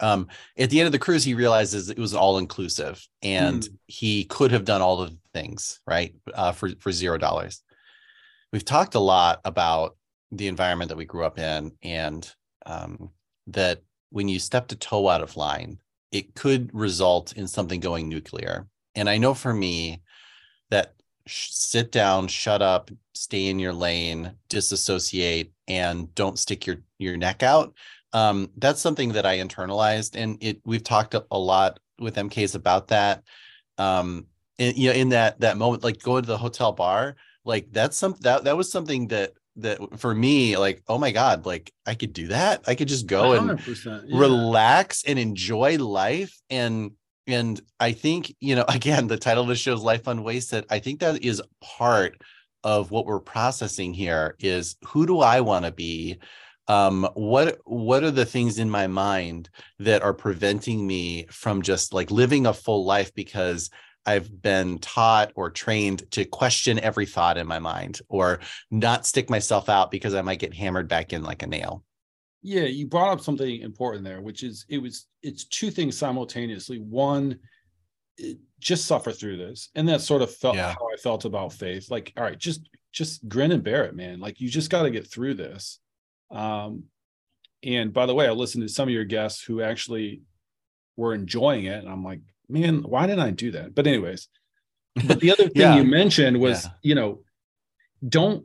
Um, 0.00 0.26
at 0.58 0.70
the 0.70 0.80
end 0.80 0.86
of 0.86 0.92
the 0.92 0.98
cruise, 0.98 1.24
he 1.24 1.34
realizes 1.34 1.88
it 1.88 1.98
was 1.98 2.14
all 2.14 2.38
inclusive, 2.38 3.06
and 3.22 3.62
mm. 3.62 3.76
he 3.86 4.24
could 4.24 4.50
have 4.50 4.64
done 4.64 4.82
all 4.82 4.96
the 4.96 5.16
things 5.32 5.80
right 5.86 6.14
uh, 6.34 6.52
for 6.52 6.70
for 6.80 6.90
zero 6.90 7.18
dollars. 7.18 7.62
We've 8.52 8.64
talked 8.64 8.96
a 8.96 9.00
lot 9.00 9.40
about 9.44 9.96
the 10.32 10.48
environment 10.48 10.88
that 10.88 10.98
we 10.98 11.04
grew 11.04 11.24
up 11.24 11.38
in, 11.38 11.72
and 11.82 12.28
um, 12.66 13.10
that 13.48 13.82
when 14.10 14.28
you 14.28 14.38
step 14.38 14.70
a 14.72 14.76
toe 14.76 15.08
out 15.08 15.22
of 15.22 15.36
line, 15.36 15.78
it 16.12 16.34
could 16.34 16.70
result 16.74 17.32
in 17.32 17.48
something 17.48 17.80
going 17.80 18.08
nuclear. 18.08 18.68
And 18.94 19.08
I 19.08 19.18
know 19.18 19.34
for 19.34 19.52
me 19.52 20.02
that 20.70 20.94
sh- 21.26 21.48
sit 21.50 21.90
down, 21.90 22.28
shut 22.28 22.62
up, 22.62 22.90
stay 23.14 23.48
in 23.48 23.58
your 23.58 23.72
lane, 23.72 24.32
disassociate, 24.48 25.52
and 25.66 26.14
don't 26.14 26.38
stick 26.38 26.66
your 26.66 26.76
your 26.98 27.16
neck 27.16 27.42
out. 27.42 27.74
Um, 28.12 28.50
that's 28.58 28.80
something 28.80 29.12
that 29.12 29.24
I 29.24 29.38
internalized, 29.38 30.20
and 30.20 30.36
it 30.42 30.60
we've 30.64 30.84
talked 30.84 31.14
a, 31.14 31.38
lot 31.38 31.80
with 31.98 32.16
MKs 32.16 32.54
about 32.54 32.88
that. 32.88 33.22
Um, 33.78 34.26
and, 34.58 34.76
you 34.76 34.90
know, 34.90 34.94
in 34.94 35.08
that 35.10 35.40
that 35.40 35.56
moment, 35.56 35.82
like 35.82 36.02
going 36.02 36.22
to 36.22 36.28
the 36.28 36.36
hotel 36.36 36.72
bar, 36.72 37.16
like 37.44 37.68
that's 37.72 37.96
some 37.96 38.14
that 38.20 38.44
that 38.44 38.56
was 38.56 38.70
something 38.70 39.08
that 39.08 39.32
that 39.56 39.78
for 39.98 40.14
me 40.14 40.56
like 40.56 40.82
oh 40.88 40.98
my 40.98 41.10
god 41.10 41.44
like 41.44 41.72
i 41.86 41.94
could 41.94 42.12
do 42.12 42.28
that 42.28 42.62
i 42.66 42.74
could 42.74 42.88
just 42.88 43.06
go 43.06 43.32
and 43.32 43.60
yeah. 43.84 44.00
relax 44.18 45.04
and 45.06 45.18
enjoy 45.18 45.76
life 45.76 46.38
and 46.48 46.92
and 47.26 47.60
i 47.78 47.92
think 47.92 48.34
you 48.40 48.54
know 48.56 48.64
again 48.68 49.06
the 49.06 49.18
title 49.18 49.42
of 49.42 49.48
the 49.48 49.54
show 49.54 49.74
is 49.74 49.82
life 49.82 50.06
unwasted 50.06 50.64
i 50.70 50.78
think 50.78 51.00
that 51.00 51.22
is 51.22 51.42
part 51.60 52.20
of 52.64 52.90
what 52.90 53.06
we're 53.06 53.20
processing 53.20 53.92
here 53.92 54.36
is 54.38 54.76
who 54.86 55.06
do 55.06 55.20
i 55.20 55.40
want 55.40 55.64
to 55.64 55.72
be 55.72 56.18
um 56.68 57.06
what 57.14 57.58
what 57.64 58.02
are 58.04 58.10
the 58.10 58.24
things 58.24 58.58
in 58.58 58.70
my 58.70 58.86
mind 58.86 59.50
that 59.78 60.02
are 60.02 60.14
preventing 60.14 60.86
me 60.86 61.26
from 61.26 61.60
just 61.60 61.92
like 61.92 62.10
living 62.10 62.46
a 62.46 62.54
full 62.54 62.84
life 62.84 63.12
because 63.14 63.68
I've 64.04 64.42
been 64.42 64.78
taught 64.78 65.32
or 65.34 65.50
trained 65.50 66.10
to 66.12 66.24
question 66.24 66.78
every 66.80 67.06
thought 67.06 67.38
in 67.38 67.46
my 67.46 67.58
mind 67.58 68.00
or 68.08 68.40
not 68.70 69.06
stick 69.06 69.30
myself 69.30 69.68
out 69.68 69.90
because 69.90 70.14
I 70.14 70.22
might 70.22 70.40
get 70.40 70.54
hammered 70.54 70.88
back 70.88 71.12
in 71.12 71.22
like 71.22 71.42
a 71.42 71.46
nail. 71.46 71.84
Yeah, 72.42 72.64
you 72.64 72.88
brought 72.88 73.12
up 73.12 73.20
something 73.20 73.60
important 73.60 74.04
there, 74.04 74.20
which 74.20 74.42
is 74.42 74.66
it 74.68 74.78
was 74.78 75.06
it's 75.22 75.44
two 75.44 75.70
things 75.70 75.96
simultaneously. 75.96 76.78
One, 76.78 77.38
just 78.58 78.86
suffer 78.86 79.12
through 79.12 79.36
this, 79.36 79.70
and 79.76 79.88
that 79.88 80.00
sort 80.00 80.22
of 80.22 80.34
felt 80.34 80.56
yeah. 80.56 80.74
how 80.74 80.88
I 80.92 80.96
felt 80.96 81.24
about 81.24 81.52
faith. 81.52 81.90
Like, 81.90 82.12
all 82.16 82.24
right, 82.24 82.38
just 82.38 82.68
just 82.92 83.28
grin 83.28 83.52
and 83.52 83.62
bear 83.62 83.84
it, 83.84 83.94
man. 83.94 84.18
Like 84.18 84.40
you 84.40 84.48
just 84.50 84.70
got 84.70 84.82
to 84.82 84.90
get 84.90 85.06
through 85.06 85.34
this. 85.34 85.78
Um, 86.30 86.84
and 87.62 87.92
by 87.92 88.06
the 88.06 88.14
way, 88.14 88.26
I 88.26 88.32
listened 88.32 88.62
to 88.62 88.68
some 88.68 88.88
of 88.88 88.94
your 88.94 89.04
guests 89.04 89.42
who 89.42 89.62
actually 89.62 90.22
were 90.96 91.14
enjoying 91.14 91.66
it, 91.66 91.78
and 91.78 91.88
I'm 91.88 92.04
like, 92.04 92.20
man, 92.52 92.82
why 92.82 93.06
didn't 93.06 93.24
I 93.24 93.30
do 93.30 93.50
that? 93.52 93.74
But 93.74 93.86
anyways, 93.86 94.28
but 95.06 95.20
the 95.20 95.32
other 95.32 95.48
thing 95.48 95.62
yeah. 95.62 95.76
you 95.76 95.84
mentioned 95.84 96.38
was, 96.38 96.64
yeah. 96.64 96.70
you 96.82 96.94
know, 96.94 97.22
don't 98.06 98.44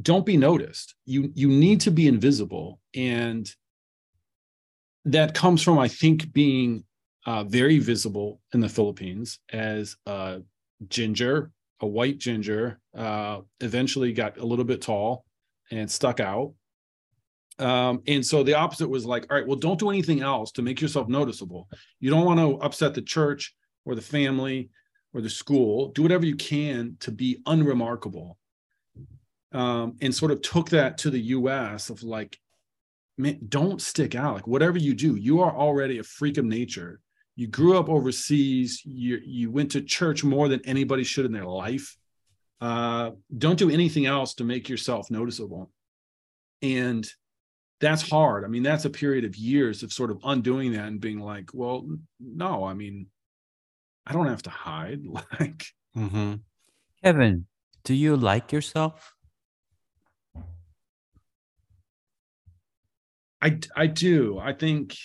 don't 0.00 0.26
be 0.26 0.36
noticed. 0.36 0.94
You 1.06 1.30
you 1.34 1.48
need 1.48 1.80
to 1.82 1.90
be 1.90 2.06
invisible, 2.06 2.80
and 2.94 3.50
that 5.04 5.34
comes 5.34 5.62
from 5.62 5.78
I 5.78 5.88
think 5.88 6.32
being 6.32 6.84
uh, 7.26 7.44
very 7.44 7.78
visible 7.78 8.40
in 8.52 8.60
the 8.60 8.68
Philippines 8.68 9.38
as 9.52 9.96
a 10.06 10.42
ginger, 10.88 11.50
a 11.80 11.86
white 11.86 12.18
ginger. 12.18 12.80
Uh, 12.96 13.40
eventually 13.60 14.12
got 14.12 14.38
a 14.38 14.46
little 14.46 14.64
bit 14.64 14.82
tall 14.82 15.24
and 15.70 15.90
stuck 15.90 16.20
out. 16.20 16.54
Um, 17.58 18.02
and 18.06 18.24
so 18.24 18.42
the 18.42 18.54
opposite 18.54 18.88
was 18.88 19.04
like, 19.04 19.26
all 19.30 19.36
right, 19.36 19.46
well, 19.46 19.56
don't 19.56 19.80
do 19.80 19.90
anything 19.90 20.20
else 20.20 20.52
to 20.52 20.62
make 20.62 20.80
yourself 20.80 21.08
noticeable. 21.08 21.68
You 22.00 22.10
don't 22.10 22.24
want 22.24 22.38
to 22.38 22.64
upset 22.64 22.94
the 22.94 23.02
church 23.02 23.54
or 23.84 23.94
the 23.94 24.02
family 24.02 24.70
or 25.12 25.20
the 25.20 25.30
school. 25.30 25.88
Do 25.88 26.02
whatever 26.02 26.24
you 26.24 26.36
can 26.36 26.96
to 27.00 27.10
be 27.10 27.42
unremarkable. 27.46 28.38
Um, 29.50 29.96
and 30.02 30.14
sort 30.14 30.30
of 30.30 30.42
took 30.42 30.68
that 30.70 30.98
to 30.98 31.10
the 31.10 31.20
US 31.20 31.88
of 31.88 32.02
like, 32.02 32.38
man, 33.16 33.38
don't 33.48 33.80
stick 33.80 34.14
out. 34.14 34.34
Like 34.34 34.46
whatever 34.46 34.78
you 34.78 34.94
do, 34.94 35.16
you 35.16 35.40
are 35.40 35.54
already 35.54 35.98
a 35.98 36.02
freak 36.02 36.36
of 36.36 36.44
nature. 36.44 37.00
You 37.34 37.46
grew 37.46 37.78
up 37.78 37.88
overseas. 37.88 38.82
You 38.84 39.20
you 39.24 39.50
went 39.50 39.70
to 39.70 39.80
church 39.80 40.22
more 40.22 40.48
than 40.48 40.60
anybody 40.66 41.02
should 41.02 41.24
in 41.24 41.32
their 41.32 41.46
life. 41.46 41.96
Uh, 42.60 43.12
don't 43.36 43.58
do 43.58 43.70
anything 43.70 44.06
else 44.06 44.34
to 44.34 44.44
make 44.44 44.68
yourself 44.68 45.10
noticeable. 45.10 45.70
And 46.62 47.08
that's 47.80 48.08
hard. 48.08 48.44
I 48.44 48.48
mean, 48.48 48.62
that's 48.62 48.84
a 48.84 48.90
period 48.90 49.24
of 49.24 49.36
years 49.36 49.82
of 49.82 49.92
sort 49.92 50.10
of 50.10 50.18
undoing 50.24 50.72
that 50.72 50.86
and 50.86 51.00
being 51.00 51.20
like, 51.20 51.50
well, 51.52 51.88
no, 52.18 52.64
I 52.64 52.74
mean, 52.74 53.06
I 54.06 54.12
don't 54.12 54.26
have 54.26 54.42
to 54.42 54.50
hide. 54.50 55.02
Like, 55.40 55.64
mm-hmm. 55.96 56.34
Kevin, 57.02 57.46
do 57.84 57.94
you 57.94 58.16
like 58.16 58.52
yourself? 58.52 59.14
I 63.40 63.58
I 63.76 63.86
do. 63.86 64.38
I 64.38 64.52
think 64.52 64.96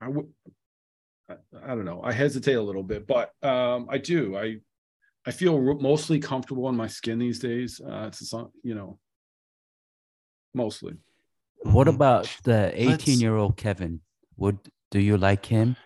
I 0.00 0.08
would. 0.08 0.26
I, 1.28 1.34
I 1.64 1.68
don't 1.68 1.86
know. 1.86 2.02
I 2.04 2.12
hesitate 2.12 2.54
a 2.54 2.62
little 2.62 2.82
bit, 2.82 3.06
but 3.06 3.30
um, 3.42 3.86
I 3.88 3.96
do. 3.98 4.36
I 4.36 4.56
I 5.24 5.30
feel 5.30 5.58
mostly 5.80 6.18
comfortable 6.18 6.68
in 6.68 6.76
my 6.76 6.86
skin 6.86 7.18
these 7.18 7.38
days. 7.38 7.80
Uh, 7.80 8.08
it's 8.08 8.32
you 8.62 8.74
know 8.74 8.98
mostly. 10.56 10.94
What 11.62 11.86
mm-hmm. 11.86 11.96
about 11.96 12.36
the 12.42 12.72
18 12.74 13.20
year 13.20 13.36
old 13.36 13.56
Kevin? 13.56 14.00
Would 14.36 14.58
do 14.90 14.98
you 14.98 15.16
like 15.16 15.46
him? 15.46 15.76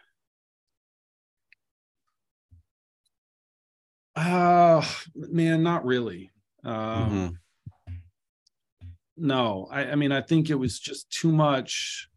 Uh 4.17 4.85
man, 5.15 5.63
not 5.63 5.85
really. 5.85 6.31
Um 6.65 7.37
mm-hmm. 7.89 7.95
no, 9.17 9.69
I, 9.71 9.93
I 9.93 9.95
mean 9.95 10.13
I 10.13 10.21
think 10.21 10.51
it 10.51 10.57
was 10.57 10.79
just 10.79 11.11
too 11.11 11.33
much 11.33 12.09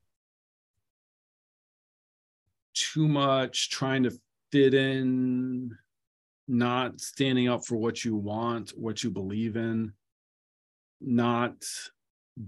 too 2.73 3.07
much 3.07 3.69
trying 3.69 4.03
to 4.03 4.11
fit 4.51 4.73
in, 4.73 5.77
not 6.47 6.99
standing 6.99 7.47
up 7.47 7.65
for 7.65 7.77
what 7.77 8.03
you 8.03 8.15
want, 8.15 8.71
what 8.71 9.03
you 9.03 9.11
believe 9.11 9.55
in, 9.55 9.93
not 10.99 11.53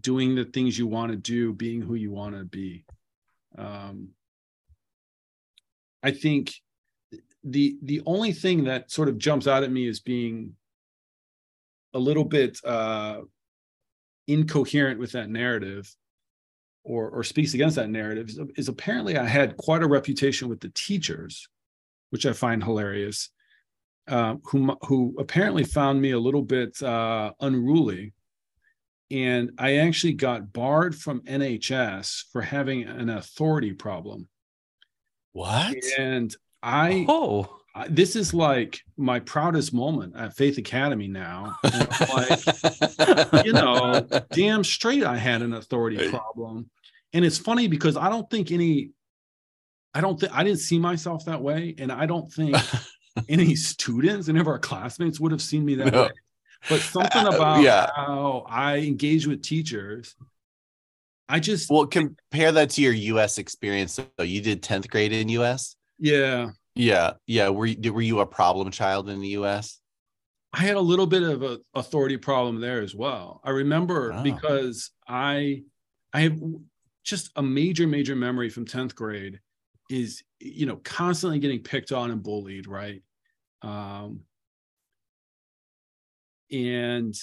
doing 0.01 0.35
the 0.35 0.45
things 0.45 0.77
you 0.77 0.87
want 0.87 1.11
to 1.11 1.17
do, 1.17 1.53
being 1.53 1.81
who 1.81 1.95
you 1.95 2.11
want 2.11 2.35
to 2.35 2.43
be. 2.43 2.85
Um, 3.57 4.09
I 6.03 6.11
think 6.11 6.53
the 7.43 7.77
the 7.83 8.01
only 8.05 8.31
thing 8.31 8.63
that 8.65 8.91
sort 8.91 9.07
of 9.07 9.17
jumps 9.17 9.47
out 9.47 9.63
at 9.63 9.71
me 9.71 9.87
is 9.87 9.99
being 9.99 10.55
a 11.93 11.99
little 11.99 12.25
bit 12.25 12.59
uh, 12.65 13.21
incoherent 14.27 14.99
with 14.99 15.11
that 15.13 15.29
narrative 15.29 15.93
or 16.83 17.09
or 17.09 17.23
speaks 17.23 17.53
against 17.53 17.75
that 17.75 17.89
narrative 17.89 18.29
is, 18.29 18.39
is, 18.57 18.67
apparently 18.67 19.17
I 19.17 19.25
had 19.25 19.57
quite 19.57 19.83
a 19.83 19.87
reputation 19.87 20.49
with 20.49 20.59
the 20.59 20.71
teachers, 20.75 21.47
which 22.09 22.25
I 22.25 22.33
find 22.33 22.63
hilarious, 22.63 23.29
uh, 24.07 24.35
who 24.43 24.75
who 24.81 25.15
apparently 25.19 25.63
found 25.63 26.01
me 26.01 26.11
a 26.11 26.19
little 26.19 26.41
bit 26.41 26.81
uh, 26.81 27.31
unruly 27.39 28.13
and 29.11 29.51
I 29.57 29.77
actually 29.77 30.13
got 30.13 30.51
barred 30.51 30.95
from 30.95 31.21
NHS 31.21 32.23
for 32.31 32.41
having 32.41 32.83
an 32.83 33.09
authority 33.09 33.73
problem. 33.73 34.27
What? 35.33 35.75
And 35.97 36.35
I 36.63 37.05
oh 37.07 37.59
I, 37.75 37.87
this 37.89 38.15
is 38.15 38.33
like 38.33 38.81
my 38.97 39.19
proudest 39.19 39.73
moment 39.73 40.15
at 40.15 40.35
Faith 40.35 40.57
Academy 40.57 41.07
now. 41.07 41.57
like, 41.63 43.45
you 43.45 43.51
know, 43.51 44.07
damn 44.31 44.63
straight 44.63 45.03
I 45.03 45.17
had 45.17 45.41
an 45.41 45.53
authority 45.53 46.09
problem. 46.09 46.69
And 47.13 47.25
it's 47.25 47.37
funny 47.37 47.67
because 47.67 47.97
I 47.97 48.09
don't 48.09 48.29
think 48.29 48.51
any 48.51 48.91
I 49.93 50.01
don't 50.01 50.19
think 50.19 50.33
I 50.33 50.43
didn't 50.43 50.59
see 50.59 50.79
myself 50.79 51.25
that 51.25 51.41
way. 51.41 51.75
And 51.77 51.91
I 51.91 52.05
don't 52.05 52.31
think 52.31 52.55
any 53.29 53.55
students, 53.55 54.29
any 54.29 54.39
of 54.39 54.47
our 54.47 54.59
classmates 54.59 55.19
would 55.19 55.31
have 55.31 55.41
seen 55.41 55.63
me 55.63 55.75
that 55.75 55.93
no. 55.93 56.03
way 56.03 56.11
but 56.69 56.81
something 56.81 57.25
uh, 57.25 57.31
about 57.31 57.57
uh, 57.57 57.61
yeah. 57.61 57.89
how 57.95 58.45
I 58.47 58.77
engage 58.77 59.27
with 59.27 59.41
teachers 59.41 60.15
I 61.27 61.39
just 61.39 61.69
Well, 61.71 61.87
compare 61.87 62.51
that 62.51 62.69
to 62.71 62.81
your 62.81 62.93
U.S. 62.93 63.37
experience. 63.39 63.93
So 63.93 64.05
you 64.23 64.41
did 64.41 64.61
tenth 64.61 64.89
grade 64.89 65.11
in 65.11 65.27
U.S. 65.29 65.75
yeah, 65.97 66.51
Yeah, 66.75 67.13
yeah. 67.25 67.49
Were 67.49 67.65
you, 67.65 67.93
were 67.93 68.01
you 68.01 68.19
a 68.19 68.25
problem 68.27 68.69
child 68.69 69.09
in 69.09 69.19
the 69.19 69.29
U.S.? 69.29 69.79
I 70.53 70.59
had 70.59 70.75
a 70.75 70.81
little 70.81 71.07
bit 71.07 71.23
of 71.23 71.41
a 71.43 71.59
authority 71.73 72.17
problem 72.17 72.61
there 72.61 72.81
as 72.81 72.93
well. 72.95 73.41
I 73.43 73.49
remember 73.49 74.11
Wow. 74.11 74.23
because 74.23 74.91
I 75.07 75.63
I 76.13 76.21
have 76.21 76.39
just 77.03 77.31
a 77.35 77.41
major 77.43 77.87
major 77.87 78.15
memory 78.15 78.49
from 78.49 78.65
10th 78.65 78.95
grade 78.95 79.39
is 79.89 80.23
you 80.39 80.65
know 80.65 80.77
constantly 80.77 81.39
getting 81.39 81.61
picked 81.61 81.91
on 81.91 82.11
and 82.11 82.21
bullied, 82.21 82.67
right? 82.67 83.01
Um 83.63 84.21
and 86.51 87.15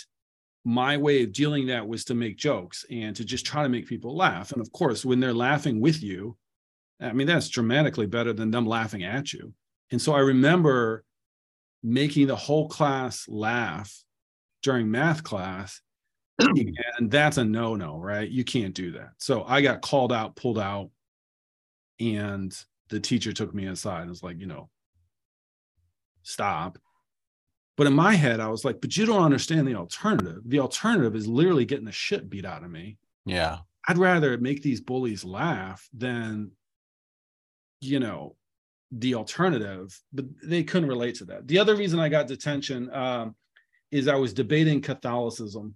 my 0.65 0.97
way 0.97 1.23
of 1.23 1.33
dealing 1.33 1.67
that 1.67 1.87
was 1.87 2.05
to 2.05 2.15
make 2.15 2.37
jokes 2.37 2.85
and 2.91 3.17
to 3.17 3.25
just 3.25 3.45
try 3.45 3.63
to 3.63 3.69
make 3.69 3.87
people 3.87 4.17
laugh. 4.17 4.53
And 4.53 4.61
of 4.61 4.71
course, 4.73 5.05
when 5.05 5.19
they're 5.21 5.33
laughing 5.33 5.81
with 5.81 6.03
you, 6.03 6.37
I 7.01 7.13
mean 7.13 7.27
that's 7.27 7.49
dramatically 7.49 8.07
better 8.07 8.33
than 8.33 8.51
them 8.51 8.67
laughing 8.67 9.03
at 9.03 9.33
you. 9.33 9.53
And 9.91 10.01
so 10.01 10.15
I 10.15 10.21
remember 10.21 11.05
making 11.83 12.29
the 12.29 12.37
whole 12.37 12.69
class 12.69 13.27
laugh 13.29 13.93
during 14.63 14.91
math 14.91 15.23
class. 15.23 15.81
and 16.39 17.11
that's 17.11 17.39
a 17.39 17.45
no 17.45 17.75
no, 17.75 17.99
right? 17.99 18.29
You 18.29 18.45
can't 18.45 18.75
do 18.75 18.93
that. 18.93 19.11
So 19.19 19.45
I 19.45 19.61
got 19.61 19.83
called 19.83 20.13
out, 20.13 20.37
pulled 20.37 20.59
out, 20.59 20.91
and 22.01 22.57
the 22.89 23.01
teacher 23.01 23.33
took 23.33 23.55
me 23.55 23.67
aside 23.67 24.03
and 24.03 24.11
was 24.11 24.23
like, 24.23 24.39
you 24.39 24.47
know, 24.47 24.69
stop. 26.23 26.79
But 27.77 27.87
in 27.87 27.95
my 27.95 28.15
head, 28.15 28.41
I 28.41 28.49
was 28.49 28.65
like, 28.65 28.81
but 28.81 28.97
you 28.97 29.07
don't 29.07 29.23
understand 29.23 29.67
the 29.67 29.75
alternative. 29.75 30.43
The 30.45 30.61
alternative 30.61 31.17
is 31.17 31.27
literally 31.27 31.65
getting 31.65 31.87
the 31.87 31.93
shit 31.93 32.29
beat 32.29 32.45
out 32.45 32.65
of 32.65 32.71
me. 32.71 32.99
Yeah. 33.25 33.59
I'd 33.89 33.99
rather 33.99 34.37
make 34.39 34.63
these 34.63 34.81
bullies 34.81 35.25
laugh 35.25 35.89
than, 35.93 36.51
you 37.81 37.99
know, 37.99 38.37
the 38.91 39.15
alternative. 39.15 39.99
But 40.13 40.27
they 40.43 40.65
couldn't 40.65 40.89
relate 40.89 41.17
to 41.17 41.25
that. 41.27 41.49
The 41.49 41.59
other 41.59 41.75
reason 41.75 41.99
I 41.99 42.09
got 42.09 42.27
detention 42.27 42.93
um, 42.93 43.35
is 43.91 44.07
I 44.07 44.17
was 44.17 44.35
debating 44.35 44.83
Catholicism 44.83 45.75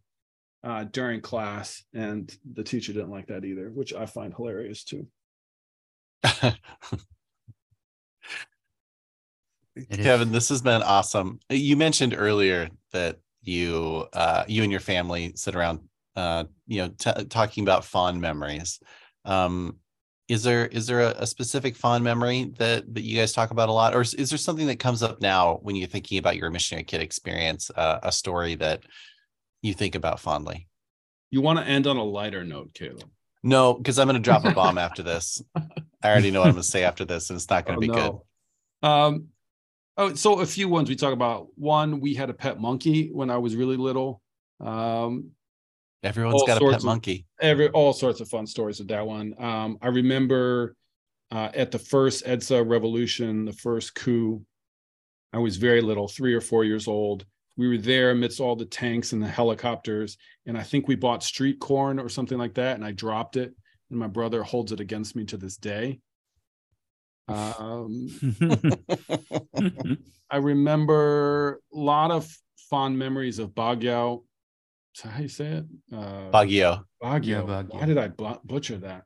uh, 0.62 0.84
during 0.84 1.20
class, 1.20 1.82
and 1.94 2.34
the 2.52 2.64
teacher 2.64 2.92
didn't 2.92 3.10
like 3.10 3.28
that 3.28 3.44
either, 3.44 3.70
which 3.70 3.94
I 3.94 4.06
find 4.06 4.34
hilarious 4.34 4.84
too. 4.84 5.06
It 9.76 10.00
is. 10.00 10.04
Kevin, 10.04 10.32
this 10.32 10.48
has 10.48 10.62
been 10.62 10.82
awesome. 10.82 11.38
You 11.50 11.76
mentioned 11.76 12.14
earlier 12.16 12.68
that 12.92 13.18
you 13.42 14.06
uh, 14.12 14.44
you 14.48 14.62
and 14.62 14.72
your 14.72 14.80
family 14.80 15.32
sit 15.36 15.54
around, 15.54 15.80
uh, 16.16 16.44
you 16.66 16.82
know, 16.82 16.88
t- 16.88 17.24
talking 17.26 17.62
about 17.62 17.84
fond 17.84 18.20
memories. 18.20 18.80
Um, 19.24 19.76
is 20.28 20.42
there 20.42 20.66
is 20.66 20.86
there 20.86 21.00
a, 21.02 21.10
a 21.18 21.26
specific 21.26 21.76
fond 21.76 22.02
memory 22.02 22.52
that 22.58 22.92
that 22.94 23.02
you 23.02 23.16
guys 23.18 23.32
talk 23.32 23.50
about 23.50 23.68
a 23.68 23.72
lot, 23.72 23.94
or 23.94 24.00
is, 24.00 24.14
is 24.14 24.30
there 24.30 24.38
something 24.38 24.66
that 24.66 24.78
comes 24.78 25.02
up 25.02 25.20
now 25.20 25.58
when 25.62 25.76
you're 25.76 25.86
thinking 25.86 26.18
about 26.18 26.36
your 26.36 26.50
missionary 26.50 26.84
kid 26.84 27.00
experience? 27.00 27.70
Uh, 27.70 28.00
a 28.02 28.10
story 28.10 28.54
that 28.56 28.82
you 29.62 29.74
think 29.74 29.94
about 29.94 30.18
fondly? 30.20 30.68
You 31.30 31.42
want 31.42 31.58
to 31.58 31.64
end 31.64 31.86
on 31.86 31.96
a 31.96 32.04
lighter 32.04 32.44
note, 32.44 32.72
Caleb? 32.74 33.04
No, 33.42 33.74
because 33.74 33.98
I'm 33.98 34.08
going 34.08 34.16
to 34.16 34.22
drop 34.22 34.44
a 34.44 34.52
bomb 34.52 34.78
after 34.78 35.02
this. 35.04 35.42
I 35.54 35.62
already 36.10 36.30
know 36.30 36.40
what 36.40 36.48
I'm 36.48 36.54
going 36.54 36.62
to 36.62 36.68
say 36.68 36.82
after 36.82 37.04
this, 37.04 37.30
and 37.30 37.36
it's 37.36 37.48
not 37.50 37.66
going 37.66 37.80
to 37.80 37.90
Oh, 37.92 37.94
be 37.94 38.00
good. 38.82 38.88
Um, 38.88 39.26
oh, 39.96 40.14
so 40.14 40.40
a 40.40 40.46
few 40.46 40.68
ones 40.68 40.88
we 40.88 40.96
talk 40.96 41.12
about. 41.12 41.48
One, 41.56 42.00
we 42.00 42.14
had 42.14 42.30
a 42.30 42.34
pet 42.34 42.60
monkey 42.60 43.10
when 43.12 43.30
I 43.30 43.38
was 43.38 43.56
really 43.56 43.76
little. 43.76 44.20
Um, 44.60 45.30
Everyone's 46.02 46.42
got 46.46 46.62
a 46.62 46.64
pet 46.64 46.78
of- 46.78 46.84
monkey. 46.84 47.26
every 47.40 47.68
all 47.68 47.92
sorts 47.92 48.20
of 48.20 48.28
fun 48.28 48.46
stories 48.46 48.78
with 48.78 48.88
that 48.88 49.06
one. 49.06 49.34
Um, 49.38 49.78
I 49.82 49.88
remember 49.88 50.76
uh, 51.32 51.50
at 51.54 51.70
the 51.72 51.78
first 51.78 52.24
EDSA 52.24 52.68
revolution, 52.68 53.44
the 53.44 53.52
first 53.52 53.94
coup. 53.94 54.44
I 55.32 55.38
was 55.38 55.56
very 55.56 55.80
little, 55.80 56.08
three 56.08 56.34
or 56.34 56.40
four 56.40 56.64
years 56.64 56.86
old. 56.86 57.26
We 57.56 57.68
were 57.68 57.78
there 57.78 58.10
amidst 58.10 58.38
all 58.40 58.54
the 58.54 58.64
tanks 58.64 59.12
and 59.12 59.22
the 59.22 59.28
helicopters, 59.28 60.16
and 60.46 60.56
I 60.56 60.62
think 60.62 60.86
we 60.86 60.94
bought 60.94 61.22
street 61.22 61.58
corn 61.58 61.98
or 61.98 62.08
something 62.08 62.38
like 62.38 62.54
that, 62.54 62.76
and 62.76 62.84
I 62.84 62.92
dropped 62.92 63.36
it, 63.36 63.52
and 63.90 63.98
my 63.98 64.06
brother 64.06 64.42
holds 64.42 64.72
it 64.72 64.80
against 64.80 65.16
me 65.16 65.24
to 65.24 65.36
this 65.36 65.56
day. 65.56 65.98
Um, 67.28 68.08
I 70.30 70.36
remember 70.36 71.60
a 71.72 71.78
lot 71.78 72.10
of 72.10 72.28
fond 72.70 72.98
memories 72.98 73.38
of 73.38 73.50
Baguio. 73.50 74.22
Is 74.94 75.02
that 75.02 75.10
how 75.10 75.20
you 75.20 75.28
say 75.28 75.46
it? 75.46 75.64
Uh, 75.92 76.30
Baguio. 76.30 76.84
Baguio. 77.02 77.26
Yeah, 77.26 77.42
Baguio. 77.42 77.74
Why 77.74 77.86
did 77.86 77.98
I 77.98 78.08
butcher 78.44 78.78
that? 78.78 79.04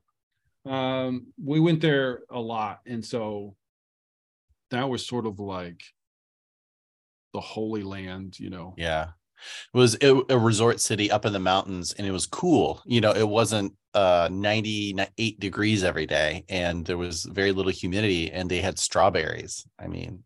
Um, 0.71 1.29
we 1.43 1.61
went 1.61 1.81
there 1.81 2.21
a 2.31 2.39
lot, 2.39 2.81
and 2.87 3.05
so 3.05 3.57
that 4.71 4.89
was 4.89 5.07
sort 5.07 5.27
of 5.27 5.41
like 5.41 5.81
the 7.33 7.41
Holy 7.41 7.83
Land, 7.83 8.39
you 8.39 8.51
know. 8.51 8.75
Yeah. 8.77 9.09
It 9.75 9.79
was 9.79 9.97
a, 10.03 10.23
a 10.29 10.39
resort 10.39 10.81
city 10.81 11.11
up 11.11 11.25
in 11.25 11.33
the 11.33 11.39
mountains 11.39 11.93
and 11.95 12.07
it 12.07 12.11
was 12.11 12.27
cool. 12.27 12.83
You 12.85 13.01
know, 13.01 13.13
it 13.13 13.27
wasn't 13.27 13.73
uh 13.95 14.29
98 14.31 15.41
degrees 15.41 15.83
every 15.85 16.07
day 16.07 16.45
and 16.49 16.85
there 16.87 16.97
was 16.99 17.25
very 17.25 17.53
little 17.53 17.73
humidity 17.73 18.31
and 18.31 18.49
they 18.51 18.61
had 18.61 18.79
strawberries. 18.79 19.67
I 19.79 19.89
mean, 19.89 20.23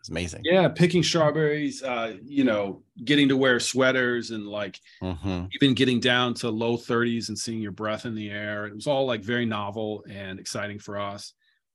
it's 0.00 0.08
amazing. 0.10 0.42
Yeah, 0.44 0.68
picking 0.68 1.02
strawberries, 1.02 1.82
uh, 1.82 2.16
you 2.24 2.42
know, 2.44 2.82
getting 3.04 3.28
to 3.28 3.36
wear 3.36 3.60
sweaters 3.60 4.32
and 4.32 4.46
like 4.48 4.80
Mhm. 5.00 5.48
even 5.54 5.74
getting 5.74 6.00
down 6.00 6.34
to 6.34 6.50
low 6.50 6.76
30s 6.76 7.28
and 7.28 7.38
seeing 7.38 7.60
your 7.62 7.72
breath 7.72 8.04
in 8.04 8.14
the 8.14 8.28
air. 8.28 8.66
It 8.66 8.74
was 8.74 8.86
all 8.88 9.06
like 9.06 9.22
very 9.22 9.46
novel 9.46 10.04
and 10.10 10.40
exciting 10.40 10.78
for 10.80 10.98
us. 10.98 11.34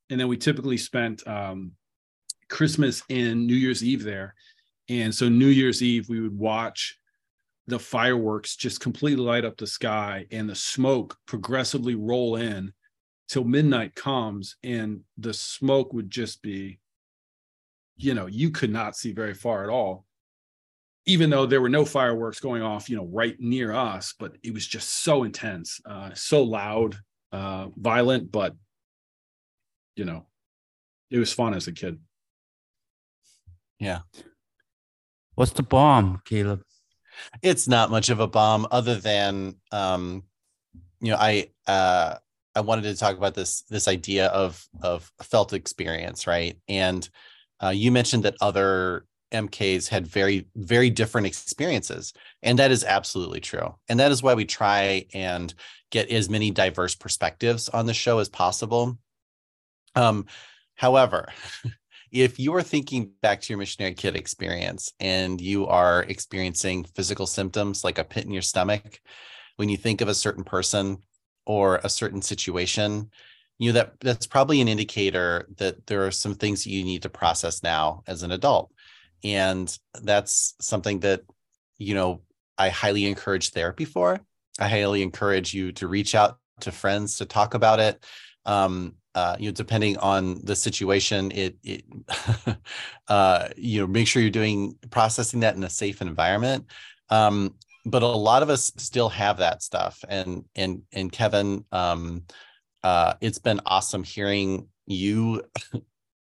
And 0.10 0.20
then 0.20 0.28
we 0.28 0.38
typically 0.38 0.78
spent 0.78 1.26
um, 1.28 1.72
Christmas 2.50 3.02
and 3.10 3.48
New 3.48 3.56
Year's 3.56 3.84
Eve 3.84 4.04
there. 4.04 4.36
And 4.90 5.14
so 5.16 5.28
New 5.30 5.48
Year's 5.48 5.82
Eve, 5.82 6.08
we 6.10 6.20
would 6.22 6.38
watch 6.38 6.98
the 7.68 7.80
fireworks 7.80 8.56
just 8.56 8.80
completely 8.80 9.24
light 9.24 9.46
up 9.46 9.58
the 9.58 9.68
sky 9.68 10.26
and 10.32 10.50
the 10.50 10.56
smoke 10.56 11.18
progressively 11.26 11.96
roll 11.96 12.38
in 12.38 12.74
till 13.28 13.44
midnight 13.44 13.94
comes 13.94 14.56
and 14.64 15.02
the 15.18 15.34
smoke 15.34 15.94
would 15.94 16.10
just 16.10 16.42
be 16.42 16.80
you 17.98 18.14
know 18.14 18.26
you 18.26 18.50
could 18.50 18.72
not 18.72 18.96
see 18.96 19.12
very 19.12 19.34
far 19.34 19.64
at 19.64 19.70
all 19.70 20.06
even 21.06 21.30
though 21.30 21.46
there 21.46 21.62
were 21.62 21.70
no 21.70 21.84
fireworks 21.86 22.40
going 22.40 22.62
off 22.62 22.90
you 22.90 22.96
know 22.96 23.06
right 23.12 23.36
near 23.40 23.74
us 23.74 24.14
but 24.18 24.36
it 24.44 24.54
was 24.54 24.66
just 24.66 25.04
so 25.04 25.24
intense 25.24 25.82
uh 25.86 26.10
so 26.14 26.44
loud 26.44 26.98
uh 27.34 27.68
violent 27.76 28.32
but 28.32 28.56
you 29.96 30.06
know 30.06 30.26
it 31.10 31.20
was 31.20 31.34
fun 31.34 31.54
as 31.54 31.68
a 31.68 31.72
kid 31.72 32.00
Yeah. 33.80 34.00
What's 35.36 35.52
the 35.52 35.64
bomb, 35.64 36.22
Caleb? 36.26 36.64
It's 37.42 37.68
not 37.68 37.92
much 37.92 38.10
of 38.10 38.20
a 38.20 38.28
bomb 38.28 38.68
other 38.72 38.96
than 38.96 39.56
um 39.72 40.24
you 41.00 41.12
know, 41.12 41.18
I 41.18 41.50
uh 41.68 42.16
I 42.56 42.62
wanted 42.62 42.84
to 42.84 42.96
talk 42.96 43.18
about 43.18 43.36
this 43.36 43.62
this 43.70 43.88
idea 43.88 44.28
of 44.28 44.68
of 44.82 45.12
felt 45.22 45.54
experience, 45.54 46.26
right? 46.26 46.58
And 46.68 47.08
uh, 47.62 47.70
you 47.70 47.92
mentioned 47.92 48.24
that 48.24 48.36
other 48.42 49.06
MKs 49.32 49.88
had 49.90 50.08
very 50.08 50.48
very 50.56 50.90
different 50.90 51.28
experiences, 51.28 52.14
and 52.42 52.58
that 52.60 52.72
is 52.72 52.84
absolutely 52.84 53.42
true. 53.42 53.76
And 53.90 54.00
that 54.00 54.12
is 54.12 54.24
why 54.24 54.34
we 54.34 54.46
try 54.46 55.06
and 55.14 55.54
get 55.92 56.10
as 56.10 56.30
many 56.30 56.50
diverse 56.52 56.96
perspectives 56.96 57.70
on 57.70 57.86
the 57.86 57.94
show 57.94 58.20
as 58.20 58.30
possible. 58.30 58.98
Um, 59.96 60.26
however, 60.76 61.30
if 62.12 62.40
you 62.40 62.54
are 62.56 62.64
thinking 62.64 63.12
back 63.22 63.42
to 63.42 63.54
your 63.54 63.60
missionary 63.60 63.94
kid 63.94 64.16
experience 64.16 64.94
and 65.00 65.40
you 65.40 65.68
are 65.68 66.04
experiencing 66.04 66.84
physical 66.84 67.28
symptoms 67.28 67.84
like 67.84 67.98
a 67.98 68.04
pit 68.04 68.26
in 68.26 68.32
your 68.32 68.42
stomach, 68.42 69.00
when 69.58 69.70
you 69.70 69.78
think 69.78 70.02
of 70.02 70.08
a 70.08 70.14
certain 70.14 70.44
person 70.44 70.98
or 71.46 71.78
a 71.84 71.90
certain 71.90 72.22
situation, 72.22 73.10
you 73.60 73.70
know 73.70 73.74
that 73.74 74.00
that's 74.00 74.28
probably 74.28 74.62
an 74.62 74.68
indicator 74.68 75.48
that 75.58 75.88
there 75.88 76.06
are 76.06 76.12
some 76.12 76.36
things 76.36 76.68
you 76.68 76.84
need 76.84 77.02
to 77.02 77.10
process 77.10 77.64
now 77.64 78.04
as 78.08 78.24
an 78.24 78.32
adult. 78.32 78.72
And 79.24 79.76
that's 80.02 80.54
something 80.62 81.00
that, 81.00 81.22
you 81.78 81.96
know, 81.96 82.22
I 82.58 82.70
highly 82.70 83.06
encourage 83.06 83.50
therapy 83.50 83.86
for. 83.86 84.20
I 84.60 84.68
highly 84.68 85.02
encourage 85.02 85.54
you 85.54 85.72
to 85.74 85.88
reach 85.88 86.16
out 86.16 86.40
to 86.62 86.72
friends 86.72 87.18
to 87.18 87.26
talk 87.26 87.54
about 87.54 87.80
it. 87.80 88.04
Um, 88.46 88.96
uh, 89.18 89.36
you 89.40 89.48
know, 89.48 89.52
depending 89.52 89.98
on 89.98 90.40
the 90.44 90.56
situation, 90.56 91.32
it, 91.32 91.58
it 91.64 91.84
uh, 93.08 93.50
you 93.58 93.82
know, 93.82 93.88
make 93.88 94.06
sure 94.06 94.22
you're 94.22 94.30
doing 94.30 94.78
processing 94.92 95.40
that 95.40 95.56
in 95.56 95.64
a 95.64 95.70
safe 95.70 96.04
environment. 96.04 96.66
Um, 97.10 97.56
but 97.84 98.04
a 98.04 98.08
lot 98.08 98.44
of 98.44 98.52
us 98.52 98.72
still 98.78 99.10
have 99.10 99.38
that 99.38 99.64
stuff, 99.64 100.06
and 100.08 100.46
and 100.56 100.84
and 100.94 101.12
Kevin, 101.12 101.66
um, 101.72 102.26
uh, 102.84 103.16
it's 103.20 103.40
been 103.40 103.60
awesome 103.66 104.04
hearing 104.04 104.68
you 104.86 105.42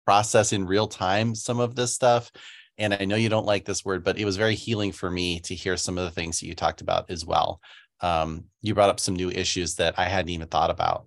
process 0.04 0.52
in 0.52 0.66
real 0.66 0.88
time 0.88 1.36
some 1.36 1.60
of 1.60 1.76
this 1.76 1.94
stuff. 1.94 2.32
And 2.78 2.94
I 2.94 3.04
know 3.04 3.14
you 3.16 3.28
don't 3.28 3.46
like 3.46 3.64
this 3.64 3.84
word, 3.84 4.02
but 4.02 4.18
it 4.18 4.24
was 4.24 4.36
very 4.36 4.56
healing 4.56 4.90
for 4.90 5.08
me 5.08 5.38
to 5.40 5.54
hear 5.54 5.76
some 5.76 5.98
of 5.98 6.04
the 6.04 6.10
things 6.10 6.40
that 6.40 6.46
you 6.46 6.54
talked 6.56 6.80
about 6.80 7.10
as 7.10 7.24
well. 7.24 7.60
um, 8.02 8.44
you 8.60 8.74
brought 8.74 8.90
up 8.90 9.00
some 9.00 9.14
new 9.14 9.30
issues 9.30 9.76
that 9.76 9.94
I 9.98 10.04
hadn't 10.06 10.30
even 10.30 10.48
thought 10.48 10.70
about. 10.70 11.06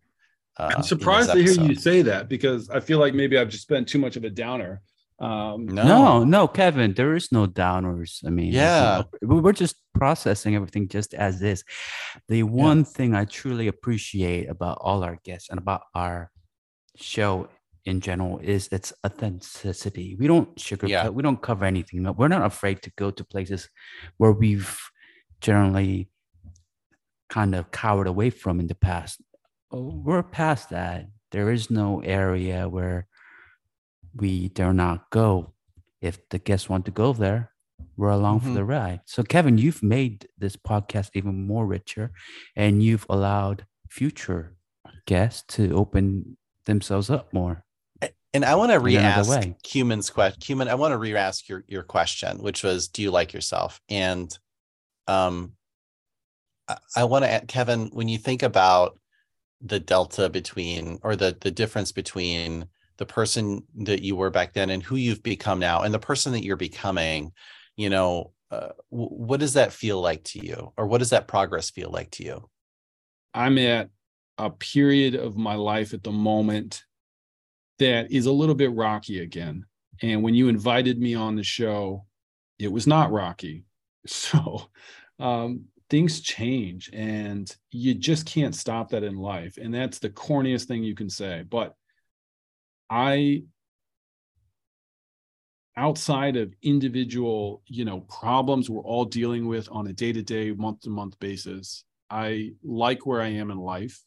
Uh, 0.58 0.72
I'm 0.78 0.84
surprised 0.84 1.32
to 1.34 1.42
hear 1.44 1.62
you 1.62 1.76
say 1.76 2.02
that 2.04 2.30
because 2.30 2.70
I 2.70 2.80
feel 2.80 3.00
like 3.00 3.14
maybe 3.14 3.38
I've 3.38 3.50
just 3.50 3.68
been 3.68 3.86
too 3.86 4.00
much 4.00 4.16
of 4.16 4.24
a 4.24 4.30
downer. 4.30 4.82
Um, 5.20 5.66
No, 5.66 5.84
no, 5.84 6.24
no, 6.24 6.48
Kevin, 6.48 6.94
there 6.94 7.16
is 7.16 7.32
no 7.32 7.46
downers. 7.48 8.26
I 8.26 8.30
mean, 8.30 8.52
Yeah. 8.54 9.04
we- 9.22 9.40
we're 9.40 9.54
just 9.54 9.76
processing 9.94 10.56
everything 10.56 10.88
just 10.90 11.14
as 11.14 11.42
is. 11.42 11.64
The 12.28 12.44
one 12.44 12.84
thing 12.84 13.16
I 13.16 13.26
truly 13.26 13.68
appreciate 13.68 14.50
about 14.50 14.78
all 14.82 15.04
our 15.04 15.18
guests 15.24 15.50
and 15.50 15.58
about 15.58 15.84
our 15.94 16.32
show 16.98 17.48
in 17.86 18.02
general 18.02 18.40
is 18.40 18.68
its 18.70 18.92
authenticity. 19.06 20.16
We 20.20 20.28
don't 20.28 20.56
sugarcoat, 20.58 20.90
Yeah. 20.90 21.10
we 21.10 21.22
don't 21.24 21.42
cover 21.42 21.66
anything. 21.66 22.04
No, 22.04 22.12
We're 22.14 22.28
not 22.30 22.46
afraid 22.46 22.82
to 22.84 22.92
go 22.98 23.12
to 23.12 23.24
places 23.24 23.70
where 24.18 24.32
we've 24.34 24.80
generally 25.40 26.10
kind 27.30 27.56
of 27.56 27.72
cowered 27.72 28.08
away 28.08 28.30
from 28.32 28.60
in 28.60 28.68
the 28.68 28.76
past. 28.76 29.22
Oh, 29.72 30.02
We're 30.04 30.24
past 30.24 30.70
that. 30.70 31.08
There 31.32 31.52
is 31.52 31.70
no 31.70 32.02
area 32.02 32.70
where 32.70 33.08
we 34.14 34.50
dare 34.50 34.74
not 34.74 35.10
go. 35.10 35.54
If 36.02 36.30
the 36.30 36.40
guests 36.40 36.70
want 36.70 36.86
to 36.86 36.92
go 36.92 37.14
there, 37.14 37.52
we're 37.98 38.10
along 38.12 38.42
for 38.42 38.50
Mhm. 38.50 38.54
the 38.56 38.64
ride. 38.64 39.02
So, 39.06 39.24
Kevin, 39.24 39.58
you've 39.58 39.84
made 39.84 40.28
this 40.38 40.56
podcast 40.56 41.10
even 41.14 41.46
more 41.48 41.66
richer 41.66 42.14
and 42.56 42.82
you've 42.84 43.06
allowed 43.10 43.66
future 43.90 44.56
guests 45.06 45.44
to 45.56 45.74
open 45.76 46.38
themselves 46.66 47.10
up 47.10 47.34
more. 47.34 47.64
And 48.34 48.44
I 48.44 48.56
want 48.56 48.72
to 48.74 48.80
re-ask 48.82 49.30
way. 49.30 49.56
Cumin's 49.64 50.10
question. 50.10 50.42
Cumin, 50.42 50.68
I 50.68 50.76
want 50.76 50.92
to 50.92 50.98
re-ask 50.98 51.48
your 51.48 51.64
your 51.68 51.84
question, 51.84 52.40
which 52.44 52.64
was, 52.64 52.90
"Do 52.90 53.02
you 53.02 53.10
like 53.10 53.32
yourself?" 53.34 53.80
And 53.88 54.38
um, 55.08 55.56
I, 56.68 56.78
I 56.98 57.04
want 57.06 57.24
to 57.24 57.30
add, 57.30 57.48
Kevin, 57.48 57.88
when 57.94 58.10
you 58.10 58.18
think 58.18 58.44
about 58.44 59.00
the 59.66 59.80
delta 59.80 60.30
between, 60.30 61.00
or 61.04 61.16
the 61.16 61.38
the 61.42 61.52
difference 61.52 61.92
between 61.92 62.68
the 62.98 63.06
person 63.06 63.64
that 63.76 64.02
you 64.02 64.16
were 64.16 64.30
back 64.30 64.54
then 64.54 64.70
and 64.70 64.82
who 64.82 64.96
you've 64.96 65.24
become 65.24 65.60
now, 65.60 65.82
and 65.82 65.94
the 65.94 66.00
person 66.00 66.32
that 66.34 66.44
you're 66.44 66.56
becoming, 66.56 67.32
you 67.76 67.90
know, 67.90 68.32
uh, 68.52 68.70
w- 68.92 69.10
what 69.10 69.40
does 69.40 69.54
that 69.54 69.74
feel 69.74 70.00
like 70.02 70.24
to 70.24 70.46
you, 70.46 70.72
or 70.78 70.88
what 70.88 71.00
does 71.00 71.10
that 71.10 71.28
progress 71.28 71.70
feel 71.70 71.90
like 71.90 72.12
to 72.12 72.24
you? 72.24 72.50
I'm 73.34 73.58
at 73.58 73.90
a 74.38 74.50
period 74.50 75.16
of 75.16 75.36
my 75.36 75.56
life 75.56 75.94
at 75.94 76.04
the 76.04 76.12
moment 76.12 76.84
that 77.80 78.12
is 78.12 78.26
a 78.26 78.32
little 78.32 78.56
bit 78.56 78.74
rocky 78.74 79.20
again. 79.20 79.66
And 80.02 80.24
when 80.24 80.36
you 80.36 80.48
invited 80.48 81.00
me 81.00 81.16
on 81.16 81.36
the 81.36 81.44
show, 81.44 82.06
it 82.60 82.72
was 82.72 82.88
not 82.88 83.12
rocky. 83.12 83.66
So 84.08 84.70
um, 85.18 85.66
things 85.90 86.20
change 86.22 86.90
and 86.94 87.56
you 87.72 87.94
just 87.94 88.26
can't 88.26 88.56
stop 88.56 88.90
that 88.90 89.04
in 89.04 89.16
life. 89.18 89.58
And 89.58 89.74
that's 89.74 90.00
the 90.00 90.10
corniest 90.10 90.66
thing 90.66 90.84
you 90.84 90.96
can 90.96 91.10
say. 91.10 91.44
But 91.48 91.76
I, 92.90 93.44
outside 95.78 96.38
of 96.38 96.54
individual, 96.64 97.62
you 97.68 97.86
know, 97.86 98.02
problems 98.02 98.70
we're 98.70 98.82
all 98.82 99.06
dealing 99.06 99.48
with 99.48 99.70
on 99.72 99.88
a 99.88 99.94
day 99.94 100.14
to 100.14 100.24
day, 100.24 100.52
month 100.52 100.82
to 100.82 100.90
month 100.90 101.20
basis, 101.20 101.84
I 102.10 102.54
like 102.64 103.06
where 103.06 103.22
I 103.22 103.30
am 103.30 103.52
in 103.52 103.58
life. 103.58 104.02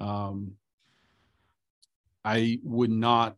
Um, 0.00 0.52
I 2.24 2.58
would 2.62 2.90
not 2.90 3.36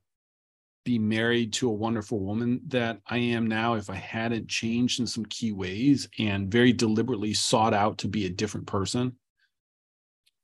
be 0.88 0.98
married 0.98 1.52
to 1.52 1.68
a 1.68 1.72
wonderful 1.72 2.18
woman 2.18 2.62
that 2.68 2.98
I 3.06 3.18
am 3.18 3.46
now 3.46 3.74
if 3.74 3.90
I 3.90 3.96
hadn't 3.96 4.48
changed 4.48 5.00
in 5.00 5.06
some 5.06 5.26
key 5.26 5.52
ways 5.52 6.08
and 6.18 6.50
very 6.50 6.72
deliberately 6.72 7.34
sought 7.34 7.74
out 7.74 7.98
to 7.98 8.08
be 8.08 8.24
a 8.24 8.30
different 8.30 8.66
person 8.66 9.12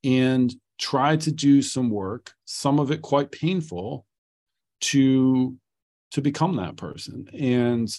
and 0.03 0.53
tried 0.77 1.21
to 1.21 1.31
do 1.31 1.63
some 1.63 1.89
work, 1.89 2.31
some 2.45 2.79
of 2.79 2.91
it 2.91 3.01
quite 3.01 3.31
painful, 3.31 4.05
to 4.81 5.57
to 6.11 6.21
become 6.21 6.57
that 6.57 6.77
person. 6.77 7.27
And 7.33 7.89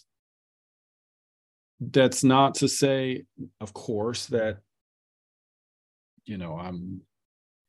that's 1.81 2.23
not 2.23 2.55
to 2.57 2.69
say, 2.69 3.25
of 3.61 3.75
course, 3.75 4.27
that 4.27 4.59
you 6.27 6.37
know 6.37 6.57
i'm 6.59 7.01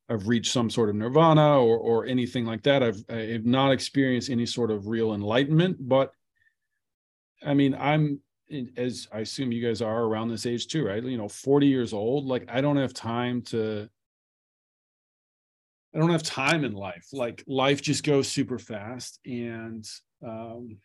i've 0.08 0.28
reached 0.28 0.52
some 0.52 0.70
sort 0.70 0.88
of 0.88 0.94
nirvana 0.96 1.58
or 1.58 1.76
or 1.78 2.06
anything 2.06 2.44
like 2.44 2.62
that. 2.62 2.82
I've 2.82 3.02
i've 3.08 3.44
not 3.44 3.72
experienced 3.72 4.30
any 4.30 4.46
sort 4.46 4.70
of 4.70 4.86
real 4.88 5.14
enlightenment 5.14 5.76
but 5.80 6.12
i 7.44 7.54
mean 7.54 7.74
i'm 7.74 8.20
as 8.76 9.06
i 9.12 9.18
assume 9.20 9.52
you 9.52 9.66
guys 9.66 9.82
are 9.82 10.04
around 10.04 10.28
this 10.28 10.46
age 10.46 10.68
too 10.68 10.86
right? 10.86 11.02
You 11.02 11.18
know 11.18 11.28
40 11.28 11.66
years 11.66 11.92
old 11.92 12.26
like 12.26 12.44
i 12.48 12.60
don't 12.60 12.76
have 12.76 12.94
time 12.94 13.42
to 13.42 13.88
i 15.94 15.98
don't 15.98 16.10
have 16.10 16.22
time 16.22 16.64
in 16.64 16.72
life. 16.72 17.08
Like 17.12 17.42
life 17.46 17.82
just 17.82 18.04
goes 18.04 18.28
super 18.28 18.58
fast 18.58 19.20
and 19.24 19.86
um 20.26 20.78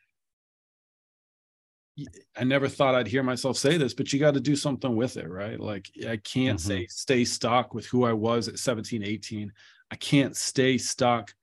I 2.35 2.43
never 2.43 2.67
thought 2.67 2.95
I'd 2.95 3.07
hear 3.07 3.21
myself 3.23 3.57
say 3.57 3.77
this, 3.77 3.93
but 3.93 4.11
you 4.11 4.19
got 4.19 4.33
to 4.33 4.39
do 4.39 4.55
something 4.55 4.95
with 4.95 5.17
it, 5.17 5.29
right? 5.29 5.59
Like 5.59 5.91
I 6.07 6.17
can't 6.17 6.59
Mhm. 6.59 6.61
say 6.61 6.87
stay 6.87 7.23
stuck 7.25 7.73
with 7.73 7.85
who 7.85 8.03
I 8.03 8.13
was 8.13 8.47
at 8.47 8.59
17, 8.59 9.03
18. 9.03 9.53
I 9.91 9.95
can't 9.95 10.35
stay 10.35 10.77
stuck 10.77 11.35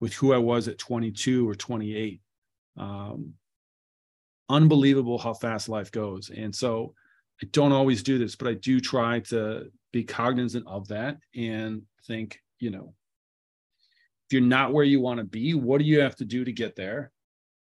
with 0.00 0.14
who 0.14 0.32
I 0.32 0.38
was 0.38 0.68
at 0.68 0.78
22 0.78 1.48
or 1.48 1.54
28. 1.54 2.22
Um, 2.76 3.34
unbelievable 4.48 5.18
how 5.18 5.34
fast 5.34 5.68
life 5.68 5.90
goes. 5.90 6.30
And 6.30 6.54
so 6.54 6.94
I 7.42 7.46
don't 7.46 7.72
always 7.72 8.02
do 8.02 8.18
this, 8.18 8.36
but 8.36 8.48
I 8.48 8.54
do 8.54 8.80
try 8.80 9.20
to 9.20 9.70
be 9.92 10.04
cognizant 10.04 10.66
of 10.66 10.88
that 10.88 11.18
and 11.34 11.82
think, 12.06 12.40
you 12.58 12.70
know, 12.70 12.94
if 14.26 14.32
you're 14.32 14.42
not 14.42 14.72
where 14.72 14.84
you 14.84 15.00
want 15.00 15.18
to 15.18 15.24
be, 15.24 15.54
what 15.54 15.78
do 15.78 15.84
you 15.84 16.00
have 16.00 16.16
to 16.16 16.24
do 16.24 16.44
to 16.44 16.52
get 16.52 16.76
there? 16.76 17.12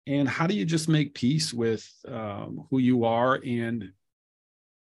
And 0.07 0.29
how 0.29 0.47
do 0.47 0.55
you 0.55 0.65
just 0.65 0.89
make 0.89 1.15
peace 1.15 1.53
with 1.53 1.89
um, 2.07 2.67
who 2.71 2.79
you 2.79 3.05
are 3.05 3.41
and 3.45 3.91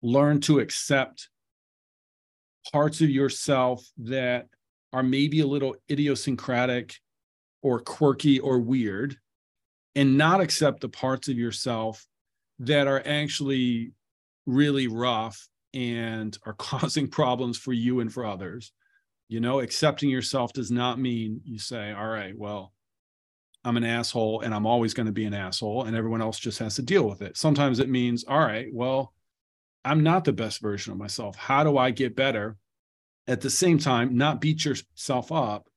learn 0.01 0.41
to 0.41 0.59
accept 0.59 1.30
parts 2.72 3.01
of 3.01 3.09
yourself 3.09 3.86
that 3.97 4.47
are 4.91 5.03
maybe 5.03 5.41
a 5.41 5.47
little 5.47 5.76
idiosyncratic 5.89 6.95
or 7.61 7.80
quirky 7.80 8.39
or 8.39 8.59
weird 8.59 9.16
and 9.95 10.18
not 10.18 10.41
accept 10.41 10.82
the 10.82 10.89
parts 10.89 11.28
of 11.28 11.38
yourself 11.38 12.05
that 12.59 12.88
are 12.88 13.01
actually 13.05 13.91
really 14.45 14.88
rough 14.88 15.47
and 15.74 16.38
are 16.45 16.53
causing 16.57 17.07
problems 17.07 17.57
for 17.57 17.74
you 17.74 17.99
and 17.99 18.11
for 18.11 18.26
others? 18.26 18.72
You 19.30 19.39
know 19.39 19.61
accepting 19.61 20.09
yourself 20.09 20.53
does 20.53 20.70
not 20.70 20.99
mean 20.99 21.41
you 21.43 21.57
say 21.57 21.91
all 21.91 22.07
right 22.07 22.38
well 22.38 22.72
I'm 23.64 23.78
an 23.78 23.84
asshole 23.84 24.41
and 24.41 24.53
I'm 24.53 24.66
always 24.66 24.93
going 24.93 25.05
to 25.05 25.14
be 25.14 25.26
an 25.26 25.34
asshole 25.34 25.84
and 25.84 25.95
everyone 25.95 26.22
else 26.22 26.38
just 26.38 26.59
has 26.59 26.76
to 26.76 26.82
deal 26.82 27.07
with 27.07 27.22
it. 27.22 27.38
Sometimes 27.38 27.80
it 27.80 27.89
means, 27.89 28.26
all 28.26 28.39
right, 28.39 28.68
well, 28.74 29.14
I'm 29.86 30.03
not 30.03 30.26
the 30.26 30.34
best 30.34 30.61
version 30.61 30.91
of 30.91 30.99
myself. 30.99 31.36
How 31.36 31.64
do 31.64 31.78
I 31.78 31.91
get 31.91 32.16
better? 32.16 32.57
At 33.28 33.41
the 33.41 33.49
same 33.49 33.78
time, 33.78 34.18
not 34.18 34.41
beat 34.41 34.66
yourself 34.66 35.32
up 35.32 35.70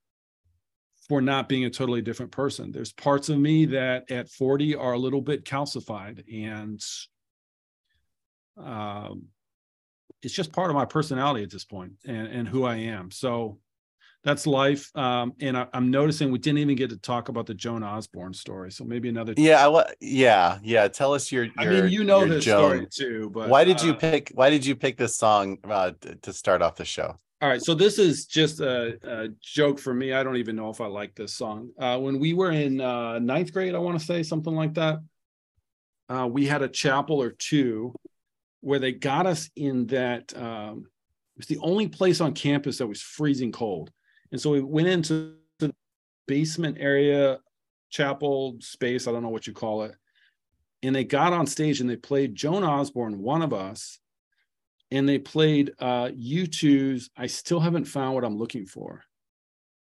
for 1.09 1.21
not 1.21 1.49
being 1.49 1.65
a 1.65 1.71
totally 1.71 2.03
different 2.03 2.33
person. 2.33 2.73
There's 2.73 2.93
parts 2.93 3.29
of 3.29 3.39
me 3.39 3.67
that 3.67 4.11
at 4.11 4.29
40 4.29 4.75
are 4.75 4.93
a 4.93 4.99
little 4.99 5.21
bit 5.21 5.45
calcified 5.45 6.25
and 6.33 6.83
um, 8.57 9.27
it's 10.23 10.35
just 10.35 10.53
part 10.53 10.71
of 10.71 10.77
my 10.77 10.87
personality 10.87 11.45
at 11.45 11.51
this 11.51 11.65
point 11.65 11.93
and, 12.05 12.27
and 12.27 12.49
who 12.49 12.65
I 12.65 12.77
am. 12.77 13.13
So 13.13 13.59
that's 14.27 14.45
life. 14.45 14.91
Um, 14.97 15.35
and 15.41 15.57
I, 15.57 15.69
I'm 15.73 15.89
noticing 15.89 16.33
we 16.33 16.41
didn't 16.41 16.59
even 16.59 16.75
get 16.75 16.91
to 16.91 16.97
talk 16.97 17.29
about 17.29 17.47
the 17.47 17.55
Joan 17.55 17.85
Osborne 17.85 18.35
story. 18.35 18.73
So 18.73 18.85
maybe 18.85 19.09
another. 19.09 19.35
Yeah, 19.37 19.69
I 19.69 19.93
yeah, 20.01 20.59
yeah. 20.65 20.89
Tell 20.89 21.15
us 21.15 21.31
your. 21.31 21.47
I 21.57 21.65
mean, 21.65 21.89
you 21.89 22.03
know 22.03 22.25
your 22.25 22.29
this 22.29 22.45
Joan. 22.45 22.59
story 22.59 22.87
too, 22.91 23.31
but 23.31 23.49
why 23.49 23.63
did 23.63 23.81
you 23.81 23.93
uh, 23.93 23.95
pick? 23.95 24.33
Why 24.35 24.51
did 24.51 24.67
you 24.67 24.75
pick 24.75 24.97
this 24.97 25.17
song 25.17 25.59
uh, 25.63 25.93
to 26.23 26.33
start 26.33 26.61
off 26.61 26.75
the 26.75 26.85
show? 26.85 27.17
All 27.41 27.49
right, 27.49 27.63
so 27.63 27.75
this 27.75 28.01
is 28.01 28.27
just 28.27 28.61
a, 28.61 28.99
a 29.05 29.29
joke 29.41 29.79
for 29.79 29.95
me. 29.95 30.13
I 30.13 30.25
don't 30.25 30.39
even 30.39 30.57
know 30.57 30.71
if 30.71 30.81
I 30.81 30.87
like 30.87 31.15
this 31.15 31.35
song. 31.35 31.71
Uh, 31.79 31.99
when 31.99 32.19
we 32.19 32.33
were 32.35 32.51
in 32.51 32.81
uh, 32.81 33.21
ninth 33.21 33.53
grade, 33.53 33.75
I 33.75 33.79
want 33.79 33.99
to 34.01 34.05
say 34.05 34.25
something 34.25 34.55
like 34.55 34.75
that. 34.75 34.99
Uh, 36.09 36.27
we 36.27 36.47
had 36.47 36.63
a 36.63 36.69
chapel 36.69 37.23
or 37.23 37.31
two 37.31 37.95
where 38.63 38.79
they 38.79 38.91
got 38.91 39.27
us 39.27 39.51
in 39.55 39.87
that. 39.89 40.37
Um, 40.37 40.89
it 41.37 41.41
was 41.41 41.47
the 41.47 41.59
only 41.59 41.87
place 41.87 42.21
on 42.21 42.33
campus 42.33 42.79
that 42.79 42.87
was 42.87 43.03
freezing 43.03 43.53
cold, 43.53 43.93
and 44.33 44.41
so 44.41 44.51
we 44.51 44.61
went 44.61 44.89
into 44.89 45.35
the 45.59 45.75
basement 46.27 46.77
area, 46.81 47.39
chapel 47.91 48.57
space. 48.61 49.07
I 49.07 49.13
don't 49.13 49.23
know 49.23 49.29
what 49.29 49.47
you 49.47 49.53
call 49.53 49.83
it, 49.83 49.95
and 50.83 50.95
they 50.95 51.05
got 51.05 51.33
on 51.33 51.47
stage 51.47 51.81
and 51.81 51.89
they 51.89 51.97
played 51.97 52.35
Joan 52.35 52.65
Osborne, 52.65 53.19
"One 53.21 53.43
of 53.43 53.53
Us." 53.53 53.99
and 54.93 55.09
they 55.09 55.19
played 55.19 55.73
uh 55.81 56.11
U2's 56.11 57.11
I 57.17 57.27
still 57.27 57.59
haven't 57.59 57.87
found 57.87 58.15
what 58.15 58.25
I'm 58.25 58.39
looking 58.39 58.67
for. 58.67 59.03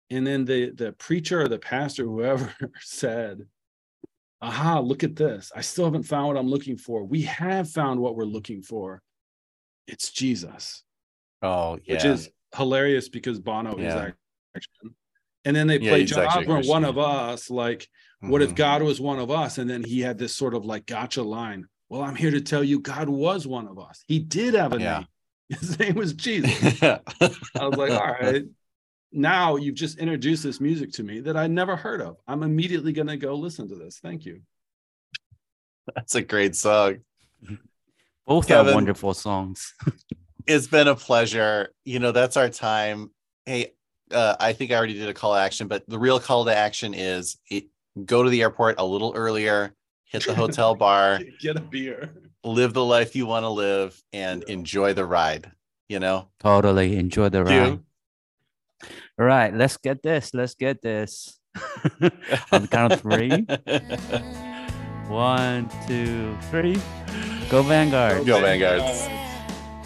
And 0.09 0.27
then 0.27 0.47
the 0.47 0.71
the 0.71 0.93
preacher 0.93 1.43
or 1.43 1.49
the 1.49 1.59
pastor, 1.59 2.05
whoever 2.05 2.55
said, 2.81 3.47
Aha, 4.41 4.79
look 4.81 5.05
at 5.05 5.15
this. 5.15 5.53
I 5.55 5.61
still 5.61 5.85
haven't 5.85 6.05
found 6.05 6.29
what 6.29 6.37
I'm 6.39 6.49
looking 6.49 6.79
for. 6.79 7.05
We 7.05 7.23
have 7.23 7.71
found 7.71 8.01
what 8.01 8.17
we're 8.17 8.25
looking 8.25 8.63
for. 8.63 9.03
It's 9.87 10.11
Jesus. 10.11 10.83
Oh, 11.43 11.79
yeah. 11.85 11.95
which 11.95 12.05
is 12.07 12.31
hilarious 12.55 13.11
because 13.11 13.39
Bono 13.39 13.79
Yeah. 13.79 14.07
is 14.07 14.13
action. 14.57 14.95
And 15.45 15.55
then 15.55 15.67
they 15.69 15.79
Yeah, 15.79 15.91
play 15.91 16.01
he's 16.01 16.11
Joan 16.11 16.25
actually 16.25 16.47
Osborne, 16.47 16.67
one 16.67 16.85
of 16.85 16.99
us. 16.99 17.51
Like, 17.51 17.89
what 18.21 18.43
if 18.43 18.51
Mhm. 18.51 18.57
God 18.57 18.83
was 18.83 19.01
one 19.01 19.19
of 19.21 19.31
us? 19.31 19.59
And 19.59 19.71
then 19.71 19.85
he 19.85 20.01
had 20.01 20.19
this 20.19 20.35
sort 20.35 20.55
of 20.55 20.65
like 20.65 20.87
gotcha 20.87 21.23
line. 21.23 21.67
Well, 21.89 22.03
I'm 22.03 22.17
here 22.17 22.33
to 22.33 22.41
tell 22.41 22.65
you, 22.65 22.81
God 22.81 23.09
was 23.09 23.47
one 23.47 23.69
of 23.69 23.79
us. 23.79 24.03
He 24.09 24.19
did 24.19 24.55
have 24.55 24.73
a 24.73 24.81
Yeah. 24.81 24.99
name. 24.99 25.07
His 25.61 25.79
name 25.79 25.95
was 25.95 26.13
Jesus. 26.15 26.51
I 26.83 27.01
was 27.69 27.77
like, 27.77 27.93
all 27.93 28.17
right. 28.21 28.43
Now 29.13 29.55
you've 29.55 29.77
just 29.77 29.99
introduced 29.99 30.43
this 30.43 30.61
music 30.61 30.91
to 30.95 31.05
me 31.05 31.21
that 31.21 31.37
I 31.37 31.47
never 31.47 31.77
heard 31.77 32.01
of. 32.01 32.17
I'm 32.27 32.43
immediately 32.43 32.93
going 32.93 33.07
to 33.07 33.17
go 33.17 33.37
listen 33.37 33.69
to 33.69 33.77
this. 33.77 34.01
Thank 34.01 34.25
you. 34.25 34.43
That's 35.95 36.17
a 36.17 36.23
great 36.23 36.57
song. 36.57 36.99
Both 38.27 38.49
Kevin. 38.49 38.73
are 38.73 38.75
wonderful 38.75 39.15
songs. 39.15 39.73
It's 40.49 40.67
been 40.67 40.89
a 40.89 40.97
pleasure. 40.97 41.73
You 41.85 42.01
know, 42.01 42.11
that's 42.11 42.37
our 42.37 42.49
time. 42.49 43.13
Hey, 43.45 43.75
uh, 44.13 44.37
I 44.41 44.53
think 44.53 44.71
I 44.71 44.77
already 44.77 44.95
did 44.95 45.09
a 45.09 45.15
call 45.15 45.35
to 45.35 45.41
action, 45.41 45.69
but 45.69 45.89
the 45.89 45.99
real 45.99 46.21
call 46.21 46.45
to 46.45 46.57
action 46.57 46.95
is 46.95 47.37
it, 47.51 47.65
go 48.05 48.23
to 48.23 48.31
the 48.31 48.43
airport 48.43 48.77
a 48.79 48.85
little 48.85 49.13
earlier, 49.17 49.75
hit 50.05 50.25
the 50.27 50.35
hotel 50.35 50.75
bar, 50.85 51.21
Get 51.41 51.57
a 51.57 51.61
beer. 51.61 52.13
live 52.45 52.73
the 52.75 52.85
life 52.85 53.17
you 53.17 53.27
want 53.27 53.45
to 53.45 53.49
live, 53.51 54.01
and 54.13 54.45
Yeah. 54.47 54.55
enjoy 54.55 54.93
the 54.95 55.05
ride. 55.05 55.51
You 55.89 56.01
know, 56.01 56.29
Totally 56.41 56.97
enjoy 56.97 57.29
the 57.29 57.39
You? 57.39 57.45
ride. 57.45 57.79
All 59.19 59.25
right, 59.27 59.55
let's 59.55 59.77
get 59.77 60.03
this. 60.03 60.35
Let's 60.35 60.55
get 60.55 60.83
this. 60.83 61.39
On 62.53 62.63
the 62.63 62.69
count 62.69 62.93
of 62.93 63.01
three. 63.01 63.47
One, 65.09 65.71
two, 65.87 66.37
three. 66.51 66.77
Go 67.49 67.63
Vanguard. 67.63 68.27
Go 68.27 68.41
vanguard. 68.41 68.83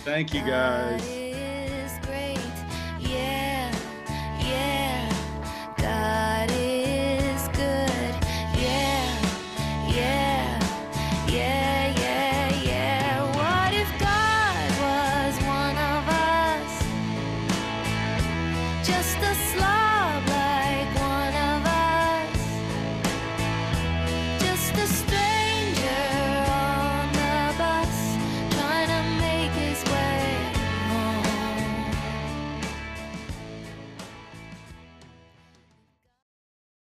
Thank 0.01 0.33
you 0.33 0.41
guys. 0.41 1.20